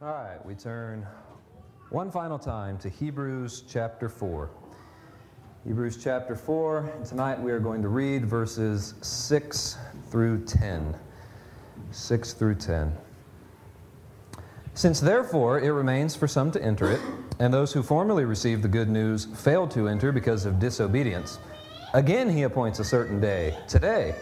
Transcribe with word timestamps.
All 0.00 0.12
right, 0.12 0.38
we 0.46 0.54
turn 0.54 1.04
one 1.90 2.12
final 2.12 2.38
time 2.38 2.78
to 2.78 2.88
Hebrews 2.88 3.64
chapter 3.68 4.08
4. 4.08 4.48
Hebrews 5.66 5.98
chapter 6.00 6.36
4, 6.36 6.92
and 6.94 7.04
tonight 7.04 7.40
we 7.40 7.50
are 7.50 7.58
going 7.58 7.82
to 7.82 7.88
read 7.88 8.24
verses 8.24 8.94
6 9.00 9.76
through 10.08 10.44
10. 10.44 10.94
6 11.90 12.32
through 12.34 12.54
10. 12.54 12.96
Since 14.74 15.00
therefore 15.00 15.58
it 15.58 15.70
remains 15.70 16.14
for 16.14 16.28
some 16.28 16.52
to 16.52 16.62
enter 16.62 16.92
it, 16.92 17.00
and 17.40 17.52
those 17.52 17.72
who 17.72 17.82
formerly 17.82 18.24
received 18.24 18.62
the 18.62 18.68
good 18.68 18.88
news 18.88 19.24
failed 19.24 19.72
to 19.72 19.88
enter 19.88 20.12
because 20.12 20.44
of 20.44 20.60
disobedience, 20.60 21.40
again 21.92 22.30
he 22.30 22.44
appoints 22.44 22.78
a 22.78 22.84
certain 22.84 23.20
day, 23.20 23.58
today, 23.66 24.14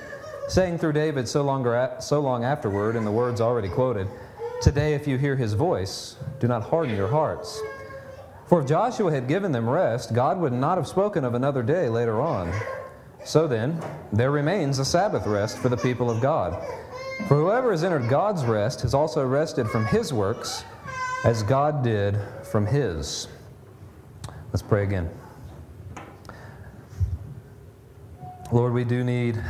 saying 0.48 0.78
through 0.78 0.94
David 0.94 1.28
so 1.28 1.42
long, 1.42 1.66
so 2.00 2.20
long 2.20 2.44
afterward, 2.44 2.96
in 2.96 3.04
the 3.04 3.12
words 3.12 3.42
already 3.42 3.68
quoted, 3.68 4.08
Today, 4.60 4.94
if 4.94 5.06
you 5.06 5.18
hear 5.18 5.36
his 5.36 5.52
voice, 5.52 6.16
do 6.40 6.48
not 6.48 6.62
harden 6.62 6.96
your 6.96 7.08
hearts. 7.08 7.60
For 8.46 8.60
if 8.60 8.66
Joshua 8.66 9.12
had 9.12 9.28
given 9.28 9.52
them 9.52 9.68
rest, 9.68 10.14
God 10.14 10.38
would 10.38 10.52
not 10.52 10.78
have 10.78 10.86
spoken 10.86 11.24
of 11.24 11.34
another 11.34 11.62
day 11.62 11.88
later 11.88 12.20
on. 12.20 12.52
So 13.24 13.46
then, 13.46 13.80
there 14.12 14.30
remains 14.30 14.78
a 14.78 14.84
Sabbath 14.84 15.26
rest 15.26 15.58
for 15.58 15.68
the 15.68 15.76
people 15.76 16.10
of 16.10 16.22
God. 16.22 16.62
For 17.28 17.36
whoever 17.36 17.70
has 17.70 17.84
entered 17.84 18.08
God's 18.08 18.44
rest 18.44 18.82
has 18.82 18.94
also 18.94 19.26
rested 19.26 19.68
from 19.68 19.84
his 19.86 20.12
works, 20.12 20.64
as 21.24 21.42
God 21.42 21.82
did 21.82 22.18
from 22.44 22.66
his. 22.66 23.28
Let's 24.52 24.62
pray 24.62 24.84
again. 24.84 25.10
Lord, 28.52 28.72
we 28.72 28.84
do 28.84 29.02
need 29.02 29.42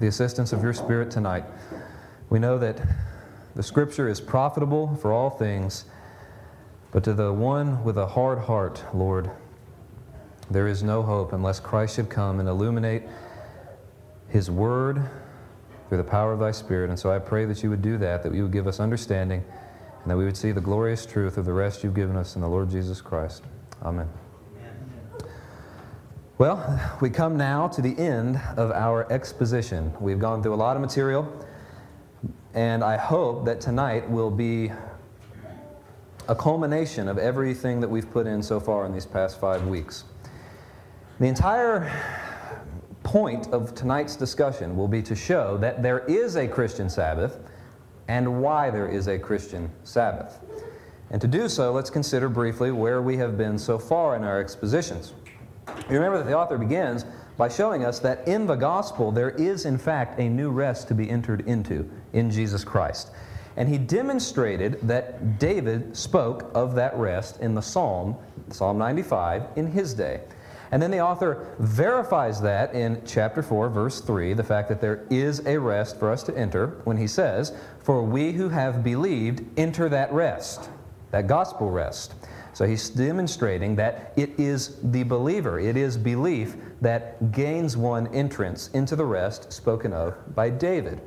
the 0.00 0.06
assistance 0.06 0.52
of 0.52 0.62
your 0.62 0.72
Spirit 0.72 1.10
tonight. 1.10 1.44
We 2.30 2.38
know 2.38 2.56
that 2.58 2.80
the 3.54 3.62
Scripture 3.62 4.08
is 4.08 4.20
profitable 4.20 4.96
for 4.96 5.12
all 5.12 5.30
things, 5.30 5.84
but 6.92 7.04
to 7.04 7.12
the 7.12 7.32
one 7.32 7.82
with 7.84 7.96
a 7.96 8.06
hard 8.06 8.40
heart, 8.40 8.82
Lord, 8.92 9.30
there 10.50 10.68
is 10.68 10.82
no 10.82 11.02
hope 11.02 11.32
unless 11.32 11.60
Christ 11.60 11.96
should 11.96 12.10
come 12.10 12.40
and 12.40 12.48
illuminate 12.48 13.02
His 14.28 14.50
Word 14.50 15.08
through 15.88 15.98
the 15.98 16.04
power 16.04 16.32
of 16.32 16.40
Thy 16.40 16.50
Spirit. 16.50 16.90
And 16.90 16.98
so 16.98 17.12
I 17.12 17.18
pray 17.18 17.44
that 17.46 17.62
you 17.62 17.70
would 17.70 17.82
do 17.82 17.96
that, 17.98 18.22
that 18.22 18.34
you 18.34 18.42
would 18.42 18.52
give 18.52 18.66
us 18.66 18.80
understanding, 18.80 19.44
and 20.02 20.10
that 20.10 20.16
we 20.16 20.24
would 20.24 20.36
see 20.36 20.52
the 20.52 20.60
glorious 20.60 21.06
truth 21.06 21.38
of 21.38 21.44
the 21.44 21.52
rest 21.52 21.82
you've 21.82 21.94
given 21.94 22.16
us 22.16 22.34
in 22.34 22.42
the 22.42 22.48
Lord 22.48 22.70
Jesus 22.70 23.00
Christ. 23.00 23.42
Amen. 23.82 24.08
Well, 26.36 26.96
we 27.00 27.10
come 27.10 27.36
now 27.36 27.68
to 27.68 27.80
the 27.80 27.96
end 27.96 28.40
of 28.56 28.72
our 28.72 29.10
exposition. 29.12 29.92
We've 30.00 30.18
gone 30.18 30.42
through 30.42 30.54
a 30.54 30.56
lot 30.56 30.76
of 30.76 30.82
material, 30.82 31.32
and 32.54 32.84
I 32.84 32.96
hope 32.96 33.44
that 33.46 33.60
tonight 33.60 34.08
will 34.08 34.30
be 34.30 34.70
a 36.28 36.34
culmination 36.34 37.08
of 37.08 37.18
everything 37.18 37.80
that 37.80 37.88
we've 37.88 38.10
put 38.10 38.26
in 38.26 38.42
so 38.42 38.58
far 38.60 38.86
in 38.86 38.92
these 38.92 39.06
past 39.06 39.40
five 39.40 39.66
weeks. 39.66 40.04
The 41.20 41.26
entire 41.26 41.90
point 43.02 43.48
of 43.48 43.74
tonight's 43.74 44.16
discussion 44.16 44.76
will 44.76 44.88
be 44.88 45.02
to 45.02 45.14
show 45.14 45.58
that 45.58 45.82
there 45.82 46.00
is 46.06 46.36
a 46.36 46.48
Christian 46.48 46.88
Sabbath 46.88 47.38
and 48.08 48.42
why 48.42 48.70
there 48.70 48.88
is 48.88 49.08
a 49.08 49.18
Christian 49.18 49.70
Sabbath. 49.84 50.40
And 51.10 51.20
to 51.20 51.28
do 51.28 51.48
so, 51.48 51.72
let's 51.72 51.90
consider 51.90 52.28
briefly 52.28 52.72
where 52.72 53.02
we 53.02 53.16
have 53.18 53.36
been 53.36 53.58
so 53.58 53.78
far 53.78 54.16
in 54.16 54.24
our 54.24 54.40
expositions. 54.40 55.12
You 55.88 55.96
remember 55.96 56.18
that 56.18 56.26
the 56.26 56.36
author 56.36 56.58
begins 56.58 57.04
by 57.36 57.48
showing 57.48 57.84
us 57.84 57.98
that 58.00 58.26
in 58.28 58.46
the 58.46 58.54
gospel 58.54 59.10
there 59.10 59.30
is, 59.30 59.64
in 59.64 59.78
fact, 59.78 60.18
a 60.20 60.28
new 60.28 60.50
rest 60.50 60.88
to 60.88 60.94
be 60.94 61.10
entered 61.10 61.46
into 61.48 61.90
in 62.12 62.30
Jesus 62.30 62.64
Christ. 62.64 63.10
And 63.56 63.68
he 63.68 63.78
demonstrated 63.78 64.80
that 64.82 65.38
David 65.38 65.96
spoke 65.96 66.50
of 66.54 66.74
that 66.74 66.96
rest 66.96 67.40
in 67.40 67.54
the 67.54 67.62
Psalm, 67.62 68.16
Psalm 68.50 68.78
95, 68.78 69.44
in 69.56 69.66
his 69.66 69.94
day. 69.94 70.22
And 70.72 70.82
then 70.82 70.90
the 70.90 71.00
author 71.00 71.54
verifies 71.60 72.40
that 72.40 72.74
in 72.74 73.00
chapter 73.06 73.42
4, 73.42 73.68
verse 73.68 74.00
3, 74.00 74.34
the 74.34 74.42
fact 74.42 74.68
that 74.70 74.80
there 74.80 75.04
is 75.08 75.46
a 75.46 75.56
rest 75.56 76.00
for 76.00 76.10
us 76.10 76.24
to 76.24 76.36
enter 76.36 76.80
when 76.82 76.96
he 76.96 77.06
says, 77.06 77.52
For 77.80 78.02
we 78.02 78.32
who 78.32 78.48
have 78.48 78.82
believed 78.82 79.44
enter 79.56 79.88
that 79.88 80.12
rest, 80.12 80.68
that 81.12 81.28
gospel 81.28 81.70
rest. 81.70 82.14
So 82.54 82.66
he's 82.66 82.88
demonstrating 82.88 83.74
that 83.76 84.12
it 84.16 84.30
is 84.38 84.76
the 84.82 85.02
believer, 85.02 85.58
it 85.58 85.76
is 85.76 85.98
belief 85.98 86.56
that 86.80 87.32
gains 87.32 87.76
one 87.76 88.06
entrance 88.14 88.68
into 88.68 88.94
the 88.94 89.04
rest 89.04 89.52
spoken 89.52 89.92
of 89.92 90.14
by 90.34 90.50
David. 90.50 91.00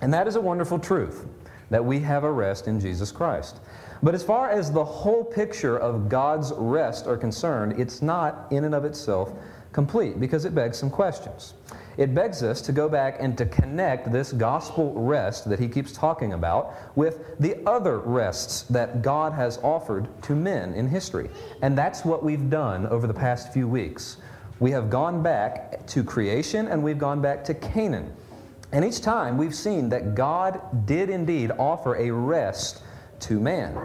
And 0.00 0.12
that 0.12 0.26
is 0.26 0.34
a 0.34 0.40
wonderful 0.40 0.80
truth 0.80 1.24
that 1.70 1.84
we 1.84 2.00
have 2.00 2.24
a 2.24 2.30
rest 2.30 2.66
in 2.66 2.80
Jesus 2.80 3.12
Christ. 3.12 3.60
But 4.02 4.16
as 4.16 4.24
far 4.24 4.50
as 4.50 4.72
the 4.72 4.84
whole 4.84 5.24
picture 5.24 5.78
of 5.78 6.08
God's 6.08 6.52
rest 6.56 7.06
are 7.06 7.16
concerned, 7.16 7.78
it's 7.78 8.02
not 8.02 8.48
in 8.50 8.64
and 8.64 8.74
of 8.74 8.84
itself 8.84 9.32
complete 9.70 10.18
because 10.18 10.44
it 10.44 10.54
begs 10.54 10.76
some 10.76 10.90
questions. 10.90 11.54
It 11.96 12.14
begs 12.14 12.42
us 12.42 12.60
to 12.62 12.72
go 12.72 12.88
back 12.88 13.16
and 13.20 13.36
to 13.38 13.46
connect 13.46 14.10
this 14.10 14.32
gospel 14.32 14.92
rest 14.94 15.48
that 15.50 15.58
he 15.58 15.68
keeps 15.68 15.92
talking 15.92 16.32
about 16.32 16.74
with 16.96 17.38
the 17.38 17.56
other 17.66 17.98
rests 17.98 18.62
that 18.62 19.02
God 19.02 19.32
has 19.32 19.58
offered 19.58 20.08
to 20.22 20.34
men 20.34 20.74
in 20.74 20.88
history. 20.88 21.28
And 21.60 21.76
that's 21.76 22.04
what 22.04 22.22
we've 22.22 22.48
done 22.48 22.86
over 22.86 23.06
the 23.06 23.14
past 23.14 23.52
few 23.52 23.68
weeks. 23.68 24.16
We 24.58 24.70
have 24.70 24.90
gone 24.90 25.22
back 25.22 25.86
to 25.88 26.04
creation 26.04 26.68
and 26.68 26.82
we've 26.82 26.98
gone 26.98 27.20
back 27.20 27.44
to 27.44 27.54
Canaan. 27.54 28.12
And 28.72 28.84
each 28.84 29.02
time 29.02 29.36
we've 29.36 29.54
seen 29.54 29.90
that 29.90 30.14
God 30.14 30.86
did 30.86 31.10
indeed 31.10 31.50
offer 31.58 31.96
a 31.96 32.10
rest 32.10 32.82
to 33.20 33.38
man. 33.38 33.76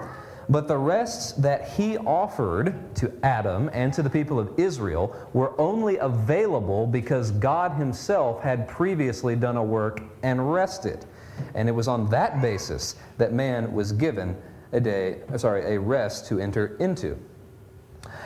But 0.49 0.67
the 0.67 0.77
rests 0.77 1.33
that 1.33 1.67
he 1.69 1.97
offered 1.97 2.95
to 2.95 3.11
Adam 3.23 3.69
and 3.73 3.93
to 3.93 4.01
the 4.01 4.09
people 4.09 4.39
of 4.39 4.57
Israel 4.57 5.13
were 5.33 5.59
only 5.59 5.97
available 5.97 6.87
because 6.87 7.31
God 7.31 7.73
himself 7.73 8.41
had 8.41 8.67
previously 8.67 9.35
done 9.35 9.57
a 9.57 9.63
work 9.63 10.01
and 10.23 10.53
rested. 10.53 11.05
And 11.53 11.67
it 11.67 11.73
was 11.73 11.87
on 11.87 12.09
that 12.11 12.41
basis 12.41 12.95
that 13.17 13.33
man 13.33 13.73
was 13.73 13.91
given 13.91 14.37
a 14.71 14.79
day, 14.79 15.19
sorry, 15.35 15.75
a 15.75 15.79
rest 15.79 16.27
to 16.27 16.39
enter 16.39 16.77
into. 16.79 17.17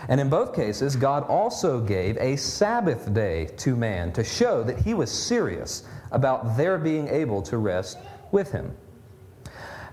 And 0.07 0.19
in 0.21 0.29
both 0.29 0.53
cases, 0.55 0.95
God 0.95 1.23
also 1.23 1.79
gave 1.79 2.17
a 2.17 2.35
Sabbath 2.35 3.13
day 3.13 3.45
to 3.57 3.75
man 3.75 4.11
to 4.13 4.23
show 4.23 4.63
that 4.63 4.79
he 4.79 4.93
was 4.93 5.11
serious 5.11 5.83
about 6.11 6.57
their 6.57 6.77
being 6.77 7.07
able 7.07 7.41
to 7.43 7.57
rest 7.57 7.97
with 8.31 8.51
him. 8.51 8.75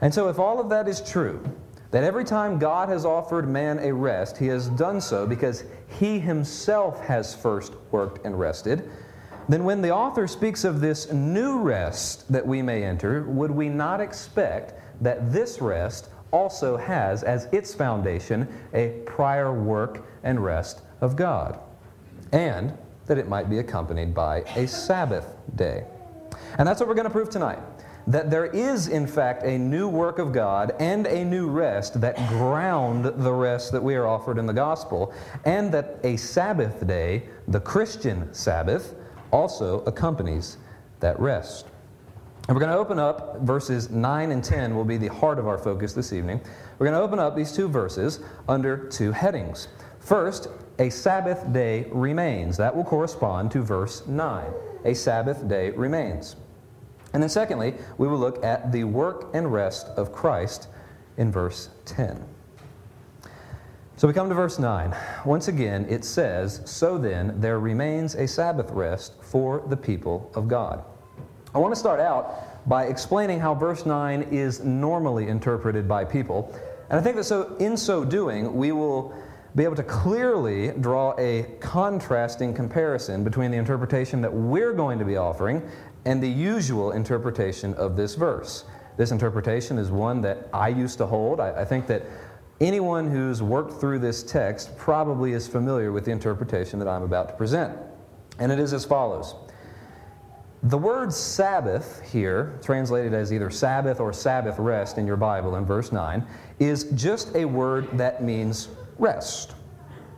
And 0.01 0.13
so, 0.13 0.29
if 0.29 0.39
all 0.39 0.61
of 0.61 0.69
that 0.69 0.89
is 0.89 1.01
true, 1.01 1.43
that 1.91 2.05
every 2.05 2.25
time 2.25 2.59
God 2.59 2.89
has 2.89 3.05
offered 3.05 3.49
man 3.49 3.79
a 3.79 3.93
rest, 3.93 4.37
he 4.37 4.47
has 4.49 4.69
done 4.69 5.01
so 5.01 5.27
because 5.27 5.65
he 5.99 6.19
himself 6.19 7.01
has 7.05 7.35
first 7.35 7.73
worked 7.91 8.25
and 8.27 8.39
rested, 8.39 8.91
then 9.49 9.65
when 9.65 9.81
the 9.81 9.91
author 9.91 10.27
speaks 10.27 10.65
of 10.65 10.81
this 10.81 11.11
new 11.11 11.59
rest 11.59 12.31
that 12.31 12.47
we 12.47 12.61
may 12.61 12.85
enter, 12.85 13.23
would 13.25 13.51
we 13.51 13.69
not 13.69 14.01
expect 14.01 14.75
that 15.01 15.33
this 15.33 15.61
rest 15.63 16.11
also 16.31 16.77
has 16.77 17.23
as 17.23 17.47
its 17.47 17.75
foundation 17.75 18.47
a 18.75 19.01
prior 19.07 19.53
work 19.53 20.07
and 20.23 20.45
rest 20.45 20.83
of 21.01 21.17
God? 21.17 21.59
And 22.33 22.77
that 23.07 23.17
it 23.17 23.27
might 23.27 23.49
be 23.49 23.61
accompanied 23.61 24.15
by 24.15 24.41
a 24.55 24.69
Sabbath 24.69 25.35
day. 25.57 25.85
And 26.59 26.69
that's 26.69 26.81
what 26.81 26.89
we're 26.89 26.95
going 26.95 27.07
to 27.07 27.11
prove 27.11 27.31
tonight 27.31 27.59
that 28.09 28.31
there 28.31 28.47
is, 28.47 28.89
in 28.89 29.07
fact, 29.07 29.43
a 29.43 29.59
new 29.59 29.87
work 29.87 30.19
of 30.19 30.33
God 30.33 30.75
and 30.81 31.07
a 31.07 31.25
new 31.25 31.47
rest 31.47 32.01
that 32.01 32.17
ground 32.29 33.05
the 33.05 33.33
rest 33.33 33.71
that 33.73 33.83
we 33.83 33.95
are 33.97 34.07
offered 34.07 34.39
in 34.39 34.47
the 34.47 34.53
gospel, 34.53 35.13
and 35.45 35.71
that 35.73 35.99
a 36.05 36.17
Sabbath 36.17 36.87
day, 36.87 37.29
the 37.49 37.61
Christian 37.61 38.33
Sabbath, 38.33 38.95
also 39.31 39.81
accompanies 39.81 40.57
that 41.01 41.21
rest. 41.21 41.67
And 42.49 42.57
we're 42.57 42.61
going 42.61 42.73
to 42.73 42.79
open 42.79 42.99
up 42.99 43.41
verses 43.43 43.91
9 43.91 44.31
and 44.33 44.43
10, 44.43 44.75
will 44.75 44.87
be 44.87 44.97
the 44.97 45.09
heart 45.09 45.39
of 45.39 45.47
our 45.47 45.59
focus 45.59 45.93
this 45.93 46.15
evening. 46.15 46.41
We're 46.79 46.87
going 46.87 46.99
to 46.99 47.05
open 47.05 47.19
up 47.19 47.37
these 47.37 47.53
two 47.53 47.69
verses 47.69 48.21
under 48.49 48.89
two 48.89 49.13
headings. 49.13 49.69
First, 50.01 50.49
a 50.79 50.89
Sabbath 50.89 51.53
day 51.53 51.89
remains. 51.91 52.57
That 52.57 52.75
will 52.75 52.85
correspond 52.85 53.51
to 53.51 53.63
verse 53.63 54.07
9. 54.07 54.51
A 54.87 54.95
Sabbath 54.95 55.47
day 55.47 55.73
remains. 55.73 56.37
And 57.13 57.23
then, 57.23 57.31
secondly, 57.31 57.75
we 57.97 58.07
will 58.07 58.19
look 58.19 58.45
at 58.45 58.71
the 58.73 58.85
work 58.85 59.31
and 59.35 59.53
rest 59.53 59.87
of 59.97 60.13
Christ 60.13 60.69
in 61.17 61.33
verse 61.33 61.71
10. 61.87 62.25
So 63.97 64.07
we 64.07 64.15
come 64.15 64.29
to 64.29 64.35
verse 64.35 64.59
9. 64.59 64.95
Once 65.25 65.49
again, 65.49 65.85
it 65.89 66.05
says, 66.05 66.63
So 66.65 66.99
then, 66.99 67.41
there 67.41 67.59
remains 67.59 68.15
a 68.15 68.29
Sabbath 68.29 68.71
rest 68.71 69.15
for 69.23 69.65
the 69.67 69.77
people 69.77 70.31
of 70.35 70.47
God. 70.47 70.85
I 71.55 71.59
want 71.59 71.75
to 71.75 71.81
start 71.81 71.99
out 71.99 72.69
by 72.69 72.85
explaining 72.85 73.41
how 73.41 73.55
verse 73.55 73.87
9 73.87 74.23
is 74.31 74.61
normally 74.63 75.29
interpreted 75.29 75.89
by 75.89 76.05
people. 76.05 76.55
And 76.91 77.01
I 77.01 77.03
think 77.03 77.17
that 77.17 77.25
so, 77.25 77.57
in 77.57 77.77
so 77.77 78.05
doing, 78.05 78.55
we 78.55 78.71
will 78.71 79.15
be 79.57 79.65
able 79.65 79.77
to 79.77 79.83
clearly 79.83 80.69
draw 80.81 81.15
a 81.19 81.43
contrasting 81.59 82.55
comparison 82.55 83.25
between 83.25 83.51
the 83.51 83.57
interpretation 83.57 84.21
that 84.21 84.33
we're 84.33 84.75
going 84.75 84.99
to 84.99 85.05
be 85.05 85.17
offering 85.17 85.63
and 86.09 86.23
the 86.23 86.29
usual 86.29 86.93
interpretation 86.93 87.75
of 87.75 87.95
this 87.95 88.15
verse. 88.15 88.65
This 88.97 89.11
interpretation 89.11 89.77
is 89.77 89.91
one 89.91 90.23
that 90.23 90.49
I 90.55 90.69
used 90.69 90.97
to 90.99 91.07
hold. 91.07 91.39
I, 91.39 91.51
I 91.61 91.65
think 91.67 91.87
that 91.89 92.03
anyone 92.63 93.11
who's 93.11 93.43
worked 93.43 93.79
through 93.79 93.99
this 93.99 94.23
text 94.23 94.75
probably 94.79 95.35
is 95.35 95.47
familiar 95.47 95.93
with 95.93 96.07
the 96.07 96.11
interpretation 96.11 96.79
that 96.79 96.89
I'm 96.89 97.03
about 97.03 97.29
to 97.29 97.35
present. 97.35 97.77
And 98.39 98.51
it 98.51 98.59
is 98.59 98.73
as 98.73 98.87
follows 98.87 99.35
The 100.63 100.79
word 100.79 101.13
Sabbath 101.13 102.01
here, 102.11 102.59
translated 102.63 103.13
as 103.13 103.31
either 103.31 103.51
Sabbath 103.51 104.01
or 104.01 104.15
Sabbath 104.15 104.59
rest 104.59 104.97
in 104.97 105.07
your 105.07 105.19
Bible 105.19 105.57
in 105.57 105.67
verse 105.67 105.93
9, 105.93 106.27
is 106.59 106.85
just 106.95 107.37
a 107.37 107.45
word 107.45 107.87
that 107.99 108.23
means 108.25 108.69
rest. 108.99 109.57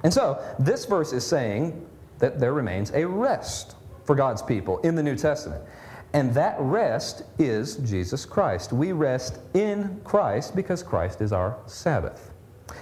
And 0.04 0.14
so, 0.14 0.40
this 0.56 0.84
verse 0.84 1.12
is 1.12 1.26
saying 1.26 1.84
that 2.20 2.38
there 2.38 2.52
remains 2.52 2.92
a 2.92 3.04
rest 3.04 3.74
for 4.04 4.14
God's 4.14 4.42
people 4.42 4.78
in 4.78 4.94
the 4.94 5.02
New 5.02 5.16
Testament. 5.16 5.64
And 6.12 6.34
that 6.34 6.56
rest 6.58 7.22
is 7.38 7.76
Jesus 7.76 8.26
Christ. 8.26 8.72
We 8.72 8.92
rest 8.92 9.38
in 9.54 10.00
Christ 10.04 10.56
because 10.56 10.82
Christ 10.82 11.20
is 11.20 11.32
our 11.32 11.56
Sabbath. 11.66 12.32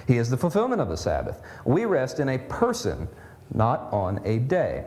He 0.07 0.17
is 0.17 0.31
the 0.31 0.37
fulfillment 0.37 0.81
of 0.81 0.89
the 0.89 0.97
Sabbath. 0.97 1.43
We 1.65 1.85
rest 1.85 2.21
in 2.21 2.31
a 2.31 2.39
person, 2.39 3.09
not 3.53 3.93
on 3.93 4.21
a 4.25 4.39
day. 4.39 4.87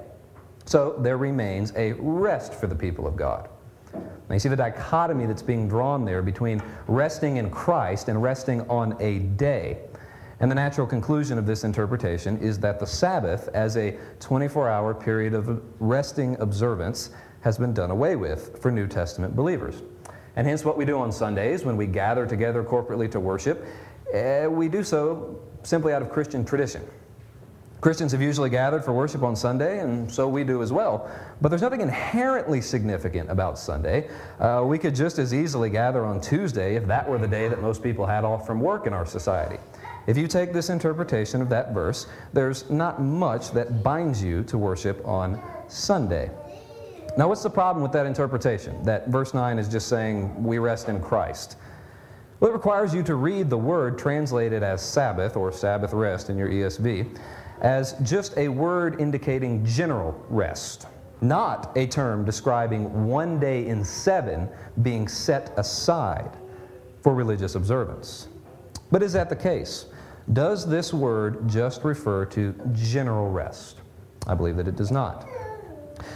So 0.65 0.95
there 0.99 1.17
remains 1.17 1.73
a 1.75 1.93
rest 1.93 2.53
for 2.53 2.67
the 2.67 2.75
people 2.75 3.07
of 3.07 3.15
God. 3.15 3.49
Now 3.93 4.33
you 4.35 4.39
see 4.39 4.49
the 4.49 4.55
dichotomy 4.55 5.25
that's 5.25 5.41
being 5.41 5.67
drawn 5.67 6.05
there 6.05 6.21
between 6.21 6.63
resting 6.87 7.37
in 7.37 7.49
Christ 7.49 8.07
and 8.09 8.21
resting 8.23 8.61
on 8.69 8.95
a 8.99 9.19
day. 9.19 9.79
And 10.39 10.49
the 10.49 10.55
natural 10.55 10.87
conclusion 10.87 11.37
of 11.37 11.45
this 11.45 11.63
interpretation 11.63 12.37
is 12.39 12.57
that 12.59 12.79
the 12.79 12.87
Sabbath, 12.87 13.49
as 13.53 13.77
a 13.77 13.95
24 14.19 14.69
hour 14.69 14.93
period 14.93 15.35
of 15.35 15.61
resting 15.79 16.39
observance, 16.39 17.11
has 17.41 17.57
been 17.57 17.73
done 17.73 17.91
away 17.91 18.15
with 18.15 18.61
for 18.61 18.71
New 18.71 18.87
Testament 18.87 19.35
believers. 19.35 19.81
And 20.35 20.47
hence, 20.47 20.63
what 20.63 20.77
we 20.77 20.85
do 20.85 20.97
on 20.97 21.11
Sundays 21.11 21.65
when 21.65 21.75
we 21.75 21.87
gather 21.87 22.25
together 22.25 22.63
corporately 22.63 23.09
to 23.11 23.19
worship, 23.19 23.65
eh, 24.13 24.47
we 24.47 24.69
do 24.69 24.83
so 24.83 25.39
simply 25.63 25.93
out 25.93 26.01
of 26.01 26.09
Christian 26.09 26.45
tradition. 26.45 26.83
Christians 27.81 28.11
have 28.11 28.21
usually 28.21 28.51
gathered 28.51 28.85
for 28.85 28.93
worship 28.93 29.23
on 29.23 29.35
Sunday, 29.35 29.79
and 29.79 30.09
so 30.09 30.27
we 30.27 30.43
do 30.43 30.61
as 30.61 30.71
well. 30.71 31.09
But 31.41 31.49
there's 31.49 31.63
nothing 31.63 31.81
inherently 31.81 32.61
significant 32.61 33.31
about 33.31 33.57
Sunday. 33.57 34.07
Uh, 34.39 34.63
we 34.63 34.77
could 34.77 34.93
just 34.93 35.17
as 35.17 35.33
easily 35.33 35.71
gather 35.71 36.05
on 36.05 36.21
Tuesday 36.21 36.75
if 36.75 36.85
that 36.85 37.09
were 37.09 37.17
the 37.17 37.27
day 37.27 37.47
that 37.47 37.59
most 37.59 37.81
people 37.81 38.05
had 38.05 38.23
off 38.23 38.45
from 38.45 38.59
work 38.61 38.85
in 38.85 38.93
our 38.93 39.05
society. 39.07 39.57
If 40.05 40.15
you 40.15 40.27
take 40.27 40.53
this 40.53 40.69
interpretation 40.69 41.41
of 41.41 41.49
that 41.49 41.73
verse, 41.73 42.05
there's 42.33 42.69
not 42.69 43.01
much 43.01 43.49
that 43.51 43.81
binds 43.81 44.23
you 44.23 44.43
to 44.43 44.59
worship 44.59 45.03
on 45.07 45.41
Sunday. 45.67 46.29
Now, 47.17 47.27
what's 47.27 47.43
the 47.43 47.49
problem 47.49 47.83
with 47.83 47.91
that 47.91 48.05
interpretation? 48.05 48.81
That 48.83 49.07
verse 49.09 49.33
9 49.33 49.59
is 49.59 49.67
just 49.67 49.87
saying, 49.87 50.43
we 50.43 50.59
rest 50.59 50.87
in 50.87 51.01
Christ. 51.01 51.57
Well, 52.39 52.49
it 52.49 52.53
requires 52.53 52.93
you 52.93 53.03
to 53.03 53.15
read 53.15 53.49
the 53.49 53.57
word 53.57 53.97
translated 53.97 54.63
as 54.63 54.81
Sabbath 54.81 55.35
or 55.35 55.51
Sabbath 55.51 55.93
rest 55.93 56.29
in 56.29 56.37
your 56.37 56.49
ESV 56.49 57.17
as 57.61 57.93
just 58.01 58.35
a 58.37 58.47
word 58.47 58.99
indicating 58.99 59.63
general 59.63 60.19
rest, 60.29 60.87
not 61.21 61.71
a 61.77 61.85
term 61.85 62.25
describing 62.25 63.05
one 63.05 63.39
day 63.39 63.67
in 63.67 63.85
seven 63.85 64.49
being 64.81 65.07
set 65.07 65.53
aside 65.57 66.31
for 67.03 67.13
religious 67.13 67.55
observance. 67.55 68.29
But 68.91 69.03
is 69.03 69.13
that 69.13 69.29
the 69.29 69.35
case? 69.35 69.85
Does 70.33 70.67
this 70.67 70.93
word 70.93 71.47
just 71.47 71.83
refer 71.83 72.25
to 72.25 72.53
general 72.73 73.29
rest? 73.29 73.81
I 74.27 74.33
believe 74.33 74.55
that 74.57 74.67
it 74.67 74.75
does 74.75 74.91
not. 74.91 75.27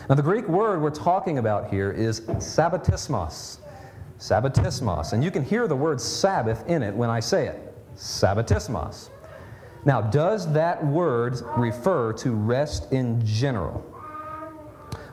Now, 0.09 0.15
the 0.15 0.23
Greek 0.23 0.47
word 0.47 0.81
we're 0.81 0.89
talking 0.89 1.37
about 1.37 1.69
here 1.69 1.91
is 1.91 2.21
sabbatismos. 2.21 3.57
Sabbatismos. 4.19 5.13
And 5.13 5.23
you 5.23 5.31
can 5.31 5.43
hear 5.43 5.67
the 5.67 5.75
word 5.75 5.99
Sabbath 5.99 6.67
in 6.67 6.83
it 6.83 6.95
when 6.95 7.09
I 7.09 7.19
say 7.19 7.47
it. 7.47 7.73
Sabbatismos. 7.95 9.09
Now, 9.85 10.01
does 10.01 10.51
that 10.53 10.83
word 10.85 11.41
refer 11.57 12.13
to 12.13 12.31
rest 12.31 12.91
in 12.91 13.23
general? 13.25 13.85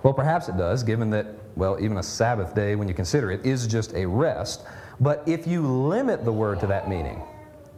Well, 0.02 0.14
perhaps 0.14 0.48
it 0.48 0.56
does, 0.56 0.82
given 0.82 1.10
that, 1.10 1.26
well, 1.56 1.78
even 1.80 1.98
a 1.98 2.02
Sabbath 2.02 2.54
day, 2.54 2.74
when 2.74 2.88
you 2.88 2.94
consider 2.94 3.30
it, 3.30 3.44
is 3.44 3.66
just 3.66 3.94
a 3.94 4.06
rest. 4.06 4.62
But 5.00 5.22
if 5.26 5.46
you 5.46 5.66
limit 5.66 6.24
the 6.24 6.32
word 6.32 6.60
to 6.60 6.66
that 6.69 6.88
meaning, 6.88 7.22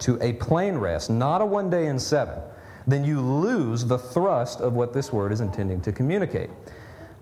to 0.01 0.19
a 0.23 0.35
plain 0.35 0.77
rest, 0.77 1.11
not 1.11 1.41
a 1.41 1.47
one 1.47 1.69
day 1.69 1.87
in 1.87 1.99
seven, 1.99 2.39
then 2.87 3.05
you 3.05 3.21
lose 3.21 3.85
the 3.85 3.99
thrust 3.99 4.61
of 4.61 4.75
what 4.75 4.93
this 4.93 5.13
word 5.13 5.33
is 5.33 5.41
intending 5.41 5.81
to 5.83 5.93
communicate. 5.93 6.51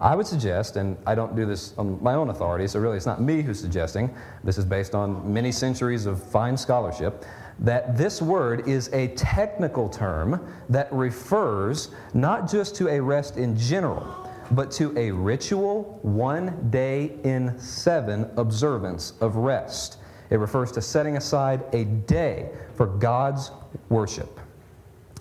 I 0.02 0.16
would 0.16 0.26
suggest, 0.26 0.74
and 0.74 0.96
I 1.06 1.14
don't 1.14 1.36
do 1.36 1.46
this 1.46 1.74
on 1.78 2.02
my 2.02 2.14
own 2.14 2.30
authority, 2.30 2.66
so 2.66 2.80
really 2.80 2.96
it's 2.96 3.06
not 3.06 3.20
me 3.20 3.40
who's 3.40 3.60
suggesting, 3.60 4.12
this 4.42 4.58
is 4.58 4.64
based 4.64 4.96
on 4.96 5.32
many 5.32 5.52
centuries 5.52 6.06
of 6.06 6.20
fine 6.20 6.56
scholarship, 6.56 7.24
that 7.60 7.96
this 7.96 8.20
word 8.20 8.66
is 8.66 8.90
a 8.92 9.08
technical 9.14 9.88
term 9.88 10.44
that 10.68 10.92
refers 10.92 11.90
not 12.14 12.50
just 12.50 12.74
to 12.74 12.88
a 12.88 13.00
rest 13.00 13.36
in 13.36 13.56
general, 13.56 14.28
but 14.50 14.72
to 14.72 14.92
a 14.98 15.12
ritual 15.12 16.00
one 16.02 16.68
day 16.70 17.12
in 17.22 17.56
seven 17.60 18.28
observance 18.36 19.12
of 19.20 19.36
rest. 19.36 19.98
It 20.30 20.36
refers 20.38 20.72
to 20.72 20.82
setting 20.82 21.16
aside 21.16 21.62
a 21.72 21.84
day 21.84 22.50
for 22.74 22.86
God's 22.86 23.52
worship. 23.88 24.40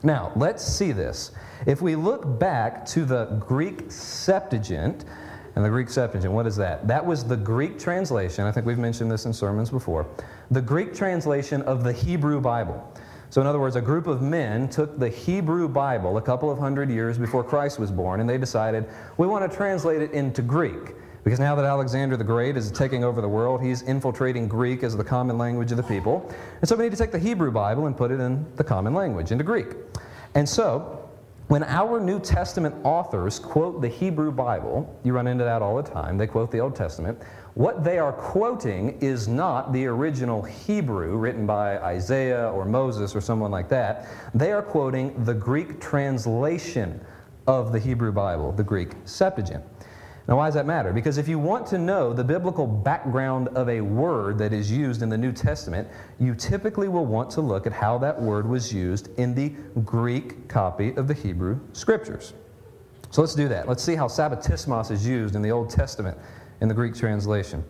Now, 0.04 0.32
let's 0.36 0.64
see 0.64 0.92
this. 0.92 1.32
If 1.66 1.82
we 1.82 1.96
look 1.96 2.40
back 2.40 2.86
to 2.88 3.06
the 3.06 3.26
Greek 3.40 3.92
Septuagint, 3.92 5.06
and 5.56 5.66
the 5.66 5.70
Greek 5.70 5.90
Septuagint, 5.90 6.34
what 6.34 6.48
is 6.48 6.56
that? 6.56 6.88
That 6.88 7.06
was 7.06 7.24
the 7.26 7.38
Greek 7.38 7.78
translation. 7.78 8.46
I 8.46 8.52
think 8.52 8.66
we've 8.66 8.78
mentioned 8.78 9.12
this 9.12 9.26
in 9.26 9.34
sermons 9.34 9.70
before. 9.70 10.08
The 10.50 10.62
Greek 10.62 10.94
translation 10.94 11.62
of 11.64 11.84
the 11.84 11.92
Hebrew 11.92 12.40
Bible. 12.40 12.92
So, 13.30 13.42
in 13.42 13.48
other 13.48 13.60
words, 13.60 13.76
a 13.76 13.82
group 13.82 14.08
of 14.08 14.22
men 14.22 14.70
took 14.70 14.98
the 14.98 15.10
Hebrew 15.10 15.68
Bible 15.68 16.18
a 16.18 16.22
couple 16.22 16.50
of 16.50 16.58
hundred 16.58 16.90
years 16.90 17.18
before 17.18 17.44
Christ 17.44 17.80
was 17.80 17.92
born, 17.92 18.20
and 18.20 18.30
they 18.30 18.38
decided, 18.38 18.86
we 19.18 19.28
want 19.28 19.50
to 19.50 19.56
translate 19.56 20.02
it 20.02 20.12
into 20.12 20.42
Greek. 20.42 20.96
Because 21.24 21.40
now 21.40 21.54
that 21.56 21.66
Alexander 21.66 22.18
the 22.18 22.24
Great 22.24 22.58
is 22.58 22.72
taking 22.72 23.04
over 23.04 23.22
the 23.22 23.30
world, 23.30 23.62
he's 23.62 23.84
infiltrating 23.84 24.48
Greek 24.48 24.84
as 24.84 24.98
the 24.98 25.04
common 25.04 25.38
language 25.38 25.72
of 25.72 25.78
the 25.78 25.84
people. 25.84 26.28
And 26.60 26.68
so 26.68 26.76
we 26.76 26.84
need 26.84 26.92
to 26.92 26.98
take 26.98 27.12
the 27.12 27.20
Hebrew 27.20 27.52
Bible 27.52 27.86
and 27.86 27.96
put 27.96 28.12
it 28.12 28.20
in 28.20 28.46
the 28.56 28.64
common 28.64 28.94
language, 28.94 29.32
into 29.32 29.44
Greek. 29.44 29.68
And 30.34 30.48
so, 30.48 31.10
when 31.48 31.64
our 31.64 32.00
New 32.00 32.20
Testament 32.20 32.74
authors 32.86 33.38
quote 33.38 33.82
the 33.82 33.88
Hebrew 33.90 34.32
Bible, 34.32 34.98
you 35.04 35.12
run 35.12 35.28
into 35.28 35.44
that 35.44 35.62
all 35.62 35.76
the 35.76 35.84
time, 35.84 36.18
they 36.18 36.26
quote 36.26 36.50
the 36.50 36.60
Old 36.60 36.78
Testament. 36.78 37.22
What 37.56 37.84
they 37.84 38.00
are 38.00 38.14
quoting 38.14 38.98
is 39.02 39.28
not 39.28 39.74
the 39.74 39.86
original 39.86 40.42
Hebrew 40.42 41.18
written 41.18 41.46
by 41.46 41.78
Isaiah 41.80 42.50
or 42.52 42.64
Moses 42.64 43.14
or 43.14 43.20
someone 43.20 43.52
like 43.52 43.68
that. 43.68 44.08
They 44.34 44.54
are 44.54 44.62
quoting 44.62 45.26
the 45.26 45.34
Greek 45.34 45.82
translation 45.82 47.04
of 47.48 47.74
the 47.74 47.80
Hebrew 47.80 48.14
Bible, 48.14 48.54
the 48.54 48.64
Greek 48.64 48.92
Septuagint. 49.04 49.66
Now, 50.28 50.38
why 50.38 50.48
does 50.48 50.54
that 50.54 50.68
matter? 50.68 50.94
Because 50.94 51.18
if 51.18 51.28
you 51.28 51.40
want 51.40 51.66
to 51.68 51.78
know 51.78 52.14
the 52.14 52.24
biblical 52.24 52.68
background 52.68 53.48
of 53.50 53.68
a 53.70 53.82
word 53.82 54.38
that 54.38 54.54
is 54.54 54.72
used 54.72 55.02
in 55.02 55.10
the 55.10 55.18
New 55.18 55.32
Testament, 55.32 55.88
you 56.20 56.36
typically 56.36 56.88
will 56.88 57.06
want 57.06 57.30
to 57.32 57.42
look 57.42 57.66
at 57.66 57.74
how 57.74 57.98
that 57.98 58.22
word 58.22 58.48
was 58.48 58.72
used 58.72 59.10
in 59.18 59.34
the 59.34 59.50
Greek 59.84 60.48
copy 60.48 60.94
of 60.96 61.08
the 61.08 61.14
Hebrew 61.14 61.60
Scriptures. 61.74 62.34
So 63.10 63.22
let's 63.22 63.36
do 63.36 63.48
that. 63.50 63.68
Let's 63.68 63.84
see 63.84 63.96
how 63.96 64.08
sabbatismos 64.08 64.92
is 64.92 65.06
used 65.06 65.36
in 65.36 65.42
the 65.42 65.52
Old 65.52 65.70
Testament 65.70 66.18
in 66.62 66.68
the 66.68 66.74
Greek 66.74 66.96
translation. 66.96 67.64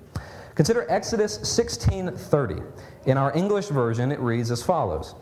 Consider 0.53 0.85
Exodus 0.89 1.39
16:30. 1.39 2.61
In 3.05 3.17
our 3.17 3.35
English 3.35 3.69
version, 3.69 4.11
it 4.11 4.19
reads 4.19 4.51
as 4.51 4.61
follows: 4.61 5.15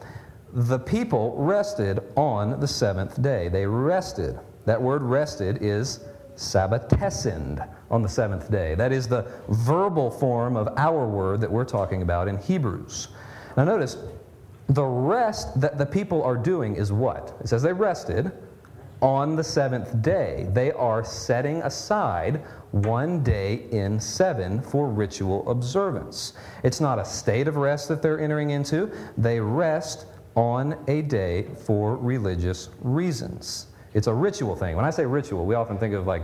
The 0.52 0.80
people 0.80 1.36
rested 1.38 2.02
on 2.16 2.60
the 2.60 2.68
seventh 2.68 3.22
day. 3.22 3.48
They 3.48 3.66
rested. 3.66 4.38
That 4.66 4.82
word 4.82 5.04
rested 5.04 5.60
is 5.62 6.02
sabbatesind 6.40 7.68
on 7.92 8.02
the 8.02 8.10
seventh 8.10 8.50
day. 8.50 8.74
That 8.76 8.92
is 8.92 9.08
the 9.08 9.30
verbal 9.50 10.10
form 10.10 10.56
of 10.56 10.70
our 10.78 11.06
word 11.06 11.42
that 11.42 11.52
we're 11.52 11.66
talking 11.66 12.02
about 12.02 12.28
in 12.28 12.38
Hebrews. 12.38 13.10
Now, 13.58 13.66
notice 13.66 13.98
the 14.68 14.86
rest 14.86 15.60
that 15.60 15.78
the 15.78 15.86
people 15.86 16.24
are 16.24 16.38
doing 16.38 16.76
is 16.76 16.92
what? 16.92 17.36
It 17.42 17.50
says 17.50 17.62
they 17.62 17.74
rested 17.74 18.32
on 19.02 19.36
the 19.36 19.44
seventh 19.44 20.02
day. 20.02 20.48
They 20.54 20.72
are 20.72 21.04
setting 21.04 21.62
aside 21.64 22.44
one 22.72 23.24
day 23.24 23.66
in 23.72 24.00
seven 24.00 24.62
for 24.62 24.88
ritual 24.88 25.50
observance. 25.50 26.34
It's 26.64 26.80
not 26.80 27.00
a 27.00 27.06
state 27.06 27.48
of 27.48 27.58
rest 27.58 27.88
that 27.88 28.02
they're 28.02 28.20
entering 28.20 28.52
into, 28.52 28.92
they 29.18 29.40
rest 29.40 30.06
on 30.36 30.78
a 30.88 31.02
day 31.02 31.48
for 31.66 31.98
religious 31.98 32.70
reasons. 32.82 33.68
It's 33.94 34.08
a 34.08 34.14
ritual 34.14 34.56
thing. 34.56 34.76
When 34.76 34.86
I 34.86 34.90
say 34.90 35.06
ritual, 35.06 35.46
we 35.46 35.56
often 35.56 35.78
think 35.78 35.94
of 35.94 36.08
like 36.08 36.24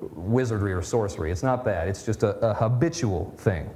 wizardry 0.00 0.72
or 0.72 0.82
sorcery. 0.82 1.30
It's 1.30 1.42
not 1.42 1.64
that, 1.64 1.88
it's 1.88 2.04
just 2.04 2.22
a, 2.22 2.36
a 2.38 2.54
habitual 2.54 3.34
thing. 3.38 3.70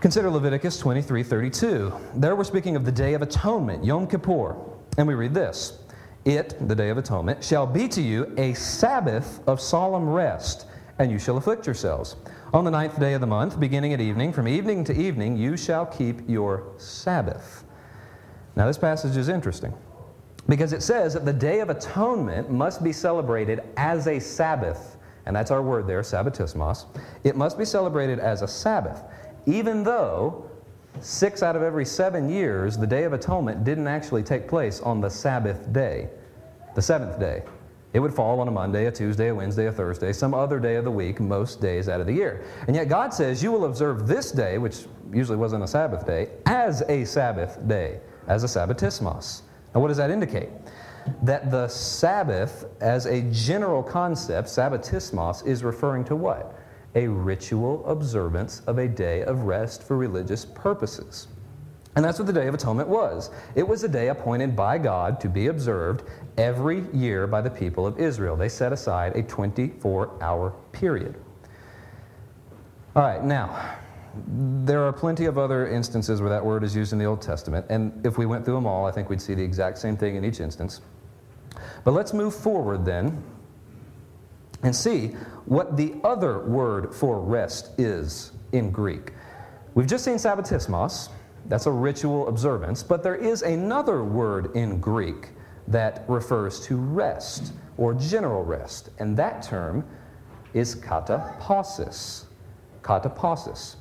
Consider 0.00 0.30
Leviticus 0.30 0.78
23 0.78 1.22
32. 1.22 1.92
There 2.16 2.36
we're 2.36 2.44
speaking 2.44 2.76
of 2.76 2.84
the 2.84 2.92
Day 2.92 3.14
of 3.14 3.22
Atonement, 3.22 3.84
Yom 3.84 4.06
Kippur. 4.06 4.56
And 4.98 5.06
we 5.06 5.14
read 5.14 5.32
this 5.34 5.78
It, 6.24 6.56
the 6.68 6.74
Day 6.74 6.90
of 6.90 6.98
Atonement, 6.98 7.42
shall 7.42 7.66
be 7.66 7.88
to 7.88 8.02
you 8.02 8.32
a 8.36 8.52
Sabbath 8.54 9.40
of 9.48 9.60
solemn 9.60 10.08
rest, 10.08 10.66
and 10.98 11.10
you 11.10 11.18
shall 11.18 11.38
afflict 11.38 11.66
yourselves. 11.66 12.16
On 12.52 12.64
the 12.64 12.70
ninth 12.70 12.98
day 13.00 13.14
of 13.14 13.20
the 13.20 13.26
month, 13.26 13.58
beginning 13.58 13.92
at 13.92 14.00
evening, 14.00 14.32
from 14.32 14.46
evening 14.46 14.84
to 14.84 14.94
evening, 14.94 15.36
you 15.36 15.56
shall 15.56 15.86
keep 15.86 16.28
your 16.28 16.72
Sabbath. 16.78 17.64
Now, 18.54 18.66
this 18.66 18.78
passage 18.78 19.16
is 19.16 19.28
interesting 19.28 19.74
because 20.48 20.72
it 20.72 20.82
says 20.82 21.14
that 21.14 21.24
the 21.24 21.32
Day 21.32 21.60
of 21.60 21.70
Atonement 21.70 22.50
must 22.50 22.84
be 22.84 22.92
celebrated 22.92 23.62
as 23.76 24.06
a 24.06 24.18
Sabbath. 24.20 24.96
And 25.26 25.34
that's 25.34 25.50
our 25.50 25.62
word 25.62 25.86
there, 25.86 26.02
sabbatismos. 26.02 26.86
It 27.24 27.36
must 27.36 27.58
be 27.58 27.64
celebrated 27.64 28.20
as 28.20 28.42
a 28.42 28.48
Sabbath, 28.48 29.02
even 29.46 29.82
though 29.82 30.48
six 31.00 31.42
out 31.42 31.56
of 31.56 31.62
every 31.62 31.84
seven 31.84 32.28
years, 32.28 32.76
the 32.76 32.86
Day 32.86 33.04
of 33.04 33.12
Atonement 33.12 33.64
didn't 33.64 33.88
actually 33.88 34.22
take 34.22 34.48
place 34.48 34.80
on 34.80 35.00
the 35.00 35.10
Sabbath 35.10 35.72
day, 35.72 36.08
the 36.74 36.82
seventh 36.82 37.18
day. 37.18 37.42
It 37.92 38.00
would 38.00 38.14
fall 38.14 38.40
on 38.40 38.48
a 38.48 38.50
Monday, 38.50 38.86
a 38.86 38.92
Tuesday, 38.92 39.28
a 39.28 39.34
Wednesday, 39.34 39.66
a 39.66 39.72
Thursday, 39.72 40.12
some 40.12 40.34
other 40.34 40.60
day 40.60 40.76
of 40.76 40.84
the 40.84 40.90
week, 40.90 41.18
most 41.18 41.60
days 41.60 41.88
out 41.88 42.00
of 42.00 42.06
the 42.06 42.12
year. 42.12 42.44
And 42.66 42.76
yet 42.76 42.88
God 42.88 43.14
says, 43.14 43.42
You 43.42 43.50
will 43.50 43.64
observe 43.64 44.06
this 44.06 44.32
day, 44.32 44.58
which 44.58 44.84
usually 45.12 45.38
wasn't 45.38 45.64
a 45.64 45.66
Sabbath 45.66 46.06
day, 46.06 46.28
as 46.44 46.82
a 46.88 47.04
Sabbath 47.04 47.58
day, 47.66 48.00
as 48.28 48.44
a 48.44 48.46
Sabbatismos. 48.46 49.42
Now, 49.74 49.80
what 49.80 49.88
does 49.88 49.96
that 49.96 50.10
indicate? 50.10 50.48
That 51.22 51.50
the 51.50 51.68
Sabbath, 51.68 52.64
as 52.80 53.06
a 53.06 53.22
general 53.32 53.82
concept, 53.82 54.48
Sabbatismos, 54.48 55.46
is 55.46 55.62
referring 55.62 56.04
to 56.04 56.16
what? 56.16 56.54
A 56.94 57.06
ritual 57.06 57.86
observance 57.86 58.60
of 58.66 58.78
a 58.78 58.88
day 58.88 59.22
of 59.22 59.42
rest 59.42 59.82
for 59.82 59.96
religious 59.96 60.44
purposes. 60.44 61.28
And 61.96 62.04
that's 62.04 62.18
what 62.18 62.26
the 62.26 62.32
Day 62.32 62.46
of 62.46 62.54
Atonement 62.54 62.88
was. 62.88 63.30
It 63.54 63.66
was 63.66 63.82
a 63.82 63.88
day 63.88 64.08
appointed 64.08 64.54
by 64.54 64.76
God 64.76 65.18
to 65.20 65.30
be 65.30 65.46
observed 65.46 66.02
every 66.36 66.84
year 66.92 67.26
by 67.26 67.40
the 67.40 67.48
people 67.48 67.86
of 67.86 67.98
Israel. 67.98 68.36
They 68.36 68.50
set 68.50 68.70
aside 68.70 69.16
a 69.16 69.22
24 69.22 70.22
hour 70.22 70.52
period. 70.72 71.14
All 72.94 73.02
right, 73.02 73.24
now, 73.24 73.78
there 74.64 74.82
are 74.84 74.92
plenty 74.92 75.26
of 75.26 75.38
other 75.38 75.68
instances 75.68 76.20
where 76.20 76.30
that 76.30 76.44
word 76.44 76.64
is 76.64 76.74
used 76.74 76.92
in 76.92 76.98
the 76.98 77.04
Old 77.04 77.22
Testament, 77.22 77.66
and 77.68 78.04
if 78.04 78.18
we 78.18 78.26
went 78.26 78.44
through 78.44 78.54
them 78.54 78.66
all, 78.66 78.86
I 78.86 78.92
think 78.92 79.08
we'd 79.08 79.22
see 79.22 79.34
the 79.34 79.42
exact 79.42 79.78
same 79.78 79.96
thing 79.96 80.16
in 80.16 80.24
each 80.24 80.40
instance. 80.40 80.80
But 81.84 81.92
let's 81.92 82.12
move 82.12 82.34
forward 82.34 82.84
then 82.84 83.22
and 84.62 84.74
see 84.74 85.08
what 85.44 85.76
the 85.76 85.94
other 86.04 86.40
word 86.40 86.94
for 86.94 87.20
rest 87.20 87.70
is 87.78 88.32
in 88.52 88.70
Greek. 88.70 89.12
We've 89.74 89.86
just 89.86 90.04
seen 90.04 90.16
sabbatismos, 90.16 91.10
that's 91.48 91.66
a 91.66 91.70
ritual 91.70 92.28
observance. 92.28 92.82
But 92.82 93.02
there 93.02 93.14
is 93.14 93.42
another 93.42 94.02
word 94.02 94.54
in 94.56 94.80
Greek 94.80 95.30
that 95.68 96.04
refers 96.08 96.60
to 96.66 96.76
rest 96.76 97.52
or 97.76 97.94
general 97.94 98.42
rest, 98.42 98.90
and 98.98 99.16
that 99.16 99.42
term 99.42 99.84
is 100.54 100.74
katapausis. 100.74 102.24
Katapausis. 102.82 103.76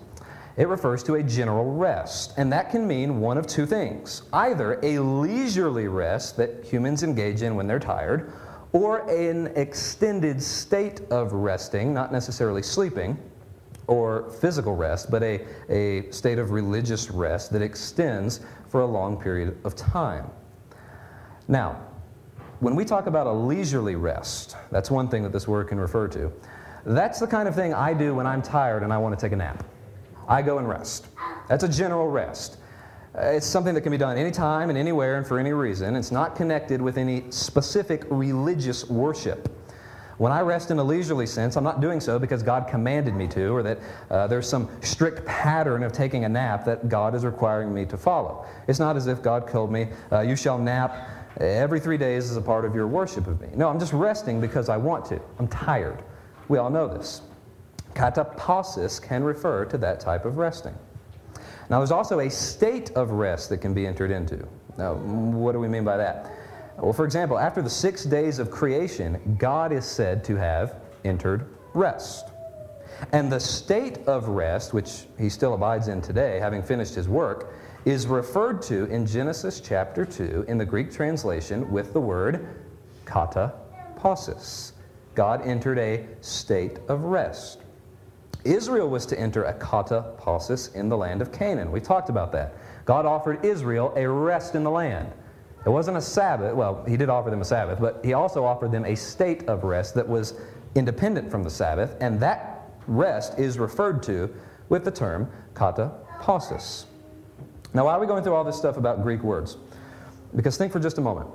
It 0.58 0.70
refers 0.70 1.04
to 1.04 1.16
a 1.16 1.24
general 1.24 1.74
rest, 1.74 2.34
and 2.38 2.52
that 2.54 2.72
can 2.72 2.88
mean 2.88 3.20
one 3.20 3.38
of 3.38 3.46
two 3.46 3.66
things 3.66 4.24
either 4.32 4.80
a 4.84 5.00
leisurely 5.00 5.88
rest 5.88 6.38
that 6.38 6.64
humans 6.64 7.04
engage 7.04 7.42
in 7.42 7.56
when 7.56 7.68
they're 7.68 7.80
tired, 7.80 8.32
or 8.72 9.10
an 9.10 9.48
extended 9.56 10.42
state 10.42 11.02
of 11.12 11.34
resting, 11.34 11.94
not 11.94 12.12
necessarily 12.12 12.62
sleeping 12.62 13.18
or 13.88 14.32
physical 14.42 14.76
rest, 14.76 15.12
but 15.12 15.22
a, 15.24 15.46
a 15.70 16.12
state 16.12 16.40
of 16.40 16.52
religious 16.52 17.12
rest 17.12 17.52
that 17.52 17.62
extends 17.62 18.42
for 18.68 18.82
a 18.82 18.86
long 18.86 19.22
period 19.22 19.58
of 19.64 19.76
time. 19.76 20.26
Now, 21.48 21.80
when 22.60 22.76
we 22.76 22.84
talk 22.86 23.08
about 23.08 23.28
a 23.28 23.32
leisurely 23.32 23.96
rest, 23.96 24.56
that's 24.72 24.90
one 24.90 25.08
thing 25.08 25.22
that 25.24 25.32
this 25.32 25.48
word 25.48 25.68
can 25.68 25.80
refer 25.80 26.08
to. 26.10 26.32
That's 26.86 27.20
the 27.20 27.28
kind 27.28 27.48
of 27.48 27.56
thing 27.56 27.74
I 27.74 27.94
do 27.94 28.16
when 28.16 28.26
I'm 28.26 28.42
tired 28.42 28.84
and 28.84 28.92
I 28.92 28.98
want 28.98 29.18
to 29.18 29.24
take 29.24 29.34
a 29.34 29.36
nap. 29.36 29.64
I 30.28 30.42
go 30.42 30.58
and 30.58 30.68
rest. 30.68 31.08
That's 31.48 31.64
a 31.64 31.70
general 31.70 32.08
rest. 32.08 32.58
It's 33.18 33.46
something 33.46 33.74
that 33.76 33.82
can 33.82 33.92
be 33.92 33.98
done 33.98 34.18
anytime 34.18 34.70
and 34.70 34.78
anywhere 34.78 35.18
and 35.18 35.26
for 35.26 35.40
any 35.40 35.54
reason. 35.54 35.96
It's 35.96 36.12
not 36.12 36.36
connected 36.36 36.82
with 36.82 36.98
any 36.98 37.24
specific 37.30 38.04
religious 38.10 38.90
worship. 38.90 39.50
When 40.18 40.32
I 40.32 40.42
rest 40.42 40.72
in 40.72 40.80
a 40.80 40.84
leisurely 40.84 41.26
sense, 41.26 41.58
I'm 41.58 41.64
not 41.64 41.82
doing 41.82 42.00
so 42.00 42.18
because 42.18 42.42
God 42.42 42.68
commanded 42.70 43.16
me 43.16 43.28
to, 43.30 43.48
or 43.48 43.64
that 43.64 43.80
uh, 44.10 44.28
there's 44.28 44.48
some 44.48 44.70
strict 44.82 45.26
pattern 45.26 45.84
of 45.84 45.92
taking 45.92 46.24
a 46.24 46.30
nap 46.30 46.64
that 46.66 46.88
God 46.88 47.16
is 47.16 47.26
requiring 47.26 47.74
me 47.74 47.86
to 47.86 47.98
follow. 47.98 48.46
It's 48.68 48.80
not 48.80 48.96
as 48.96 49.08
if 49.08 49.22
God 49.22 49.50
told 49.50 49.72
me, 49.72 49.90
uh, 50.12 50.22
You 50.22 50.38
shall 50.38 50.58
nap 50.58 51.10
every 51.38 51.82
three 51.82 51.98
days 51.98 52.32
as 52.32 52.38
a 52.38 52.42
part 52.42 52.64
of 52.64 52.74
your 52.74 52.88
worship 52.88 53.28
of 53.28 53.42
me. 53.42 53.50
No, 53.56 53.68
I'm 53.68 53.80
just 53.80 53.92
resting 53.92 54.40
because 54.40 54.70
I 54.70 54.78
want 54.78 55.04
to. 55.06 55.20
I'm 55.38 55.50
tired. 55.50 56.02
We 56.48 56.60
all 56.60 56.70
know 56.70 56.88
this. 56.88 57.22
Katapausis 57.96 59.02
can 59.02 59.24
refer 59.24 59.66
to 59.66 59.78
that 59.80 60.00
type 60.00 60.26
of 60.26 60.38
resting. 60.38 60.76
Now, 61.70 61.80
there's 61.80 61.92
also 61.92 62.20
a 62.20 62.30
state 62.30 62.92
of 62.92 63.12
rest 63.12 63.50
that 63.50 63.58
can 63.58 63.74
be 63.74 63.88
entered 63.88 64.12
into. 64.12 64.48
Now, 64.78 64.94
what 64.96 65.54
do 65.54 65.60
we 65.60 65.68
mean 65.68 65.84
by 65.84 65.98
that? 65.98 66.32
Well, 66.78 66.94
for 66.94 67.06
example, 67.06 67.40
after 67.40 67.62
the 67.62 67.70
six 67.70 68.04
days 68.04 68.38
of 68.38 68.52
creation, 68.52 69.38
God 69.40 69.72
is 69.72 69.86
said 69.86 70.24
to 70.26 70.36
have 70.36 70.76
entered 71.06 71.48
rest. 71.74 72.28
And 73.12 73.32
the 73.32 73.40
state 73.40 74.00
of 74.08 74.28
rest, 74.28 74.74
which 74.74 75.06
he 75.18 75.30
still 75.30 75.54
abides 75.54 75.88
in 75.88 76.02
today, 76.02 76.40
having 76.40 76.62
finished 76.62 76.96
his 76.96 77.10
work, 77.10 77.54
is 77.86 78.08
referred 78.08 78.62
to 78.64 78.86
in 78.86 79.06
Genesis 79.06 79.62
chapter 79.62 80.06
2 80.06 80.46
in 80.48 80.58
the 80.58 80.66
Greek 80.66 80.92
translation 80.92 81.70
with 81.72 81.94
the 81.94 82.00
word 82.00 82.48
kata 83.06 83.54
pausis. 83.98 84.74
God 85.14 85.42
entered 85.46 85.78
a 85.78 86.06
state 86.22 86.80
of 86.90 87.04
rest. 87.04 87.65
Israel 88.46 88.90
was 88.90 89.06
to 89.08 89.20
enter 89.20 89.44
a 89.44 89.54
katapausis 89.54 90.74
in 90.76 90.88
the 90.88 90.96
land 90.96 91.22
of 91.22 91.32
Canaan. 91.32 91.72
We 91.72 91.82
talked 91.82 92.10
about 92.10 92.32
that. 92.34 92.54
God 92.86 93.06
offered 93.06 93.44
Israel 93.44 93.92
a 93.96 94.08
rest 94.08 94.56
in 94.56 94.64
the 94.64 94.72
land. 94.72 95.12
It 95.66 95.70
wasn't 95.70 95.98
a 95.98 96.02
Sabbath. 96.02 96.54
Well, 96.54 96.84
he 96.88 96.96
did 96.96 97.10
offer 97.10 97.32
them 97.32 97.42
a 97.42 97.46
Sabbath, 97.46 97.80
but 97.80 98.00
he 98.06 98.14
also 98.14 98.46
offered 98.46 98.72
them 98.72 98.86
a 98.86 98.96
state 98.96 99.48
of 99.50 99.64
rest 99.64 99.96
that 99.96 100.08
was 100.08 100.36
independent 100.76 101.32
from 101.32 101.42
the 101.42 101.50
Sabbath, 101.50 101.96
and 102.00 102.20
that 102.20 102.70
rest 102.86 103.40
is 103.40 103.58
referred 103.58 104.04
to 104.04 104.34
with 104.70 104.86
the 104.86 104.92
term 104.92 105.28
kata 105.56 105.92
pausis. 106.22 106.86
Now, 107.74 107.86
why 107.86 107.94
are 107.94 108.00
we 108.00 108.06
going 108.06 108.24
through 108.24 108.36
all 108.36 108.44
this 108.44 108.58
stuff 108.58 108.78
about 108.78 109.02
Greek 109.02 109.24
words? 109.24 109.58
Because 110.36 110.56
think 110.56 110.72
for 110.72 110.80
just 110.80 110.98
a 110.98 111.02
moment. 111.02 111.30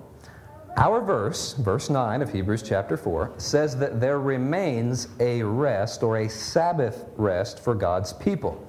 Our 0.76 1.00
verse, 1.00 1.54
verse 1.54 1.90
9 1.90 2.22
of 2.22 2.32
Hebrews 2.32 2.62
chapter 2.62 2.96
4, 2.96 3.34
says 3.38 3.76
that 3.78 4.00
there 4.00 4.20
remains 4.20 5.08
a 5.18 5.42
rest 5.42 6.02
or 6.02 6.18
a 6.18 6.28
Sabbath 6.28 7.06
rest 7.16 7.58
for 7.60 7.74
God's 7.74 8.12
people. 8.12 8.66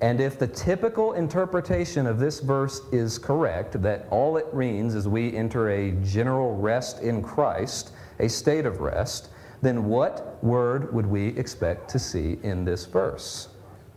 And 0.00 0.20
if 0.20 0.38
the 0.38 0.46
typical 0.46 1.12
interpretation 1.12 2.06
of 2.06 2.18
this 2.18 2.40
verse 2.40 2.80
is 2.90 3.18
correct, 3.18 3.80
that 3.82 4.06
all 4.10 4.36
it 4.36 4.54
means 4.54 4.94
is 4.94 5.08
we 5.08 5.36
enter 5.36 5.70
a 5.70 5.92
general 6.02 6.56
rest 6.56 7.00
in 7.00 7.22
Christ, 7.22 7.92
a 8.18 8.28
state 8.28 8.66
of 8.66 8.80
rest, 8.80 9.28
then 9.62 9.84
what 9.84 10.42
word 10.42 10.92
would 10.92 11.06
we 11.06 11.28
expect 11.38 11.88
to 11.90 11.98
see 11.98 12.38
in 12.42 12.64
this 12.64 12.86
verse? 12.86 13.48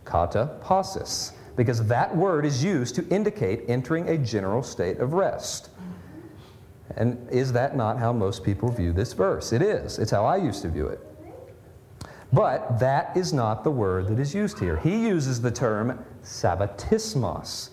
Katapausis. 0.04 1.32
Because 1.56 1.86
that 1.86 2.14
word 2.16 2.46
is 2.46 2.62
used 2.62 2.94
to 2.94 3.06
indicate 3.08 3.64
entering 3.68 4.08
a 4.08 4.16
general 4.16 4.62
state 4.62 4.98
of 4.98 5.14
rest. 5.14 5.69
And 6.96 7.28
is 7.30 7.52
that 7.52 7.76
not 7.76 7.98
how 7.98 8.12
most 8.12 8.44
people 8.44 8.70
view 8.70 8.92
this 8.92 9.12
verse? 9.12 9.52
It 9.52 9.62
is. 9.62 9.98
It's 9.98 10.10
how 10.10 10.24
I 10.24 10.36
used 10.36 10.62
to 10.62 10.68
view 10.68 10.86
it. 10.86 11.00
But 12.32 12.78
that 12.78 13.16
is 13.16 13.32
not 13.32 13.64
the 13.64 13.70
word 13.70 14.08
that 14.08 14.18
is 14.18 14.34
used 14.34 14.58
here. 14.58 14.76
He 14.76 15.06
uses 15.08 15.40
the 15.40 15.50
term 15.50 16.04
sabbatismos. 16.22 17.70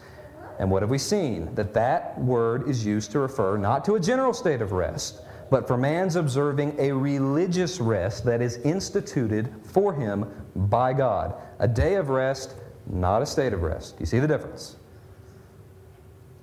And 0.60 0.72
what 0.72 0.82
have 0.82 0.90
we 0.90 0.98
seen? 0.98 1.54
That 1.54 1.74
that 1.76 2.20
word 2.20 2.68
is 2.68 2.84
used 2.84 3.12
to 3.12 3.20
refer 3.20 3.58
not 3.58 3.86
to 3.86 3.96
a 3.96 4.00
general 4.00 4.34
state 4.34 4.62
of 4.62 4.72
rest, 4.72 5.22
but 5.52 5.68
for 5.68 5.78
man's 5.78 6.16
observing 6.16 6.76
a 6.80 6.92
religious 6.92 7.80
rest 7.80 8.26
that 8.26 8.42
is 8.42 8.58
instituted 8.58 9.54
for 9.64 9.94
him 9.94 10.26
by 10.56 10.94
God. 10.94 11.36
A 11.60 11.68
day 11.68 11.96
of 11.96 12.10
rest, 12.10 12.56
not 12.88 13.22
a 13.22 13.26
state 13.26 13.54
of 13.54 13.62
rest. 13.62 13.96
You 14.00 14.08
see 14.08 14.20
the 14.20 14.28
difference? 14.28 14.78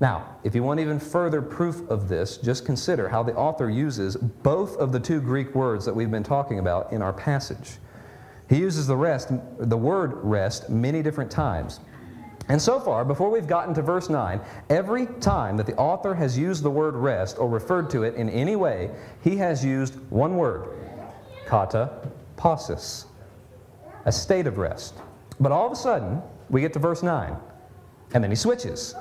Now, 0.04 0.37
if 0.44 0.54
you 0.54 0.62
want 0.62 0.80
even 0.80 1.00
further 1.00 1.40
proof 1.40 1.88
of 1.88 2.11
this, 2.11 2.37
just 2.37 2.66
consider 2.66 3.08
how 3.08 3.23
the 3.23 3.34
author 3.37 3.70
uses 3.70 4.16
both 4.16 4.76
of 4.76 4.92
the 4.92 5.00
two 5.00 5.18
Greek 5.18 5.54
words 5.54 5.87
that 5.87 5.96
we've 5.96 6.11
been 6.11 6.23
talking 6.23 6.58
about 6.58 6.92
in 6.92 7.00
our 7.00 7.14
passage. 7.14 7.78
He 8.50 8.58
uses 8.58 8.87
the 8.87 8.99
rest, 8.99 9.30
the 9.58 9.78
word 9.78 10.16
rest, 10.23 10.68
many 10.68 11.02
different 11.02 11.30
times. 11.30 11.80
And 12.50 12.61
so 12.61 12.78
far, 12.78 13.02
before 13.02 13.30
we've 13.30 13.46
gotten 13.46 13.73
to 13.76 13.80
verse 13.80 14.11
9, 14.11 14.42
every 14.68 15.06
time 15.23 15.56
that 15.56 15.64
the 15.64 15.75
author 15.76 16.12
has 16.12 16.37
used 16.37 16.64
the 16.64 16.70
word 16.70 16.96
rest 16.96 17.38
or 17.38 17.49
referred 17.49 17.88
to 17.88 18.02
it 18.02 18.14
in 18.14 18.28
any 18.28 18.56
way, 18.56 18.90
he 19.23 19.38
has 19.38 19.64
used 19.64 19.94
one 20.11 20.37
word, 20.37 20.68
kata 21.46 22.11
pausis, 22.37 23.06
a 24.04 24.12
state 24.12 24.46
of 24.46 24.58
rest. 24.58 24.96
But 25.40 25.50
all 25.50 25.64
of 25.64 25.73
a 25.73 25.76
sudden, 25.76 26.20
we 26.50 26.61
get 26.61 26.75
to 26.75 26.78
verse 26.78 27.02
9, 27.02 27.34
and 28.12 28.23
then 28.23 28.30
he 28.30 28.37
switches. 28.37 28.94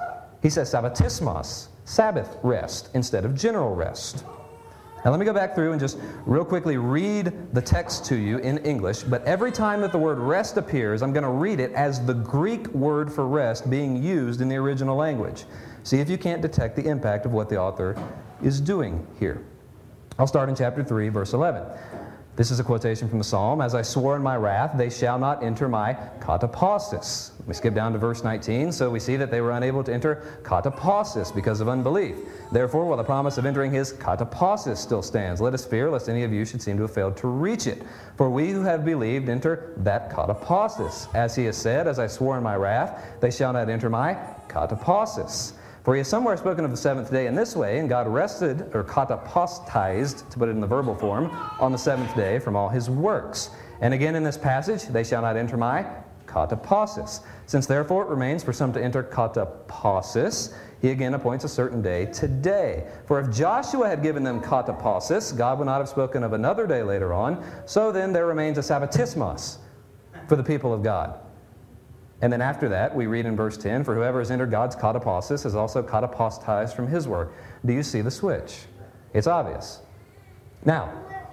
He 0.44 0.50
says 0.50 0.72
sabbatismos, 0.72 1.70
Sabbath 1.86 2.38
rest, 2.44 2.90
instead 2.94 3.26
of 3.26 3.34
general 3.34 3.74
rest. 3.74 4.26
Now, 5.04 5.12
let 5.12 5.20
me 5.20 5.26
go 5.26 5.34
back 5.34 5.56
through 5.56 5.72
and 5.72 5.80
just 5.80 5.98
real 6.26 6.46
quickly 6.46 6.78
read 6.78 7.34
the 7.54 7.62
text 7.62 8.06
to 8.06 8.16
you 8.16 8.38
in 8.38 8.58
English. 8.60 9.04
But 9.04 9.24
every 9.26 9.52
time 9.52 9.82
that 9.82 9.92
the 9.92 9.98
word 9.98 10.18
rest 10.18 10.56
appears, 10.56 11.02
I'm 11.02 11.12
going 11.12 11.24
to 11.24 11.30
read 11.30 11.60
it 11.60 11.74
as 11.74 12.06
the 12.06 12.14
Greek 12.14 12.68
word 12.68 13.12
for 13.12 13.28
rest 13.28 13.70
being 13.70 14.02
used 14.02 14.40
in 14.40 14.48
the 14.48 14.56
original 14.56 14.96
language. 14.96 15.44
See 15.84 16.00
if 16.00 16.10
you 16.10 16.18
can't 16.18 16.42
detect 16.42 16.76
the 16.78 16.86
impact 16.86 17.26
of 17.26 17.34
what 17.34 17.50
the 17.50 17.58
author 17.58 18.02
is 18.42 18.62
doing 18.62 19.06
here. 19.20 19.44
I'll 20.20 20.28
start 20.28 20.48
in 20.48 20.56
chapter 20.56 20.84
3, 20.84 21.10
verse 21.10 21.34
11. 21.34 21.64
This 22.36 22.50
is 22.50 22.60
a 22.60 22.64
quotation 22.64 23.08
from 23.08 23.20
the 23.20 23.24
psalm. 23.24 23.62
As 23.62 23.76
I 23.76 23.84
swore 23.84 24.16
in 24.16 24.24
my 24.24 24.36
wrath, 24.36 24.76
they 24.76 24.90
shall 24.90 25.20
not 25.20 25.44
enter 25.44 25.70
my 25.70 25.96
katapausis. 26.20 27.30
We 27.46 27.54
skip 27.54 27.76
down 27.76 27.94
to 27.94 28.00
verse 28.00 28.24
19, 28.24 28.72
so 28.72 28.90
we 28.90 29.00
see 29.00 29.18
that 29.18 29.30
they 29.30 29.40
were 29.40 29.52
unable 29.52 29.84
to 29.84 29.94
enter 29.94 30.40
katapausis 30.42 31.34
because 31.36 31.62
of 31.62 31.70
unbelief. 31.70 32.18
Therefore, 32.52 32.86
while 32.86 32.98
the 32.98 33.04
promise 33.04 33.38
of 33.38 33.46
entering 33.46 33.72
his 33.72 33.94
katapausis 33.94 34.78
still 34.78 35.04
stands, 35.04 35.42
let 35.42 35.54
us 35.54 35.64
fear 35.64 35.92
lest 35.92 36.10
any 36.10 36.24
of 36.24 36.34
you 36.34 36.44
should 36.44 36.62
seem 36.64 36.76
to 36.78 36.84
have 36.84 36.94
failed 36.94 37.16
to 37.18 37.28
reach 37.28 37.68
it. 37.68 37.84
For 38.18 38.32
we 38.32 38.50
who 38.50 38.64
have 38.64 38.84
believed 38.84 39.30
enter 39.30 39.72
that 39.78 40.10
katapausis. 40.10 41.14
As 41.14 41.36
he 41.36 41.46
has 41.46 41.56
said, 41.56 41.88
As 41.88 42.00
I 42.00 42.08
swore 42.08 42.36
in 42.38 42.42
my 42.42 42.56
wrath, 42.56 43.20
they 43.20 43.30
shall 43.30 43.54
not 43.54 43.70
enter 43.70 43.92
my 43.92 44.18
katapausis. 44.48 45.54
For 45.84 45.96
he 45.96 46.00
has 46.00 46.08
somewhere 46.08 46.38
spoken 46.38 46.64
of 46.64 46.72
the 46.72 46.78
seventh 46.78 47.12
day 47.12 47.28
in 47.28 47.36
this 47.36 47.56
way, 47.56 47.80
and 47.80 47.90
God 47.90 48.08
rested, 48.08 48.74
or 48.74 48.86
katapostized, 48.86 50.30
to 50.30 50.40
put 50.40 50.48
it 50.48 50.52
in 50.52 50.62
the 50.62 50.68
verbal 50.68 50.96
form, 50.96 51.26
on 51.60 51.74
the 51.74 51.78
seventh 51.78 52.16
day 52.16 52.40
from 52.40 52.56
all 52.56 52.70
his 52.70 52.90
works. 52.90 53.50
And 53.82 53.94
again 53.94 54.16
in 54.16 54.24
this 54.24 54.38
passage, 54.38 54.84
they 54.84 55.04
shall 55.04 55.22
not 55.22 55.36
enter 55.36 55.58
my 55.58 55.86
katapausis. 56.26 57.22
Since 57.48 57.68
therefore 57.68 58.04
it 58.04 58.10
remains 58.10 58.44
for 58.44 58.54
some 58.54 58.72
to 58.74 58.82
enter 58.82 59.04
katapausis, 59.04 60.54
he 60.82 60.90
again 60.90 61.14
appoints 61.14 61.44
a 61.44 61.50
certain 61.50 61.82
day 61.82 62.06
today. 62.08 62.88
For 63.06 63.20
if 63.20 63.30
Joshua 63.30 63.88
had 63.88 64.02
given 64.02 64.24
them 64.24 64.42
katapausis, 64.42 65.36
God 65.36 65.60
would 65.60 65.66
not 65.66 65.80
have 65.80 65.90
spoken 65.90 66.24
of 66.24 66.34
another 66.34 66.66
day 66.66 66.82
later 66.82 67.14
on. 67.14 67.44
So 67.66 67.92
then 67.92 68.14
there 68.14 68.26
remains 68.26 68.58
a 68.58 68.62
sabbatismos 68.62 69.58
for 70.28 70.36
the 70.38 70.44
people 70.44 70.74
of 70.74 70.82
God. 70.82 71.20
And 72.24 72.32
then 72.32 72.42
after 72.42 72.70
that, 72.70 72.96
we 72.96 73.06
read 73.06 73.26
in 73.26 73.36
verse 73.36 73.58
10 73.58 73.84
For 73.84 73.94
whoever 73.94 74.20
has 74.20 74.32
entered 74.32 74.50
God's 74.50 74.78
katapausis 74.78 75.46
is 75.46 75.56
also 75.56 75.84
katapostized 75.84 76.74
from 76.74 76.88
his 76.88 77.06
work. 77.06 77.34
Do 77.66 77.74
you 77.74 77.84
see 77.84 78.00
the 78.00 78.10
switch? 78.10 78.60
It's 79.14 79.28
obvious. 79.28 79.82
Now, 80.64 80.86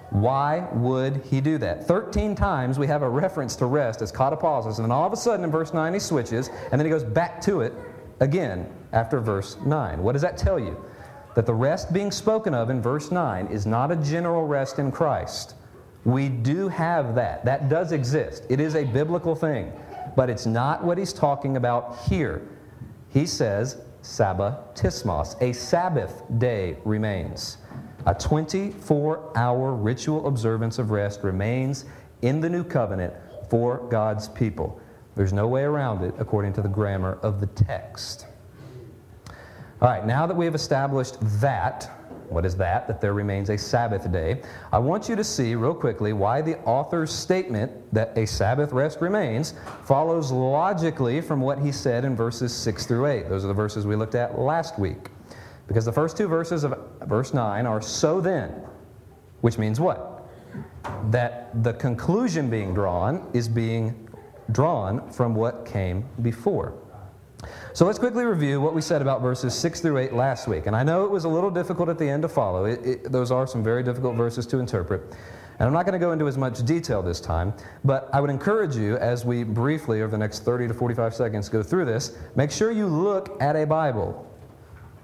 why 0.09 0.67
would 0.73 1.23
he 1.23 1.39
do 1.39 1.57
that? 1.59 1.87
13 1.87 2.35
times 2.35 2.77
we 2.77 2.87
have 2.87 3.03
a 3.03 3.09
reference 3.09 3.55
to 3.55 3.67
rest 3.67 4.01
as 4.01 4.11
katapausis, 4.11 4.75
and 4.75 4.83
then 4.83 4.91
all 4.91 5.07
of 5.07 5.13
a 5.13 5.15
sudden 5.15 5.45
in 5.45 5.49
verse 5.49 5.73
9 5.73 5.93
he 5.93 5.99
switches, 5.99 6.49
and 6.49 6.73
then 6.73 6.85
he 6.85 6.89
goes 6.89 7.05
back 7.05 7.39
to 7.43 7.61
it 7.61 7.73
again 8.19 8.67
after 8.91 9.21
verse 9.21 9.55
9. 9.65 10.03
What 10.03 10.11
does 10.11 10.21
that 10.23 10.37
tell 10.37 10.59
you? 10.59 10.77
That 11.35 11.45
the 11.45 11.53
rest 11.53 11.93
being 11.93 12.11
spoken 12.11 12.53
of 12.53 12.69
in 12.69 12.81
verse 12.81 13.11
9 13.11 13.47
is 13.47 13.65
not 13.65 13.93
a 13.93 13.95
general 13.95 14.45
rest 14.45 14.77
in 14.77 14.91
Christ. 14.91 15.55
We 16.03 16.27
do 16.27 16.67
have 16.67 17.15
that. 17.15 17.45
That 17.45 17.69
does 17.69 17.93
exist. 17.93 18.45
It 18.49 18.59
is 18.59 18.75
a 18.75 18.83
biblical 18.83 19.35
thing 19.35 19.71
but 20.15 20.29
it's 20.29 20.45
not 20.45 20.83
what 20.83 20.97
he's 20.97 21.13
talking 21.13 21.57
about 21.57 21.97
here. 22.09 22.47
He 23.09 23.25
says, 23.25 23.81
Sabbatismos, 24.01 25.39
a 25.41 25.53
Sabbath 25.53 26.23
day 26.37 26.77
remains. 26.85 27.57
A 28.05 28.15
24 28.15 29.37
hour 29.37 29.73
ritual 29.73 30.27
observance 30.27 30.79
of 30.79 30.89
rest 30.91 31.23
remains 31.23 31.85
in 32.21 32.41
the 32.41 32.49
new 32.49 32.63
covenant 32.63 33.13
for 33.49 33.77
God's 33.89 34.27
people. 34.29 34.81
There's 35.15 35.33
no 35.33 35.47
way 35.47 35.63
around 35.63 36.03
it 36.03 36.15
according 36.17 36.53
to 36.53 36.61
the 36.61 36.69
grammar 36.69 37.19
of 37.21 37.39
the 37.39 37.47
text. 37.47 38.25
All 39.81 39.87
right, 39.87 40.05
now 40.05 40.25
that 40.25 40.35
we 40.35 40.45
have 40.45 40.55
established 40.55 41.17
that, 41.41 41.89
what 42.31 42.45
is 42.45 42.55
that? 42.55 42.87
That 42.87 43.01
there 43.01 43.13
remains 43.13 43.49
a 43.49 43.57
Sabbath 43.57 44.09
day. 44.09 44.41
I 44.71 44.79
want 44.79 45.09
you 45.09 45.17
to 45.17 45.23
see, 45.23 45.53
real 45.53 45.73
quickly, 45.73 46.13
why 46.13 46.41
the 46.41 46.57
author's 46.59 47.11
statement 47.11 47.71
that 47.93 48.17
a 48.17 48.25
Sabbath 48.25 48.71
rest 48.71 49.01
remains 49.01 49.53
follows 49.83 50.31
logically 50.31 51.19
from 51.19 51.41
what 51.41 51.59
he 51.59 51.73
said 51.73 52.05
in 52.05 52.15
verses 52.15 52.53
6 52.55 52.85
through 52.85 53.07
8. 53.07 53.27
Those 53.27 53.43
are 53.43 53.49
the 53.49 53.53
verses 53.53 53.85
we 53.85 53.97
looked 53.97 54.15
at 54.15 54.39
last 54.39 54.79
week. 54.79 55.09
Because 55.67 55.83
the 55.83 55.91
first 55.91 56.15
two 56.15 56.29
verses 56.29 56.63
of 56.63 56.79
verse 57.01 57.33
9 57.33 57.65
are 57.65 57.81
so 57.81 58.21
then, 58.21 58.49
which 59.41 59.57
means 59.57 59.81
what? 59.81 60.25
That 61.11 61.63
the 61.63 61.73
conclusion 61.73 62.49
being 62.49 62.73
drawn 62.73 63.29
is 63.33 63.49
being 63.49 64.09
drawn 64.51 65.11
from 65.11 65.35
what 65.35 65.65
came 65.65 66.07
before. 66.21 66.80
So 67.73 67.85
let's 67.85 67.99
quickly 67.99 68.25
review 68.25 68.59
what 68.61 68.75
we 68.75 68.81
said 68.81 69.01
about 69.01 69.21
verses 69.21 69.53
6 69.55 69.81
through 69.81 69.97
8 69.97 70.13
last 70.13 70.47
week. 70.47 70.67
And 70.67 70.75
I 70.75 70.83
know 70.83 71.05
it 71.05 71.11
was 71.11 71.23
a 71.23 71.29
little 71.29 71.49
difficult 71.49 71.89
at 71.89 71.97
the 71.97 72.07
end 72.07 72.21
to 72.23 72.29
follow. 72.29 72.65
It, 72.65 72.85
it, 72.85 73.11
those 73.11 73.31
are 73.31 73.47
some 73.47 73.63
very 73.63 73.81
difficult 73.81 74.15
verses 74.15 74.45
to 74.47 74.59
interpret. 74.59 75.01
And 75.61 75.67
I'm 75.67 75.73
not 75.73 75.85
going 75.85 75.93
to 75.93 75.99
go 75.99 76.11
into 76.11 76.27
as 76.27 76.37
much 76.37 76.65
detail 76.65 77.01
this 77.01 77.21
time, 77.21 77.53
but 77.83 78.09
I 78.13 78.19
would 78.19 78.29
encourage 78.29 78.75
you 78.75 78.97
as 78.97 79.25
we 79.25 79.43
briefly, 79.43 80.01
over 80.01 80.11
the 80.11 80.17
next 80.17 80.39
30 80.43 80.67
to 80.69 80.73
45 80.73 81.13
seconds, 81.13 81.49
go 81.49 81.61
through 81.61 81.85
this, 81.85 82.17
make 82.35 82.51
sure 82.51 82.71
you 82.71 82.87
look 82.87 83.39
at 83.41 83.55
a 83.55 83.65
Bible. 83.65 84.27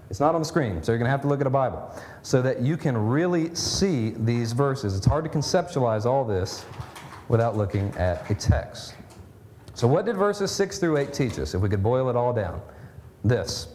It's 0.10 0.20
not 0.20 0.36
on 0.36 0.42
the 0.42 0.46
screen, 0.46 0.82
so 0.82 0.92
you're 0.92 1.00
going 1.00 1.08
to 1.08 1.12
have 1.12 1.22
to 1.22 1.28
look 1.28 1.42
at 1.42 1.48
a 1.48 1.52
Bible 1.52 1.94
so 2.22 2.42
that 2.42 2.62
you 2.62 2.76
can 2.76 2.98
really 2.98 3.54
see 3.54 4.12
these 4.18 4.54
verses. 4.54 4.98
It's 4.98 5.06
hard 5.06 5.26
to 5.26 5.30
conceptualize 5.30 6.06
all 6.06 6.26
this 6.26 6.66
without 7.28 7.56
looking 7.56 7.94
at 7.96 8.30
a 8.30 8.36
text. 8.36 8.97
So, 9.78 9.88
what 9.88 10.08
did 10.08 10.18
verses 10.18 10.50
6 10.50 10.80
through 10.80 10.98
8 10.98 11.14
teach 11.14 11.38
us, 11.38 11.54
if 11.54 11.62
we 11.62 11.70
could 11.70 11.84
boil 11.84 12.10
it 12.10 12.16
all 12.16 12.34
down? 12.34 12.64
This 13.24 13.68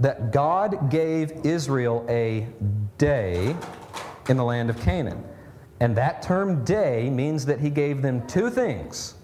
that 0.00 0.32
God 0.32 0.90
gave 0.90 1.44
Israel 1.44 2.06
a 2.08 2.48
day 2.96 3.54
in 4.30 4.38
the 4.38 4.42
land 4.42 4.70
of 4.70 4.80
Canaan. 4.80 5.22
And 5.80 5.94
that 5.98 6.22
term 6.22 6.64
day 6.64 7.10
means 7.10 7.44
that 7.44 7.60
he 7.60 7.68
gave 7.68 8.00
them 8.00 8.26
two 8.26 8.48
things 8.48 9.16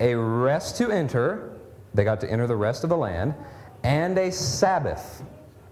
a 0.00 0.16
rest 0.16 0.76
to 0.78 0.90
enter, 0.90 1.56
they 1.94 2.02
got 2.02 2.20
to 2.22 2.30
enter 2.30 2.48
the 2.48 2.56
rest 2.56 2.82
of 2.82 2.90
the 2.90 2.96
land, 2.96 3.32
and 3.84 4.18
a 4.18 4.32
Sabbath. 4.32 5.22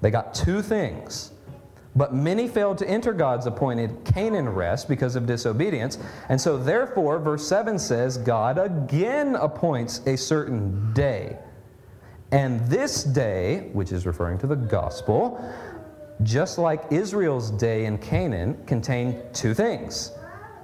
They 0.03 0.13
got 0.13 0.35
two 0.35 0.63
things. 0.63 1.33
But 1.99 2.15
many 2.15 2.47
failed 2.47 2.79
to 2.79 2.89
enter 2.89 3.13
God's 3.13 3.47
appointed 3.47 4.05
Canaan 4.05 4.49
rest 4.49 4.89
because 4.89 5.17
of 5.17 5.27
disobedience. 5.27 5.99
And 6.29 6.41
so, 6.41 6.57
therefore, 6.57 7.19
verse 7.19 7.47
7 7.49 7.77
says, 7.77 8.17
God 8.19 8.57
again 8.57 9.35
appoints 9.35 10.01
a 10.07 10.17
certain 10.17 10.93
day. 10.95 11.37
And 12.31 12.65
this 12.69 13.03
day, 13.03 13.71
which 13.73 13.91
is 13.91 14.07
referring 14.07 14.39
to 14.39 14.47
the 14.47 14.55
gospel, 14.55 15.43
just 16.23 16.57
like 16.57 16.85
Israel's 16.93 17.51
day 17.51 17.87
in 17.87 17.99
Canaan, 17.99 18.65
contained 18.65 19.21
two 19.35 19.53
things 19.53 20.13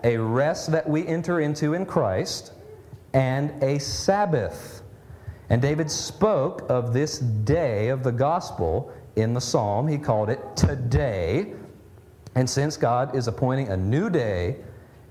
a 0.05 0.17
rest 0.17 0.71
that 0.71 0.89
we 0.89 1.05
enter 1.05 1.41
into 1.41 1.75
in 1.75 1.85
Christ 1.85 2.53
and 3.13 3.61
a 3.61 3.81
Sabbath. 3.81 4.83
And 5.51 5.61
David 5.61 5.91
spoke 5.91 6.71
of 6.71 6.93
this 6.93 7.19
day 7.19 7.89
of 7.89 8.05
the 8.05 8.13
gospel 8.13 8.93
in 9.17 9.35
the 9.35 9.41
psalm. 9.41 9.89
He 9.89 9.99
called 9.99 10.31
it 10.31 10.41
today. 10.57 11.55
And 12.35 12.49
since 12.49 12.77
God 12.77 13.15
is 13.15 13.29
appointing 13.29 13.69
a 13.69 13.77
new 13.77 14.11
day, 14.11 14.57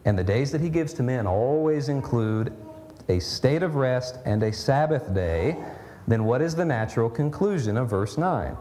and 0.05 0.17
the 0.17 0.23
days 0.23 0.51
that 0.51 0.61
He 0.61 0.69
gives 0.69 0.93
to 0.95 1.03
men 1.03 1.25
always 1.25 1.89
include 1.89 2.53
a 3.09 3.19
state 3.19 3.63
of 3.63 3.75
rest 3.75 4.17
and 4.25 4.43
a 4.43 4.51
Sabbath 4.51 5.13
day, 5.13 5.57
then 6.07 6.25
what 6.25 6.41
is 6.41 6.55
the 6.55 6.65
natural 6.65 7.09
conclusion 7.09 7.77
of 7.77 7.89
verse 7.89 8.17
9? 8.17 8.57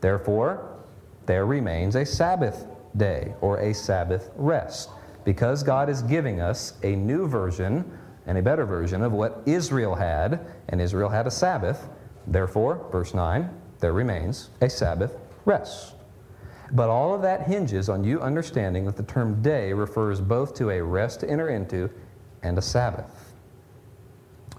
Therefore, 0.00 0.78
there 1.26 1.46
remains 1.46 1.96
a 1.96 2.06
Sabbath 2.06 2.66
day 2.96 3.34
or 3.40 3.58
a 3.58 3.74
Sabbath 3.74 4.30
rest. 4.36 4.90
Because 5.24 5.62
God 5.62 5.88
is 5.88 6.02
giving 6.02 6.40
us 6.40 6.74
a 6.82 6.96
new 6.96 7.26
version 7.28 7.98
and 8.26 8.38
a 8.38 8.42
better 8.42 8.64
version 8.64 9.02
of 9.02 9.12
what 9.12 9.42
Israel 9.46 9.94
had, 9.94 10.40
and 10.68 10.80
Israel 10.80 11.08
had 11.08 11.26
a 11.26 11.30
Sabbath, 11.30 11.88
therefore, 12.26 12.86
verse 12.90 13.12
9, 13.12 13.50
there 13.80 13.92
remains 13.92 14.50
a 14.60 14.70
Sabbath 14.70 15.16
rest. 15.44 15.94
But 16.72 16.88
all 16.88 17.14
of 17.14 17.22
that 17.22 17.48
hinges 17.48 17.88
on 17.88 18.04
you 18.04 18.20
understanding 18.20 18.84
that 18.84 18.96
the 18.96 19.02
term 19.02 19.42
day 19.42 19.72
refers 19.72 20.20
both 20.20 20.54
to 20.54 20.70
a 20.70 20.82
rest 20.82 21.20
to 21.20 21.28
enter 21.28 21.48
into 21.48 21.90
and 22.42 22.56
a 22.58 22.62
Sabbath. 22.62 23.32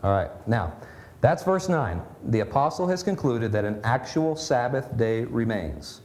All 0.03 0.11
right, 0.11 0.29
now, 0.47 0.73
that's 1.21 1.43
verse 1.43 1.69
9. 1.69 2.01
The 2.25 2.39
apostle 2.39 2.87
has 2.87 3.03
concluded 3.03 3.51
that 3.51 3.63
an 3.63 3.79
actual 3.83 4.35
Sabbath 4.35 4.97
day 4.97 5.23
remains. 5.25 6.01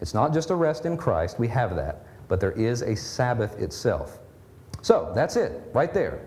It's 0.00 0.14
not 0.14 0.32
just 0.32 0.50
a 0.50 0.54
rest 0.54 0.86
in 0.86 0.96
Christ, 0.96 1.38
we 1.38 1.48
have 1.48 1.76
that, 1.76 2.06
but 2.26 2.40
there 2.40 2.52
is 2.52 2.82
a 2.82 2.96
Sabbath 2.96 3.58
itself. 3.60 4.18
So, 4.82 5.12
that's 5.14 5.36
it, 5.36 5.70
right 5.72 5.92
there. 5.94 6.20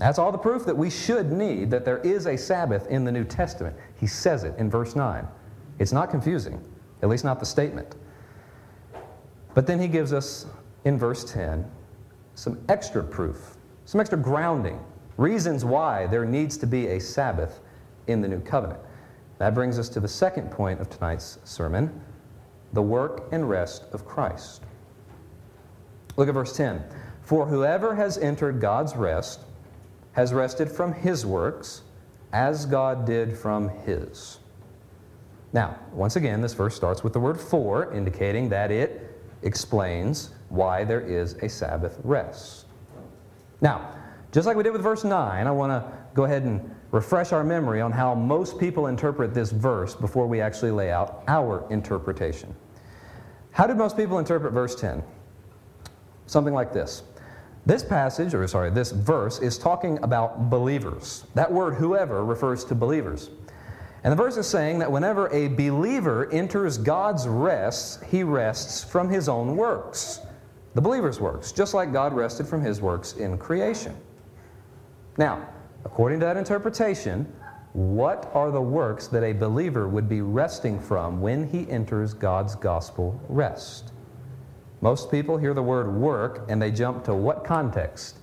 That's 0.00 0.18
all 0.18 0.32
the 0.32 0.38
proof 0.38 0.64
that 0.64 0.74
we 0.74 0.88
should 0.88 1.30
need 1.30 1.70
that 1.72 1.84
there 1.84 1.98
is 1.98 2.26
a 2.26 2.34
Sabbath 2.34 2.86
in 2.86 3.04
the 3.04 3.12
New 3.12 3.22
Testament. 3.22 3.76
He 3.96 4.06
says 4.06 4.44
it 4.44 4.54
in 4.56 4.70
verse 4.70 4.96
9. 4.96 5.28
It's 5.78 5.92
not 5.92 6.10
confusing, 6.10 6.58
at 7.02 7.10
least 7.10 7.22
not 7.22 7.38
the 7.38 7.44
statement. 7.44 7.96
But 9.52 9.66
then 9.66 9.78
he 9.78 9.88
gives 9.88 10.14
us 10.14 10.46
in 10.86 10.98
verse 10.98 11.30
10 11.30 11.70
some 12.34 12.58
extra 12.70 13.04
proof, 13.04 13.58
some 13.84 14.00
extra 14.00 14.16
grounding, 14.16 14.82
reasons 15.18 15.66
why 15.66 16.06
there 16.06 16.24
needs 16.24 16.56
to 16.56 16.66
be 16.66 16.86
a 16.86 16.98
Sabbath 16.98 17.60
in 18.06 18.22
the 18.22 18.28
New 18.28 18.40
Covenant. 18.40 18.80
That 19.36 19.52
brings 19.52 19.78
us 19.78 19.90
to 19.90 20.00
the 20.00 20.08
second 20.08 20.50
point 20.50 20.80
of 20.80 20.88
tonight's 20.88 21.38
sermon 21.44 22.00
the 22.72 22.80
work 22.80 23.28
and 23.32 23.50
rest 23.50 23.84
of 23.92 24.06
Christ. 24.06 24.62
Look 26.16 26.28
at 26.28 26.32
verse 26.32 26.56
10. 26.56 26.82
For 27.20 27.44
whoever 27.44 27.94
has 27.96 28.16
entered 28.16 28.62
God's 28.62 28.96
rest 28.96 29.40
has 30.20 30.34
rested 30.34 30.70
from 30.70 30.92
his 30.92 31.24
works 31.24 31.80
as 32.34 32.66
God 32.66 33.06
did 33.06 33.34
from 33.34 33.70
his. 33.86 34.38
Now, 35.54 35.78
once 35.94 36.16
again, 36.16 36.42
this 36.42 36.52
verse 36.52 36.76
starts 36.76 37.02
with 37.02 37.14
the 37.14 37.18
word 37.18 37.40
for, 37.40 37.90
indicating 37.94 38.50
that 38.50 38.70
it 38.70 39.18
explains 39.40 40.28
why 40.50 40.84
there 40.84 41.00
is 41.00 41.36
a 41.42 41.48
Sabbath 41.48 41.98
rest. 42.04 42.66
Now, 43.62 43.94
just 44.30 44.46
like 44.46 44.58
we 44.58 44.62
did 44.62 44.74
with 44.74 44.82
verse 44.82 45.04
9, 45.04 45.46
I 45.46 45.50
want 45.50 45.70
to 45.70 45.90
go 46.12 46.24
ahead 46.24 46.42
and 46.42 46.70
refresh 46.90 47.32
our 47.32 47.42
memory 47.42 47.80
on 47.80 47.90
how 47.90 48.14
most 48.14 48.58
people 48.58 48.88
interpret 48.88 49.32
this 49.32 49.50
verse 49.50 49.94
before 49.94 50.26
we 50.26 50.42
actually 50.42 50.70
lay 50.70 50.90
out 50.90 51.24
our 51.28 51.66
interpretation. 51.70 52.54
How 53.52 53.66
did 53.66 53.78
most 53.78 53.96
people 53.96 54.18
interpret 54.18 54.52
verse 54.52 54.74
10? 54.74 55.02
Something 56.26 56.52
like 56.52 56.74
this. 56.74 57.04
This 57.66 57.82
passage, 57.82 58.34
or 58.34 58.46
sorry, 58.48 58.70
this 58.70 58.90
verse 58.90 59.38
is 59.38 59.58
talking 59.58 60.02
about 60.02 60.48
believers. 60.48 61.24
That 61.34 61.52
word 61.52 61.74
whoever 61.74 62.24
refers 62.24 62.64
to 62.66 62.74
believers. 62.74 63.30
And 64.02 64.10
the 64.10 64.16
verse 64.16 64.36
is 64.38 64.48
saying 64.48 64.78
that 64.78 64.90
whenever 64.90 65.28
a 65.28 65.48
believer 65.48 66.30
enters 66.32 66.78
God's 66.78 67.28
rest, 67.28 68.02
he 68.04 68.22
rests 68.22 68.82
from 68.82 69.10
his 69.10 69.28
own 69.28 69.56
works, 69.56 70.20
the 70.74 70.80
believer's 70.80 71.20
works, 71.20 71.52
just 71.52 71.74
like 71.74 71.92
God 71.92 72.14
rested 72.14 72.46
from 72.46 72.62
his 72.62 72.80
works 72.80 73.14
in 73.14 73.36
creation. 73.36 73.94
Now, 75.18 75.46
according 75.84 76.20
to 76.20 76.26
that 76.26 76.38
interpretation, 76.38 77.30
what 77.74 78.30
are 78.34 78.50
the 78.50 78.62
works 78.62 79.06
that 79.08 79.22
a 79.22 79.32
believer 79.32 79.86
would 79.86 80.08
be 80.08 80.22
resting 80.22 80.80
from 80.80 81.20
when 81.20 81.46
he 81.46 81.68
enters 81.70 82.14
God's 82.14 82.56
gospel 82.56 83.20
rest? 83.28 83.92
Most 84.80 85.10
people 85.10 85.36
hear 85.36 85.52
the 85.52 85.62
word 85.62 85.92
work 85.94 86.46
and 86.48 86.60
they 86.60 86.70
jump 86.70 87.04
to 87.04 87.14
what 87.14 87.44
context? 87.44 88.18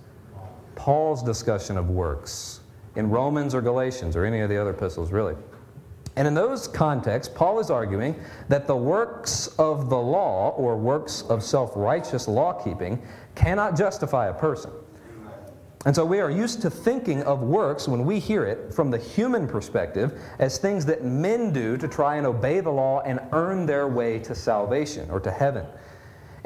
Paul's 0.75 1.21
discussion 1.23 1.77
of 1.77 1.89
works 1.89 2.61
in 2.95 3.09
Romans 3.09 3.53
or 3.53 3.61
Galatians 3.61 4.15
or 4.15 4.25
any 4.25 4.41
of 4.41 4.49
the 4.49 4.57
other 4.57 4.71
epistles, 4.71 5.11
really. 5.11 5.35
And 6.15 6.27
in 6.27 6.33
those 6.33 6.67
contexts, 6.67 7.31
Paul 7.33 7.59
is 7.59 7.69
arguing 7.69 8.19
that 8.49 8.65
the 8.65 8.75
works 8.75 9.47
of 9.59 9.89
the 9.89 9.97
law 9.97 10.49
or 10.57 10.75
works 10.75 11.21
of 11.29 11.43
self 11.43 11.73
righteous 11.75 12.27
law 12.27 12.53
keeping 12.53 12.99
cannot 13.35 13.77
justify 13.77 14.27
a 14.27 14.33
person. 14.33 14.71
And 15.85 15.95
so 15.95 16.03
we 16.03 16.19
are 16.19 16.31
used 16.31 16.61
to 16.63 16.71
thinking 16.71 17.21
of 17.23 17.43
works 17.43 17.87
when 17.87 18.03
we 18.03 18.17
hear 18.17 18.45
it 18.45 18.73
from 18.73 18.89
the 18.89 18.97
human 18.97 19.47
perspective 19.47 20.19
as 20.39 20.57
things 20.57 20.85
that 20.87 21.05
men 21.05 21.53
do 21.53 21.77
to 21.77 21.87
try 21.87 22.15
and 22.15 22.25
obey 22.25 22.61
the 22.61 22.71
law 22.71 23.01
and 23.01 23.19
earn 23.31 23.67
their 23.67 23.87
way 23.87 24.17
to 24.19 24.33
salvation 24.33 25.09
or 25.11 25.19
to 25.19 25.31
heaven. 25.31 25.67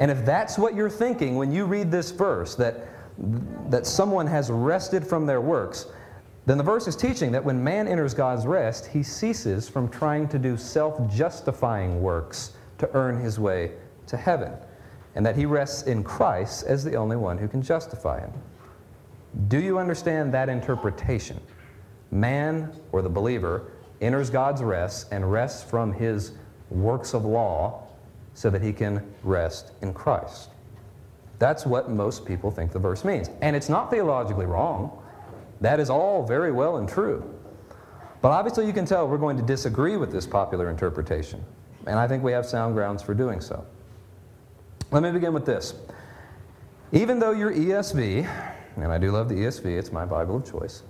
And 0.02 0.10
if 0.10 0.24
that's 0.24 0.58
what 0.58 0.74
you're 0.74 0.90
thinking 0.90 1.36
when 1.36 1.52
you 1.52 1.64
read 1.64 1.92
this 1.92 2.10
verse, 2.10 2.56
that, 2.56 2.88
that 3.70 3.86
someone 3.86 4.26
has 4.26 4.50
rested 4.50 5.06
from 5.06 5.26
their 5.26 5.40
works, 5.40 5.86
then 6.44 6.58
the 6.58 6.64
verse 6.64 6.88
is 6.88 6.96
teaching 6.96 7.30
that 7.30 7.44
when 7.44 7.62
man 7.62 7.86
enters 7.86 8.12
God's 8.12 8.44
rest, 8.44 8.86
he 8.86 9.04
ceases 9.04 9.68
from 9.68 9.88
trying 9.88 10.26
to 10.30 10.40
do 10.40 10.56
self 10.56 11.08
justifying 11.08 12.02
works 12.02 12.54
to 12.78 12.90
earn 12.94 13.20
his 13.20 13.38
way 13.38 13.74
to 14.08 14.16
heaven, 14.16 14.52
and 15.14 15.24
that 15.24 15.36
he 15.36 15.46
rests 15.46 15.84
in 15.84 16.02
Christ 16.02 16.66
as 16.66 16.82
the 16.82 16.96
only 16.96 17.16
one 17.16 17.38
who 17.38 17.46
can 17.46 17.62
justify 17.62 18.18
him. 18.18 18.32
Do 19.46 19.60
you 19.60 19.78
understand 19.78 20.34
that 20.34 20.48
interpretation? 20.48 21.40
Man 22.10 22.72
or 22.90 23.02
the 23.02 23.08
believer 23.08 23.70
enters 24.00 24.30
God's 24.30 24.64
rest 24.64 25.12
and 25.12 25.30
rests 25.30 25.62
from 25.62 25.92
his 25.92 26.32
works 26.70 27.14
of 27.14 27.24
law 27.24 27.81
so 28.34 28.50
that 28.50 28.62
he 28.62 28.72
can 28.72 29.02
rest 29.22 29.72
in 29.82 29.92
Christ. 29.92 30.50
That's 31.38 31.66
what 31.66 31.90
most 31.90 32.24
people 32.24 32.50
think 32.50 32.72
the 32.72 32.78
verse 32.78 33.04
means. 33.04 33.28
And 33.40 33.56
it's 33.56 33.68
not 33.68 33.90
theologically 33.90 34.46
wrong. 34.46 35.02
That 35.60 35.80
is 35.80 35.90
all 35.90 36.24
very 36.24 36.52
well 36.52 36.76
and 36.76 36.88
true. 36.88 37.28
But 38.20 38.30
obviously, 38.30 38.66
you 38.66 38.72
can 38.72 38.84
tell 38.84 39.08
we're 39.08 39.18
going 39.18 39.36
to 39.36 39.42
disagree 39.42 39.96
with 39.96 40.12
this 40.12 40.26
popular 40.26 40.70
interpretation. 40.70 41.44
And 41.86 41.98
I 41.98 42.06
think 42.06 42.22
we 42.22 42.30
have 42.32 42.46
sound 42.46 42.74
grounds 42.74 43.02
for 43.02 43.14
doing 43.14 43.40
so. 43.40 43.66
Let 44.92 45.02
me 45.02 45.10
begin 45.10 45.32
with 45.32 45.44
this. 45.44 45.74
Even 46.92 47.18
though 47.18 47.32
your 47.32 47.52
ESV, 47.52 48.28
and 48.76 48.92
I 48.92 48.98
do 48.98 49.10
love 49.10 49.28
the 49.28 49.34
ESV, 49.34 49.64
it's 49.78 49.90
my 49.90 50.04
Bible 50.04 50.36
of 50.36 50.48
choice, 50.48 50.82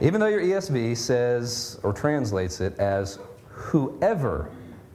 even 0.00 0.20
though 0.20 0.26
your 0.26 0.42
ESV 0.42 0.96
says 0.96 1.80
or 1.82 1.92
translates 1.92 2.60
it 2.60 2.78
as 2.78 3.18
whoever 3.48 4.50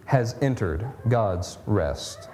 has 0.06 0.36
entered 0.42 0.88
God's 1.08 1.58
rest, 1.66 2.30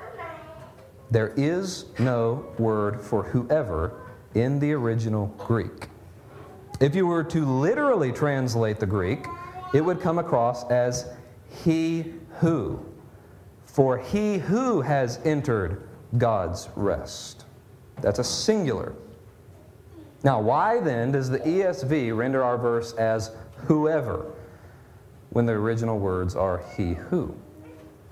there 1.10 1.34
is 1.36 1.86
no 2.00 2.46
word 2.58 3.02
for 3.02 3.24
whoever 3.24 4.02
in 4.34 4.60
the 4.60 4.72
original 4.74 5.28
Greek. 5.38 5.88
If 6.80 6.96
you 6.96 7.06
were 7.06 7.24
to 7.26 7.46
literally 7.46 8.12
translate 8.12 8.80
the 8.80 8.86
Greek, 8.86 9.26
it 9.74 9.82
would 9.82 10.02
come 10.02 10.20
across 10.20 10.64
as 10.70 11.08
he 11.64 12.14
who. 12.40 12.84
For 13.66 13.98
he 13.98 14.38
who 14.38 14.82
has 14.82 15.20
entered 15.26 15.88
God's 16.18 16.70
rest. 16.76 17.46
That's 18.02 18.20
a 18.20 18.24
singular. 18.24 18.94
Now, 20.24 20.40
why 20.40 20.80
then 20.80 21.12
does 21.12 21.30
the 21.30 21.40
ESV 21.40 22.16
render 22.16 22.44
our 22.44 22.58
verse 22.58 22.94
as 22.94 23.32
whoever 23.56 24.26
when 25.30 25.46
the 25.46 25.54
original 25.54 26.00
words 26.00 26.36
are 26.36 26.64
he 26.76 26.94
who? 26.94 27.36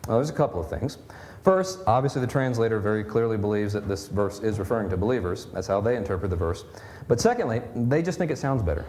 Well, 0.07 0.17
there's 0.17 0.29
a 0.29 0.33
couple 0.33 0.59
of 0.59 0.69
things. 0.69 0.97
First, 1.43 1.79
obviously, 1.87 2.21
the 2.21 2.27
translator 2.27 2.79
very 2.79 3.03
clearly 3.03 3.37
believes 3.37 3.73
that 3.73 3.87
this 3.87 4.07
verse 4.07 4.39
is 4.39 4.59
referring 4.59 4.89
to 4.89 4.97
believers. 4.97 5.47
That's 5.53 5.67
how 5.67 5.81
they 5.81 5.95
interpret 5.95 6.29
the 6.29 6.35
verse. 6.35 6.65
But 7.07 7.21
secondly, 7.21 7.61
they 7.75 8.01
just 8.01 8.17
think 8.17 8.31
it 8.31 8.37
sounds 8.37 8.61
better. 8.61 8.85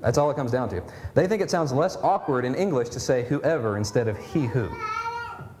That's 0.00 0.16
all 0.16 0.30
it 0.30 0.36
comes 0.36 0.50
down 0.50 0.70
to. 0.70 0.82
They 1.14 1.26
think 1.26 1.42
it 1.42 1.50
sounds 1.50 1.72
less 1.72 1.96
awkward 1.96 2.44
in 2.44 2.54
English 2.54 2.88
to 2.90 3.00
say 3.00 3.24
whoever 3.24 3.76
instead 3.76 4.08
of 4.08 4.16
he 4.16 4.46
who. 4.46 4.68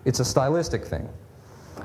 It's 0.04 0.20
a 0.20 0.24
stylistic 0.24 0.84
thing. 0.84 1.08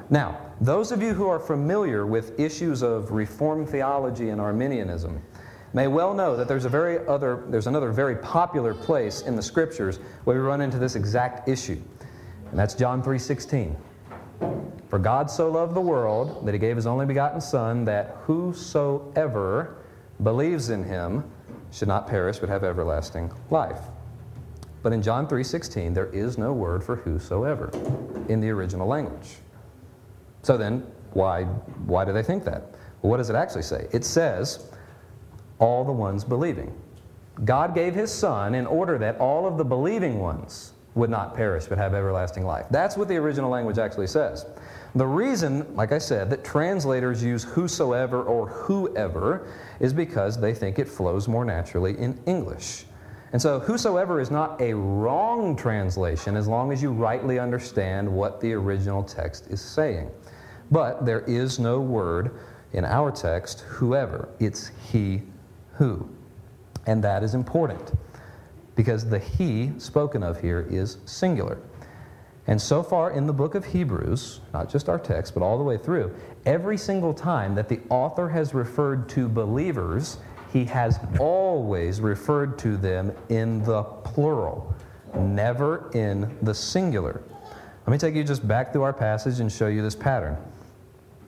Now, 0.09 0.39
those 0.61 0.91
of 0.91 1.01
you 1.01 1.13
who 1.13 1.27
are 1.27 1.39
familiar 1.39 2.05
with 2.05 2.39
issues 2.39 2.81
of 2.81 3.11
Reformed 3.11 3.67
theology 3.67 4.29
and 4.29 4.39
Arminianism 4.39 5.21
may 5.73 5.87
well 5.87 6.13
know 6.13 6.37
that 6.37 6.47
there's, 6.47 6.63
a 6.63 6.69
very 6.69 7.05
other, 7.07 7.43
there's 7.47 7.67
another 7.67 7.91
very 7.91 8.15
popular 8.15 8.73
place 8.73 9.21
in 9.21 9.35
the 9.35 9.41
Scriptures 9.41 9.99
where 10.23 10.37
we 10.37 10.41
run 10.41 10.61
into 10.61 10.77
this 10.77 10.95
exact 10.95 11.49
issue. 11.49 11.81
And 12.49 12.59
that's 12.59 12.73
John 12.73 13.01
3:16. 13.01 13.75
For 14.87 14.99
God 14.99 15.29
so 15.29 15.49
loved 15.49 15.73
the 15.73 15.81
world 15.81 16.45
that 16.45 16.53
he 16.53 16.59
gave 16.59 16.75
his 16.75 16.85
only 16.85 17.05
begotten 17.05 17.41
Son, 17.41 17.85
that 17.85 18.17
whosoever 18.23 19.75
believes 20.23 20.69
in 20.69 20.83
him 20.83 21.23
should 21.71 21.87
not 21.87 22.07
perish 22.07 22.39
but 22.39 22.47
have 22.49 22.63
everlasting 22.63 23.31
life. 23.49 23.81
But 24.83 24.93
in 24.93 25.01
John 25.01 25.27
3:16 25.27 25.93
there 25.93 26.07
is 26.07 26.37
no 26.37 26.53
word 26.53 26.83
for 26.83 26.97
whosoever 26.97 27.71
in 28.29 28.39
the 28.39 28.51
original 28.51 28.87
language. 28.87 29.39
So 30.43 30.57
then, 30.57 30.85
why 31.13 31.43
why 31.43 32.05
do 32.05 32.13
they 32.13 32.23
think 32.23 32.43
that? 32.45 32.61
Well, 33.01 33.09
what 33.09 33.17
does 33.17 33.29
it 33.29 33.35
actually 33.35 33.63
say? 33.63 33.87
It 33.91 34.05
says 34.05 34.71
all 35.59 35.83
the 35.83 35.91
ones 35.91 36.23
believing. 36.23 36.73
God 37.43 37.75
gave 37.75 37.95
his 37.95 38.13
son 38.13 38.55
in 38.55 38.65
order 38.65 38.97
that 38.99 39.17
all 39.17 39.45
of 39.47 39.57
the 39.57 39.65
believing 39.65 40.19
ones 40.19 40.73
would 40.95 41.09
not 41.09 41.35
perish 41.35 41.65
but 41.65 41.77
have 41.77 41.93
everlasting 41.93 42.45
life. 42.45 42.65
That's 42.71 42.97
what 42.97 43.07
the 43.07 43.17
original 43.17 43.49
language 43.49 43.77
actually 43.77 44.07
says. 44.07 44.45
The 44.95 45.05
reason, 45.05 45.75
like 45.75 45.91
I 45.91 45.97
said, 45.97 46.29
that 46.29 46.45
translators 46.45 47.21
use 47.21 47.43
whosoever 47.43 48.23
or 48.23 48.47
whoever 48.47 49.47
is 49.81 49.93
because 49.93 50.39
they 50.39 50.53
think 50.53 50.79
it 50.79 50.87
flows 50.87 51.27
more 51.27 51.43
naturally 51.43 51.97
in 51.97 52.17
English. 52.25 52.85
And 53.33 53.41
so, 53.41 53.59
whosoever 53.59 54.21
is 54.21 54.31
not 54.31 54.61
a 54.61 54.73
wrong 54.73 55.57
translation 55.57 56.37
as 56.37 56.47
long 56.47 56.71
as 56.71 56.81
you 56.81 56.91
rightly 56.91 57.37
understand 57.39 58.09
what 58.09 58.39
the 58.39 58.53
original 58.53 59.03
text 59.03 59.47
is 59.47 59.59
saying. 59.59 60.09
But 60.71 61.05
there 61.05 61.21
is 61.21 61.59
no 61.59 61.81
word 61.81 62.39
in 62.71 62.85
our 62.85 63.11
text, 63.11 63.61
whoever. 63.61 64.29
It's 64.39 64.71
he 64.89 65.23
who. 65.73 66.09
And 66.87 67.03
that 67.03 67.23
is 67.23 67.33
important 67.33 67.91
because 68.75 69.07
the 69.07 69.19
he 69.19 69.71
spoken 69.77 70.23
of 70.23 70.41
here 70.41 70.67
is 70.69 70.97
singular. 71.05 71.57
And 72.47 72.61
so 72.61 72.83
far 72.83 73.11
in 73.11 73.25
the 73.25 73.33
book 73.33 73.55
of 73.55 73.65
Hebrews, 73.65 74.41
not 74.53 74.69
just 74.69 74.87
our 74.87 74.99
text, 74.99 75.33
but 75.33 75.41
all 75.41 75.57
the 75.57 75.63
way 75.63 75.77
through, 75.77 76.15
every 76.45 76.77
single 76.77 77.13
time 77.13 77.55
that 77.55 77.69
the 77.69 77.79
author 77.89 78.29
has 78.29 78.53
referred 78.53 79.09
to 79.09 79.27
believers, 79.27 80.17
he 80.53 80.63
has 80.65 80.99
always 81.19 82.01
referred 82.01 82.59
to 82.59 82.77
them 82.77 83.11
in 83.29 83.63
the 83.63 83.83
plural, 83.83 84.75
never 85.15 85.89
in 85.93 86.37
the 86.43 86.53
singular. 86.53 87.23
Let 87.87 87.91
me 87.91 87.97
take 87.97 88.15
you 88.15 88.23
just 88.23 88.47
back 88.47 88.71
through 88.71 88.83
our 88.83 88.93
passage 88.93 89.39
and 89.39 89.51
show 89.51 89.67
you 89.67 89.81
this 89.81 89.95
pattern. 89.95 90.37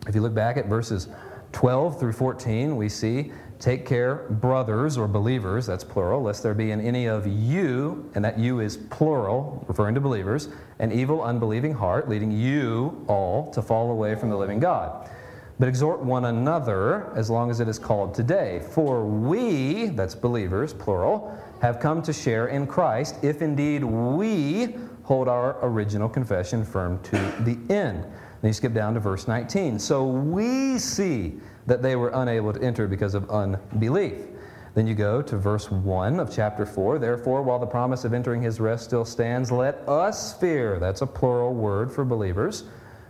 If 0.07 0.15
you 0.15 0.21
look 0.21 0.33
back 0.33 0.57
at 0.57 0.67
verses 0.67 1.07
12 1.51 1.99
through 1.99 2.13
14, 2.13 2.75
we 2.75 2.89
see 2.89 3.31
Take 3.60 3.88
care, 3.88 4.28
brothers 4.30 4.98
or 5.00 5.08
believers, 5.08 5.65
that's 5.65 5.84
plural, 5.84 6.22
lest 6.22 6.43
there 6.43 6.54
be 6.54 6.70
in 6.70 6.80
any 6.80 7.08
of 7.08 7.26
you, 7.26 8.10
and 8.13 8.24
that 8.24 8.38
you 8.38 8.60
is 8.60 8.78
plural, 8.78 9.65
referring 9.67 9.96
to 9.96 10.02
believers, 10.02 10.50
an 10.78 10.91
evil, 10.91 11.24
unbelieving 11.24 11.74
heart, 11.74 12.08
leading 12.08 12.32
you 12.32 13.04
all 13.08 13.52
to 13.54 13.62
fall 13.63 13.89
away 13.89 14.13
from 14.13 14.30
the 14.30 14.38
living 14.38 14.60
God. 14.60 15.10
but 15.60 15.67
exhort 15.67 16.00
one 16.04 16.26
another 16.26 17.12
as 17.15 17.30
long 17.30 17.50
as 17.50 17.60
it 17.60 17.67
is 17.67 17.80
called 17.80 18.13
today. 18.13 18.62
For 18.72 19.06
we, 19.06 19.88
that's 19.88 20.13
believers, 20.13 20.74
plural, 20.74 21.36
have 21.62 21.80
come 21.80 22.02
to 22.04 22.13
share 22.13 22.48
in 22.48 22.67
Christ, 22.67 23.15
if 23.24 23.41
indeed 23.41 23.84
we 23.84 24.76
hold 25.04 25.28
our 25.28 25.58
original 25.65 26.08
confession 26.10 26.63
firm 26.63 27.02
to 27.04 27.17
the 27.39 27.58
end. 27.74 28.04
Then 28.41 28.50
you 28.50 28.54
skip 28.54 28.74
down 28.74 28.93
to 28.93 29.00
verse 29.00 29.28
19. 29.28 29.80
So 29.80 30.06
we 30.06 30.78
see 30.78 31.39
that 31.67 31.82
they 31.82 31.95
were 31.95 32.10
unable 32.13 32.53
to 32.53 32.62
enter 32.62 32.88
because 32.88 33.13
of 33.13 33.30
unbelief. 33.30 34.15
Then 34.73 34.88
you 34.88 34.95
go 34.95 35.21
to 35.21 35.38
verse 35.38 35.69
1 35.69 36.19
of 36.19 36.34
chapter 36.34 36.65
4. 36.65 36.99
Therefore, 36.99 37.41
while 37.41 37.60
the 37.60 37.65
promise 37.65 38.06
of 38.06 38.13
entering 38.13 38.41
his 38.41 38.60
rest 38.60 38.86
still 38.86 39.06
stands, 39.06 39.51
let 39.51 39.88
us 39.88 40.34
fear. 40.39 40.80
That's 40.80 41.01
a 41.01 41.08
plural 41.08 41.53
word 41.53 41.91
for 41.91 42.06
believers. 42.06 42.63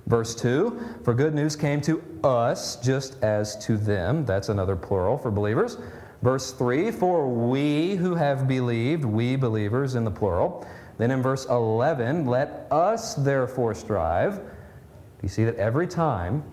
Verse 0.08 0.34
2 0.36 1.02
For 1.04 1.14
good 1.14 1.36
news 1.36 1.56
came 1.56 1.82
to 1.82 2.02
us 2.24 2.78
just 2.78 3.22
as 3.22 3.58
to 3.66 3.78
them. 3.78 4.26
That's 4.26 4.50
another 4.50 4.76
plural 4.76 5.18
for 5.18 5.30
believers. 5.30 5.78
Verse 6.22 6.54
3 6.54 6.92
For 6.92 7.28
we 7.28 7.96
who 7.96 8.16
have 8.16 8.48
believed, 8.48 9.04
we 9.04 9.36
believers 9.36 9.96
in 9.96 10.06
the 10.06 10.12
plural. 10.12 10.66
Then 10.98 11.12
in 11.12 11.22
verse 11.22 11.46
11, 11.46 12.26
let 12.26 12.68
us 12.72 13.14
therefore 13.16 13.76
strive. 13.76 14.40
You 15.22 15.30
see 15.30 15.44
that 15.44 15.56
every 15.58 15.86
time 15.86 16.44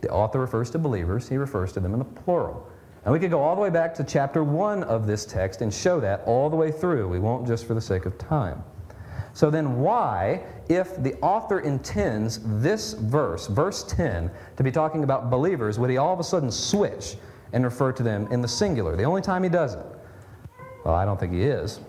the 0.00 0.10
author 0.10 0.40
refers 0.40 0.70
to 0.70 0.78
believers, 0.78 1.28
he 1.28 1.36
refers 1.36 1.72
to 1.72 1.80
them 1.80 1.92
in 1.92 1.98
the 1.98 2.04
plural. 2.04 2.68
And 3.04 3.12
we 3.12 3.18
could 3.20 3.30
go 3.30 3.40
all 3.40 3.54
the 3.54 3.60
way 3.60 3.70
back 3.70 3.94
to 3.94 4.04
chapter 4.04 4.44
1 4.44 4.82
of 4.84 5.06
this 5.06 5.24
text 5.24 5.62
and 5.62 5.72
show 5.72 6.00
that 6.00 6.22
all 6.26 6.50
the 6.50 6.56
way 6.56 6.70
through. 6.70 7.08
We 7.08 7.18
won't 7.18 7.46
just 7.46 7.66
for 7.66 7.74
the 7.74 7.80
sake 7.80 8.06
of 8.06 8.18
time. 8.18 8.62
So 9.32 9.50
then, 9.50 9.78
why, 9.80 10.42
if 10.68 11.00
the 11.02 11.14
author 11.20 11.60
intends 11.60 12.40
this 12.60 12.94
verse, 12.94 13.46
verse 13.46 13.84
10, 13.84 14.30
to 14.56 14.62
be 14.62 14.72
talking 14.72 15.04
about 15.04 15.30
believers, 15.30 15.78
would 15.78 15.90
he 15.90 15.96
all 15.96 16.12
of 16.12 16.18
a 16.18 16.24
sudden 16.24 16.50
switch 16.50 17.16
and 17.52 17.64
refer 17.64 17.92
to 17.92 18.02
them 18.02 18.26
in 18.32 18.42
the 18.42 18.48
singular? 18.48 18.96
The 18.96 19.04
only 19.04 19.22
time 19.22 19.42
he 19.42 19.48
does 19.48 19.74
it. 19.74 19.86
Well, 20.84 20.94
I 20.94 21.04
don't 21.04 21.18
think 21.18 21.32
he 21.32 21.42
is. 21.42 21.80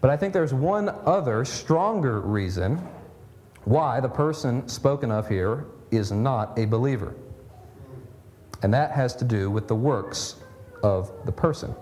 But 0.00 0.10
I 0.10 0.16
think 0.16 0.32
there's 0.32 0.52
one 0.52 0.88
other, 1.06 1.44
stronger 1.44 2.20
reason 2.20 2.76
why 3.64 4.00
the 4.00 4.08
person 4.08 4.68
spoken 4.68 5.12
of 5.12 5.28
here 5.28 5.66
is 5.92 6.10
not 6.10 6.58
a 6.58 6.64
believer. 6.64 7.14
And 8.62 8.72
that 8.72 8.92
has 8.92 9.14
to 9.16 9.24
do 9.24 9.50
with 9.50 9.68
the 9.68 9.74
works 9.74 10.36
of 10.82 11.12
the 11.26 11.32
person. 11.32 11.74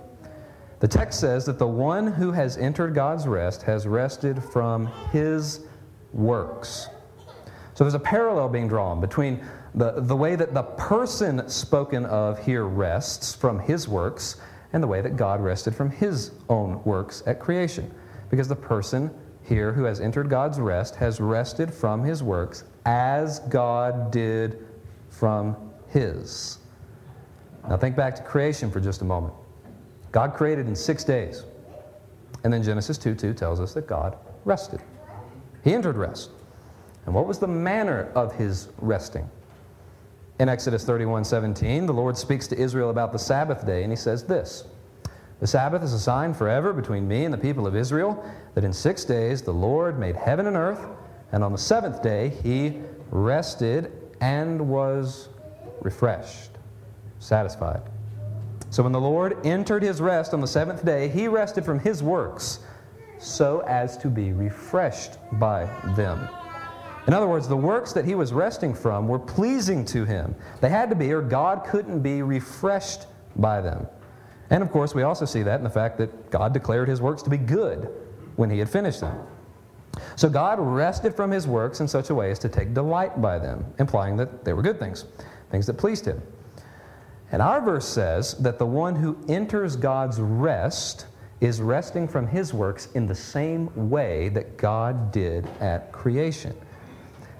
The 0.80 0.88
text 0.88 1.20
says 1.20 1.44
that 1.44 1.58
the 1.58 1.66
one 1.66 2.06
who 2.06 2.32
has 2.32 2.56
entered 2.56 2.94
God's 2.94 3.26
rest 3.26 3.62
has 3.62 3.86
rested 3.86 4.42
from 4.42 4.86
his 5.12 5.60
works. 6.12 6.88
So 7.74 7.84
there's 7.84 7.94
a 7.94 7.98
parallel 7.98 8.48
being 8.48 8.66
drawn 8.66 9.00
between 9.00 9.44
the, 9.74 9.92
the 10.00 10.16
way 10.16 10.36
that 10.36 10.54
the 10.54 10.62
person 10.62 11.48
spoken 11.48 12.06
of 12.06 12.44
here 12.44 12.64
rests 12.64 13.34
from 13.34 13.58
his 13.60 13.88
works 13.88 14.36
and 14.72 14.82
the 14.82 14.86
way 14.86 15.00
that 15.00 15.16
God 15.16 15.40
rested 15.40 15.74
from 15.74 15.90
his 15.90 16.32
own 16.48 16.82
works 16.84 17.22
at 17.26 17.38
creation. 17.40 17.92
Because 18.30 18.48
the 18.48 18.56
person 18.56 19.10
here 19.42 19.72
who 19.72 19.84
has 19.84 20.00
entered 20.00 20.30
God's 20.30 20.60
rest 20.60 20.94
has 20.96 21.20
rested 21.20 21.72
from 21.72 22.02
his 22.02 22.22
works 22.22 22.64
as 22.86 23.40
God 23.40 24.10
did 24.10 24.66
from 25.08 25.56
his. 25.88 26.59
Now 27.70 27.76
think 27.76 27.94
back 27.94 28.16
to 28.16 28.22
creation 28.22 28.68
for 28.68 28.80
just 28.80 29.00
a 29.00 29.04
moment. 29.04 29.32
God 30.10 30.34
created 30.34 30.66
in 30.66 30.74
six 30.74 31.04
days. 31.04 31.44
And 32.42 32.52
then 32.52 32.64
Genesis 32.64 32.98
2 32.98 33.14
2 33.14 33.32
tells 33.32 33.60
us 33.60 33.74
that 33.74 33.86
God 33.86 34.18
rested. 34.44 34.80
He 35.62 35.72
entered 35.72 35.96
rest. 35.96 36.30
And 37.06 37.14
what 37.14 37.26
was 37.26 37.38
the 37.38 37.46
manner 37.46 38.10
of 38.16 38.34
his 38.34 38.68
resting? 38.78 39.30
In 40.40 40.48
Exodus 40.48 40.84
31 40.84 41.24
17, 41.24 41.86
the 41.86 41.92
Lord 41.92 42.18
speaks 42.18 42.48
to 42.48 42.58
Israel 42.58 42.90
about 42.90 43.12
the 43.12 43.18
Sabbath 43.18 43.64
day, 43.64 43.84
and 43.84 43.92
he 43.92 43.96
says 43.96 44.24
this 44.24 44.64
The 45.38 45.46
Sabbath 45.46 45.84
is 45.84 45.92
a 45.92 45.98
sign 46.00 46.34
forever 46.34 46.72
between 46.72 47.06
me 47.06 47.24
and 47.24 47.32
the 47.32 47.38
people 47.38 47.68
of 47.68 47.76
Israel, 47.76 48.24
that 48.54 48.64
in 48.64 48.72
six 48.72 49.04
days 49.04 49.42
the 49.42 49.52
Lord 49.52 49.96
made 49.96 50.16
heaven 50.16 50.48
and 50.48 50.56
earth, 50.56 50.84
and 51.30 51.44
on 51.44 51.52
the 51.52 51.58
seventh 51.58 52.02
day 52.02 52.30
he 52.42 52.80
rested 53.10 53.92
and 54.20 54.68
was 54.68 55.28
refreshed 55.82 56.50
satisfied. 57.20 57.82
So 58.70 58.82
when 58.82 58.92
the 58.92 59.00
Lord 59.00 59.38
entered 59.46 59.82
his 59.82 60.00
rest 60.00 60.34
on 60.34 60.40
the 60.40 60.46
seventh 60.46 60.84
day, 60.84 61.08
he 61.08 61.28
rested 61.28 61.64
from 61.64 61.78
his 61.78 62.02
works 62.02 62.60
so 63.18 63.60
as 63.60 63.96
to 63.98 64.08
be 64.08 64.32
refreshed 64.32 65.18
by 65.32 65.64
them. 65.96 66.28
In 67.06 67.14
other 67.14 67.26
words, 67.26 67.48
the 67.48 67.56
works 67.56 67.92
that 67.92 68.04
he 68.04 68.14
was 68.14 68.32
resting 68.32 68.74
from 68.74 69.08
were 69.08 69.18
pleasing 69.18 69.84
to 69.86 70.04
him. 70.04 70.34
They 70.60 70.68
had 70.68 70.90
to 70.90 70.96
be, 70.96 71.12
or 71.12 71.22
God 71.22 71.64
couldn't 71.64 72.00
be 72.00 72.22
refreshed 72.22 73.06
by 73.36 73.60
them. 73.60 73.86
And 74.50 74.62
of 74.62 74.70
course, 74.70 74.94
we 74.94 75.02
also 75.02 75.24
see 75.24 75.42
that 75.42 75.58
in 75.58 75.64
the 75.64 75.70
fact 75.70 75.98
that 75.98 76.30
God 76.30 76.52
declared 76.52 76.88
his 76.88 77.00
works 77.00 77.22
to 77.22 77.30
be 77.30 77.36
good 77.36 77.88
when 78.36 78.50
he 78.50 78.58
had 78.58 78.68
finished 78.68 79.00
them. 79.00 79.18
So 80.16 80.28
God 80.28 80.58
rested 80.60 81.14
from 81.14 81.30
his 81.30 81.46
works 81.46 81.80
in 81.80 81.88
such 81.88 82.10
a 82.10 82.14
way 82.14 82.30
as 82.30 82.38
to 82.40 82.48
take 82.48 82.74
delight 82.74 83.20
by 83.20 83.38
them, 83.38 83.64
implying 83.78 84.16
that 84.16 84.44
they 84.44 84.52
were 84.52 84.62
good 84.62 84.78
things, 84.78 85.04
things 85.50 85.66
that 85.66 85.74
pleased 85.74 86.06
him. 86.06 86.22
And 87.32 87.40
our 87.40 87.60
verse 87.60 87.86
says 87.86 88.34
that 88.38 88.58
the 88.58 88.66
one 88.66 88.96
who 88.96 89.16
enters 89.28 89.76
God's 89.76 90.20
rest 90.20 91.06
is 91.40 91.60
resting 91.60 92.06
from 92.06 92.26
his 92.26 92.52
works 92.52 92.88
in 92.94 93.06
the 93.06 93.14
same 93.14 93.70
way 93.90 94.28
that 94.30 94.56
God 94.56 95.12
did 95.12 95.48
at 95.60 95.92
creation. 95.92 96.54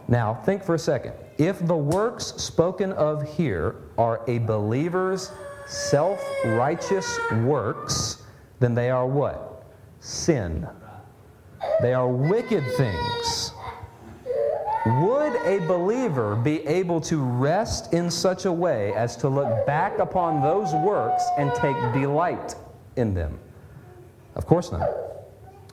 Now, 0.09 0.35
think 0.35 0.65
for 0.65 0.75
a 0.75 0.79
second. 0.79 1.15
If 1.39 1.65
the 1.67 1.77
works 1.77 2.27
spoken 2.37 2.93
of 2.93 3.23
here 3.37 3.77
are 3.99 4.23
a 4.27 4.39
believer's 4.39 5.33
self 5.67 6.23
righteous 6.45 7.19
works, 7.45 8.23
then 8.59 8.75
they 8.75 8.91
are 8.91 9.07
what? 9.07 9.65
Sin. 10.01 10.67
They 11.81 11.95
are 11.95 12.09
wicked 12.09 12.65
things. 12.77 13.50
Would 14.87 15.37
a 15.45 15.59
believer 15.67 16.37
be 16.37 16.67
able 16.67 17.03
to 17.03 17.23
rest 17.23 17.93
in 17.93 18.11
such 18.11 18.47
a 18.47 18.53
way 18.53 18.95
as 18.95 19.15
to 19.19 19.29
look 19.29 19.67
back 19.67 19.99
upon 19.99 20.41
those 20.41 20.73
works 20.73 21.23
and 21.37 21.55
take 21.55 21.77
delight 21.93 22.55
in 22.97 23.13
them? 23.13 23.39
Of 24.37 24.47
course 24.47 24.73
not. 24.73 24.89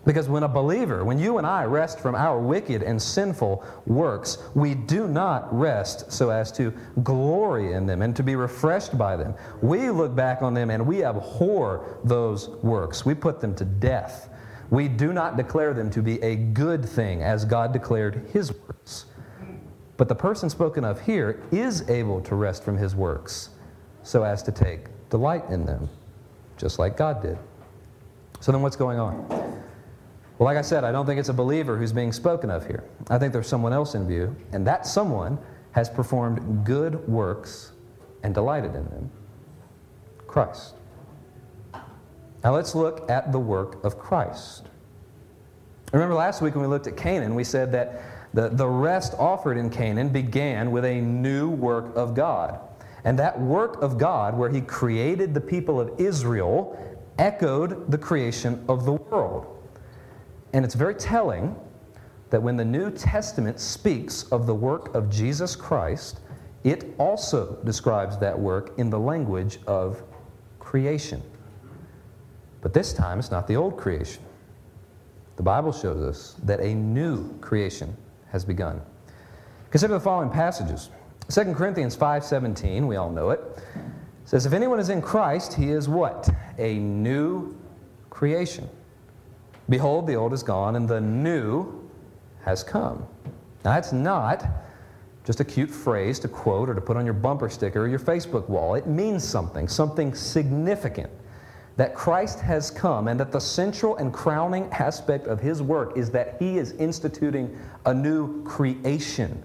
Because 0.03 0.29
when 0.29 0.43
a 0.43 0.47
believer, 0.47 1.03
when 1.03 1.19
you 1.19 1.37
and 1.37 1.45
I 1.45 1.65
rest 1.65 1.99
from 1.99 2.15
our 2.15 2.39
wicked 2.39 2.81
and 2.81 3.01
sinful 3.01 3.63
works, 3.85 4.37
we 4.55 4.73
do 4.73 5.07
not 5.07 5.53
rest 5.53 6.11
so 6.11 6.29
as 6.29 6.49
to 6.53 6.73
glory 7.03 7.73
in 7.73 7.85
them 7.85 8.01
and 8.01 8.15
to 8.15 8.23
be 8.23 8.35
refreshed 8.37 8.97
by 8.97 9.17
them. 9.17 9.35
We 9.61 9.89
look 9.89 10.15
back 10.15 10.41
on 10.41 10.53
them 10.53 10.69
and 10.69 10.87
we 10.87 11.03
abhor 11.03 11.99
those 12.05 12.47
works. 12.63 13.05
We 13.05 13.15
put 13.15 13.41
them 13.41 13.53
to 13.55 13.65
death. 13.65 14.29
We 14.69 14.88
do 14.88 15.13
not 15.13 15.38
declare 15.38 15.73
them 15.73 15.89
to 15.91 16.01
be 16.01 16.21
a 16.21 16.36
good 16.36 16.84
thing 16.84 17.23
as 17.23 17.45
God 17.45 17.71
declared 17.71 18.27
His 18.34 18.53
works. 18.53 19.06
But 19.97 20.08
the 20.08 20.15
person 20.15 20.49
spoken 20.49 20.86
of 20.86 21.01
here 21.01 21.41
is 21.51 21.89
able 21.89 22.21
to 22.21 22.36
rest 22.36 22.63
from 22.63 22.77
his 22.77 22.95
works 22.95 23.49
so 24.03 24.23
as 24.23 24.43
to 24.43 24.51
take 24.51 24.86
delight 25.10 25.43
in 25.49 25.65
them, 25.65 25.89
just 26.56 26.80
like 26.80 26.95
God 26.95 27.21
did. 27.21 27.38
So 28.39 28.51
then 28.51 28.62
what's 28.62 28.75
going 28.75 28.99
on? 28.99 29.27
Well, 29.27 30.45
like 30.45 30.58
I 30.58 30.62
said, 30.62 30.84
I 30.84 30.91
don't 30.91 31.08
think 31.08 31.19
it's 31.19 31.30
a 31.30 31.34
believer 31.34 31.77
who's 31.77 31.91
being 31.91 32.13
spoken 32.13 32.51
of 32.51 32.67
here. 32.67 32.84
I 33.10 33.17
think 33.17 33.34
there's 33.34 33.47
someone 33.47 33.73
else 33.73 33.95
in 33.95 34.08
view, 34.08 34.36
and 34.51 34.65
that 34.67 34.86
someone 34.86 35.39
has 35.71 35.89
performed 35.89 36.63
good 36.63 37.08
works 37.08 37.71
and 38.21 38.36
delighted 38.36 38.75
in 38.75 38.86
them 38.86 39.10
Christ. 40.27 40.75
Now 42.47 42.53
let's 42.53 42.75
look 42.75 43.12
at 43.12 43.33
the 43.33 43.39
work 43.39 43.83
of 43.83 43.99
Christ. 43.99 44.69
Remember 45.91 46.15
last 46.15 46.41
week 46.41 46.55
when 46.55 46.62
we 46.62 46.69
looked 46.69 46.88
at 46.88 46.95
Canaan, 46.95 47.36
we 47.36 47.43
said 47.43 47.73
that 47.73 48.01
the, 48.33 48.47
the 48.47 48.65
rest 48.65 49.13
offered 49.19 49.57
in 49.57 49.69
Canaan 49.69 50.07
began 50.07 50.71
with 50.71 50.86
a 50.86 51.01
new 51.01 51.49
work 51.49 51.93
of 51.93 52.15
God. 52.15 52.57
And 53.03 53.19
that 53.19 53.38
work 53.38 53.81
of 53.81 53.97
God, 53.97 54.38
where 54.38 54.49
He 54.49 54.62
created 54.62 55.33
the 55.33 55.41
people 55.41 55.77
of 55.77 55.91
Israel, 55.99 56.81
echoed 57.19 57.91
the 57.91 57.97
creation 57.97 58.63
of 58.69 58.86
the 58.86 58.93
world. 58.93 59.69
And 60.53 60.63
it's 60.63 60.73
very 60.73 60.95
telling 60.95 61.53
that 62.29 62.41
when 62.41 62.55
the 62.55 62.63
New 62.63 62.91
Testament 62.91 63.60
speaks 63.60 64.23
of 64.31 64.47
the 64.47 64.55
work 64.55 64.95
of 64.95 65.10
Jesus 65.10 65.53
Christ, 65.53 66.21
it 66.63 66.95
also 66.97 67.57
describes 67.65 68.17
that 68.19 68.39
work 68.39 68.71
in 68.77 68.89
the 68.89 68.99
language 68.99 69.60
of 69.67 70.01
creation. 70.60 71.21
But 72.67 72.73
this 72.73 72.91
time, 72.91 73.17
it's 73.17 73.32
not 73.32 73.47
the 73.47 73.56
old 73.56 73.77
creation. 73.77 74.21
The 75.38 75.41
Bible 75.41 75.71
shows 75.71 76.03
us 76.03 76.36
that 76.43 76.60
a 76.60 76.75
new 76.75 77.39
creation 77.39 77.95
has 78.34 78.43
begun. 78.43 78.82
Consider 79.71 79.93
the 79.93 80.01
following 80.01 80.30
passages. 80.30 80.89
2 81.30 81.53
Corinthians 81.53 81.95
5:17, 81.95 82.86
we 82.86 82.97
all 82.97 83.10
know 83.10 83.30
it. 83.30 83.39
Says 84.25 84.45
if 84.45 84.51
anyone 84.51 84.82
is 84.82 84.89
in 84.89 85.01
Christ, 85.01 85.53
he 85.53 85.69
is 85.69 85.88
what? 85.88 86.30
A 86.58 86.77
new 86.80 87.56
creation. 88.10 88.67
Behold, 89.69 90.06
the 90.06 90.17
old 90.17 90.34
is 90.34 90.43
gone 90.43 90.75
and 90.75 90.89
the 90.89 90.99
new 90.99 91.89
has 92.43 92.63
come. 92.63 93.08
Now 93.63 93.75
that's 93.75 93.93
not 93.93 94.45
just 95.23 95.39
a 95.39 95.45
cute 95.45 95.71
phrase 95.71 96.19
to 96.19 96.27
quote 96.27 96.67
or 96.67 96.75
to 96.75 96.82
put 96.82 96.97
on 96.97 97.06
your 97.06 97.13
bumper 97.13 97.47
sticker 97.47 97.84
or 97.84 97.88
your 97.88 97.97
Facebook 97.97 98.49
wall. 98.49 98.75
It 98.75 98.88
means 98.88 99.23
something, 99.23 99.69
something 99.69 100.13
significant. 100.13 101.10
That 101.77 101.95
Christ 101.95 102.39
has 102.41 102.69
come 102.69 103.07
and 103.07 103.19
that 103.19 103.31
the 103.31 103.39
central 103.39 103.97
and 103.97 104.11
crowning 104.11 104.67
aspect 104.73 105.27
of 105.27 105.39
his 105.39 105.61
work 105.61 105.95
is 105.95 106.09
that 106.11 106.35
he 106.39 106.57
is 106.57 106.73
instituting 106.73 107.57
a 107.85 107.93
new 107.93 108.43
creation. 108.43 109.43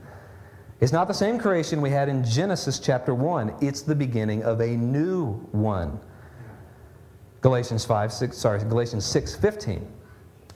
It's 0.80 0.92
not 0.92 1.06
the 1.06 1.14
same 1.14 1.38
creation 1.38 1.80
we 1.80 1.90
had 1.90 2.08
in 2.08 2.24
Genesis 2.24 2.80
chapter 2.80 3.14
1, 3.14 3.54
it's 3.60 3.82
the 3.82 3.94
beginning 3.94 4.42
of 4.42 4.60
a 4.60 4.68
new 4.68 5.34
one. 5.52 6.00
Galatians 7.40 7.84
5, 7.84 8.12
6, 8.12 8.36
sorry, 8.36 8.58
Galatians 8.60 9.04
6, 9.04 9.36
15 9.36 9.86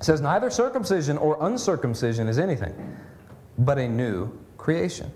says, 0.01 0.21
Neither 0.21 0.51
circumcision 0.51 1.19
or 1.19 1.37
uncircumcision 1.41 2.29
is 2.29 2.39
anything, 2.39 2.97
but 3.59 3.79
a 3.79 3.89
new 3.89 4.31
creation. 4.57 5.13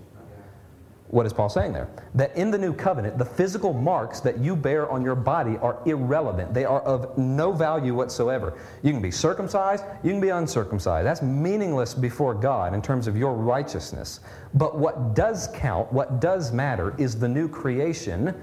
What 1.11 1.25
is 1.25 1.33
Paul 1.33 1.49
saying 1.49 1.73
there? 1.73 1.89
That 2.15 2.33
in 2.37 2.51
the 2.51 2.57
new 2.57 2.73
covenant, 2.73 3.17
the 3.17 3.25
physical 3.25 3.73
marks 3.73 4.21
that 4.21 4.39
you 4.39 4.55
bear 4.55 4.89
on 4.89 5.03
your 5.03 5.15
body 5.15 5.57
are 5.57 5.81
irrelevant. 5.85 6.53
They 6.53 6.63
are 6.63 6.79
of 6.83 7.17
no 7.17 7.51
value 7.51 7.93
whatsoever. 7.93 8.57
You 8.81 8.93
can 8.93 9.01
be 9.01 9.11
circumcised, 9.11 9.83
you 10.03 10.11
can 10.11 10.21
be 10.21 10.29
uncircumcised. 10.29 11.05
That's 11.05 11.21
meaningless 11.21 11.93
before 11.93 12.33
God 12.33 12.73
in 12.73 12.81
terms 12.81 13.07
of 13.07 13.17
your 13.17 13.33
righteousness. 13.33 14.21
But 14.53 14.77
what 14.77 15.13
does 15.13 15.49
count, 15.53 15.91
what 15.91 16.21
does 16.21 16.53
matter, 16.53 16.95
is 16.97 17.19
the 17.19 17.27
new 17.27 17.49
creation 17.49 18.33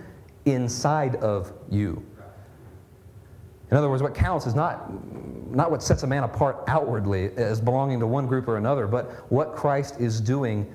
inside 0.45 1.17
of 1.17 1.55
you. 1.71 2.05
In 3.71 3.79
other 3.79 3.89
words, 3.89 4.03
what 4.03 4.15
counts 4.15 4.47
is 4.47 4.55
not, 4.55 4.91
not 5.55 5.71
what 5.71 5.83
sets 5.83 6.03
a 6.03 6.07
man 6.07 6.23
apart 6.23 6.65
outwardly 6.69 7.31
as 7.39 7.63
belonging 7.63 7.99
to 8.01 8.07
one 8.07 8.27
group 8.27 8.47
or 8.47 8.59
another, 8.59 8.87
but 8.87 9.31
what 9.33 9.57
Christ 9.57 9.99
is 9.99 10.21
doing 10.21 10.71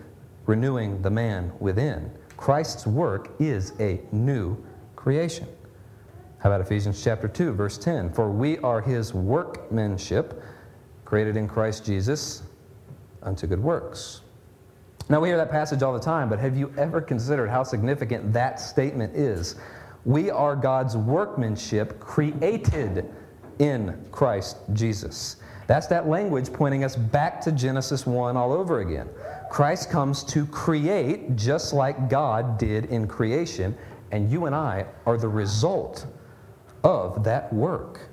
renewing 0.46 1.02
the 1.02 1.10
man 1.10 1.52
within. 1.60 2.12
Christ's 2.38 2.86
work 2.86 3.32
is 3.40 3.74
a 3.80 4.02
new 4.12 4.58
creation. 4.96 5.48
How 6.40 6.50
about 6.50 6.62
Ephesians 6.62 7.02
chapter 7.02 7.28
2, 7.28 7.54
verse 7.54 7.78
10? 7.78 8.12
For 8.12 8.30
we 8.30 8.58
are 8.60 8.82
his 8.82 9.14
workmanship, 9.14 10.42
created 11.06 11.38
in 11.38 11.48
Christ 11.48 11.86
Jesus 11.86 12.44
unto 13.22 13.48
good 13.48 13.62
works. 13.62 14.22
Now, 15.10 15.20
we 15.20 15.30
hear 15.30 15.38
that 15.38 15.52
passage 15.52 15.84
all 15.84 15.94
the 15.94 16.00
time, 16.00 16.30
but 16.30 16.40
have 16.40 16.58
you 16.58 16.74
ever 16.78 17.02
considered 17.02 17.50
how 17.50 17.64
significant 17.64 18.34
that 18.34 18.60
statement 18.60 19.16
is? 19.16 19.56
We 20.06 20.32
are 20.32 20.56
God's 20.56 20.98
workmanship, 20.98 22.00
created 22.00 23.10
in 23.60 24.06
Christ 24.12 24.58
Jesus. 24.74 25.38
That's 25.68 25.88
that 25.88 26.08
language 26.08 26.52
pointing 26.52 26.84
us 26.84 26.96
back 26.96 27.40
to 27.42 27.52
Genesis 27.52 28.06
1 28.06 28.36
all 28.36 28.52
over 28.52 28.80
again. 28.80 29.10
Christ 29.50 29.90
comes 29.90 30.24
to 30.26 30.46
create 30.48 31.36
just 31.36 31.74
like 31.74 32.10
God 32.10 32.58
did 32.58 32.86
in 32.86 33.08
creation, 33.08 33.78
and 34.12 34.32
you 34.32 34.46
and 34.46 34.56
I 34.56 34.86
are 35.06 35.18
the 35.18 35.28
result 35.28 36.06
of 36.84 37.24
that 37.24 37.52
work. 37.54 38.10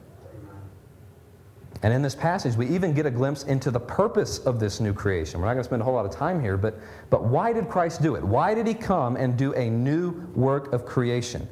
And 1.82 1.94
in 1.94 2.02
this 2.02 2.14
passage, 2.14 2.56
we 2.56 2.66
even 2.68 2.92
get 2.92 3.06
a 3.06 3.10
glimpse 3.10 3.44
into 3.44 3.70
the 3.70 3.80
purpose 3.80 4.38
of 4.40 4.60
this 4.60 4.80
new 4.80 4.92
creation. 4.92 5.40
We're 5.40 5.46
not 5.46 5.54
going 5.54 5.62
to 5.62 5.68
spend 5.68 5.80
a 5.80 5.84
whole 5.84 5.94
lot 5.94 6.04
of 6.04 6.12
time 6.12 6.40
here, 6.40 6.58
but, 6.58 6.78
but 7.08 7.24
why 7.24 7.54
did 7.54 7.70
Christ 7.70 8.02
do 8.02 8.16
it? 8.16 8.22
Why 8.22 8.54
did 8.54 8.66
he 8.66 8.74
come 8.74 9.16
and 9.16 9.36
do 9.36 9.54
a 9.54 9.70
new 9.70 10.10
work 10.34 10.72
of 10.74 10.84
creation? 10.84 11.48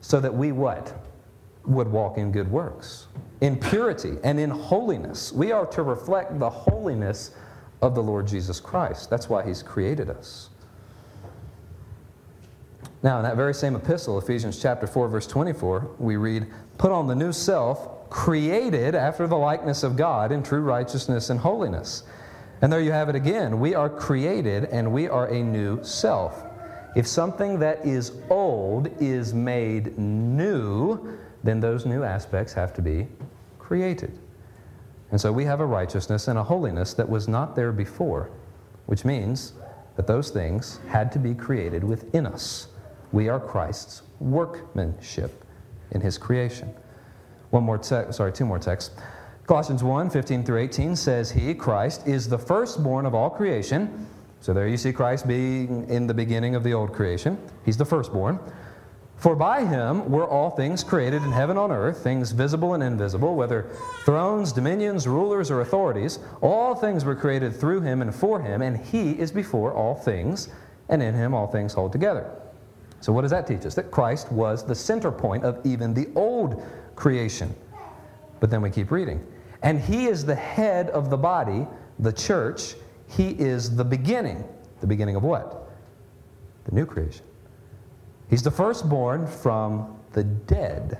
So 0.00 0.18
that 0.20 0.32
we 0.32 0.52
what? 0.52 0.94
Would 1.66 1.88
walk 1.88 2.16
in 2.16 2.32
good 2.32 2.50
works, 2.50 3.08
in 3.40 3.58
purity 3.58 4.16
and 4.24 4.40
in 4.40 4.50
holiness. 4.50 5.32
We 5.32 5.52
are 5.52 5.66
to 5.66 5.82
reflect 5.82 6.38
the 6.38 6.50
holiness 6.50 7.32
of 7.82 7.94
the 7.94 8.02
Lord 8.02 8.26
Jesus 8.26 8.60
Christ. 8.60 9.10
That's 9.10 9.28
why 9.28 9.46
He's 9.46 9.62
created 9.62 10.10
us. 10.10 10.50
Now, 13.02 13.18
in 13.18 13.24
that 13.24 13.36
very 13.36 13.54
same 13.54 13.76
epistle, 13.76 14.18
Ephesians 14.18 14.60
chapter 14.60 14.86
4, 14.86 15.08
verse 15.08 15.26
24, 15.26 15.96
we 15.98 16.16
read, 16.16 16.46
Put 16.78 16.90
on 16.90 17.06
the 17.06 17.14
new 17.14 17.32
self, 17.32 18.08
created 18.10 18.94
after 18.94 19.26
the 19.26 19.36
likeness 19.36 19.82
of 19.82 19.96
God 19.96 20.32
in 20.32 20.42
true 20.42 20.60
righteousness 20.60 21.30
and 21.30 21.38
holiness. 21.38 22.04
And 22.62 22.72
there 22.72 22.80
you 22.80 22.92
have 22.92 23.08
it 23.08 23.14
again. 23.14 23.60
We 23.60 23.74
are 23.74 23.90
created 23.90 24.64
and 24.64 24.92
we 24.92 25.08
are 25.08 25.26
a 25.26 25.42
new 25.42 25.84
self. 25.84 26.42
If 26.96 27.06
something 27.06 27.58
that 27.58 27.84
is 27.84 28.12
old 28.30 28.88
is 29.00 29.34
made 29.34 29.98
new, 29.98 31.18
then 31.46 31.60
those 31.60 31.86
new 31.86 32.02
aspects 32.02 32.52
have 32.54 32.74
to 32.74 32.82
be 32.82 33.06
created. 33.58 34.18
And 35.10 35.20
so 35.20 35.32
we 35.32 35.44
have 35.44 35.60
a 35.60 35.66
righteousness 35.66 36.28
and 36.28 36.38
a 36.38 36.42
holiness 36.42 36.94
that 36.94 37.08
was 37.08 37.28
not 37.28 37.54
there 37.54 37.72
before, 37.72 38.30
which 38.86 39.04
means 39.04 39.52
that 39.96 40.06
those 40.06 40.30
things 40.30 40.80
had 40.88 41.12
to 41.12 41.18
be 41.18 41.34
created 41.34 41.84
within 41.84 42.26
us. 42.26 42.68
We 43.12 43.28
are 43.28 43.40
Christ's 43.40 44.02
workmanship 44.20 45.44
in 45.92 46.00
his 46.00 46.18
creation. 46.18 46.74
One 47.50 47.62
more 47.62 47.78
text, 47.78 48.16
sorry, 48.18 48.32
two 48.32 48.44
more 48.44 48.58
texts. 48.58 48.94
Colossians 49.46 49.84
1 49.84 50.10
15 50.10 50.44
through 50.44 50.58
18 50.58 50.96
says, 50.96 51.30
He, 51.30 51.54
Christ, 51.54 52.06
is 52.06 52.28
the 52.28 52.38
firstborn 52.38 53.06
of 53.06 53.14
all 53.14 53.30
creation. 53.30 54.06
So 54.40 54.52
there 54.52 54.68
you 54.68 54.76
see 54.76 54.92
Christ 54.92 55.26
being 55.26 55.88
in 55.88 56.06
the 56.06 56.14
beginning 56.14 56.54
of 56.56 56.64
the 56.64 56.74
old 56.74 56.92
creation. 56.92 57.38
He's 57.64 57.76
the 57.76 57.84
firstborn. 57.84 58.38
For 59.16 59.34
by 59.34 59.64
him 59.64 60.10
were 60.10 60.28
all 60.28 60.50
things 60.50 60.84
created 60.84 61.22
in 61.22 61.32
heaven 61.32 61.56
on 61.56 61.72
earth, 61.72 62.02
things 62.02 62.32
visible 62.32 62.74
and 62.74 62.82
invisible, 62.82 63.34
whether 63.34 63.70
thrones, 64.04 64.52
dominions, 64.52 65.06
rulers, 65.06 65.50
or 65.50 65.62
authorities. 65.62 66.18
All 66.42 66.74
things 66.74 67.04
were 67.04 67.16
created 67.16 67.56
through 67.56 67.80
him 67.80 68.02
and 68.02 68.14
for 68.14 68.40
him, 68.40 68.60
and 68.60 68.76
he 68.76 69.12
is 69.12 69.32
before 69.32 69.72
all 69.72 69.94
things, 69.94 70.50
and 70.90 71.02
in 71.02 71.14
him 71.14 71.32
all 71.32 71.46
things 71.46 71.72
hold 71.72 71.92
together. 71.92 72.30
So, 73.00 73.12
what 73.12 73.22
does 73.22 73.30
that 73.30 73.46
teach 73.46 73.64
us? 73.64 73.74
That 73.74 73.90
Christ 73.90 74.30
was 74.30 74.64
the 74.64 74.74
center 74.74 75.10
point 75.10 75.44
of 75.44 75.64
even 75.64 75.94
the 75.94 76.08
old 76.14 76.62
creation. 76.94 77.54
But 78.40 78.50
then 78.50 78.60
we 78.60 78.70
keep 78.70 78.90
reading. 78.90 79.26
And 79.62 79.80
he 79.80 80.06
is 80.06 80.24
the 80.24 80.34
head 80.34 80.90
of 80.90 81.08
the 81.08 81.16
body, 81.16 81.66
the 81.98 82.12
church. 82.12 82.74
He 83.08 83.30
is 83.30 83.74
the 83.74 83.84
beginning. 83.84 84.44
The 84.80 84.86
beginning 84.86 85.16
of 85.16 85.22
what? 85.22 85.70
The 86.64 86.72
new 86.72 86.84
creation. 86.84 87.24
He's 88.28 88.42
the 88.42 88.50
firstborn 88.50 89.26
from 89.26 89.98
the 90.12 90.24
dead. 90.24 90.98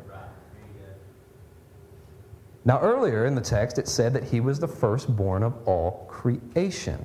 Now, 2.65 2.81
earlier 2.81 3.27
in 3.27 3.35
the 3.37 3.41
text, 3.41 3.79
it 3.79 3.87
said 3.87 4.13
that 4.15 4.25
he 4.25 4.41
was 4.41 4.59
the 4.59 4.69
firstborn 4.69 5.43
of 5.43 5.55
all 5.69 6.07
creation. 6.09 7.05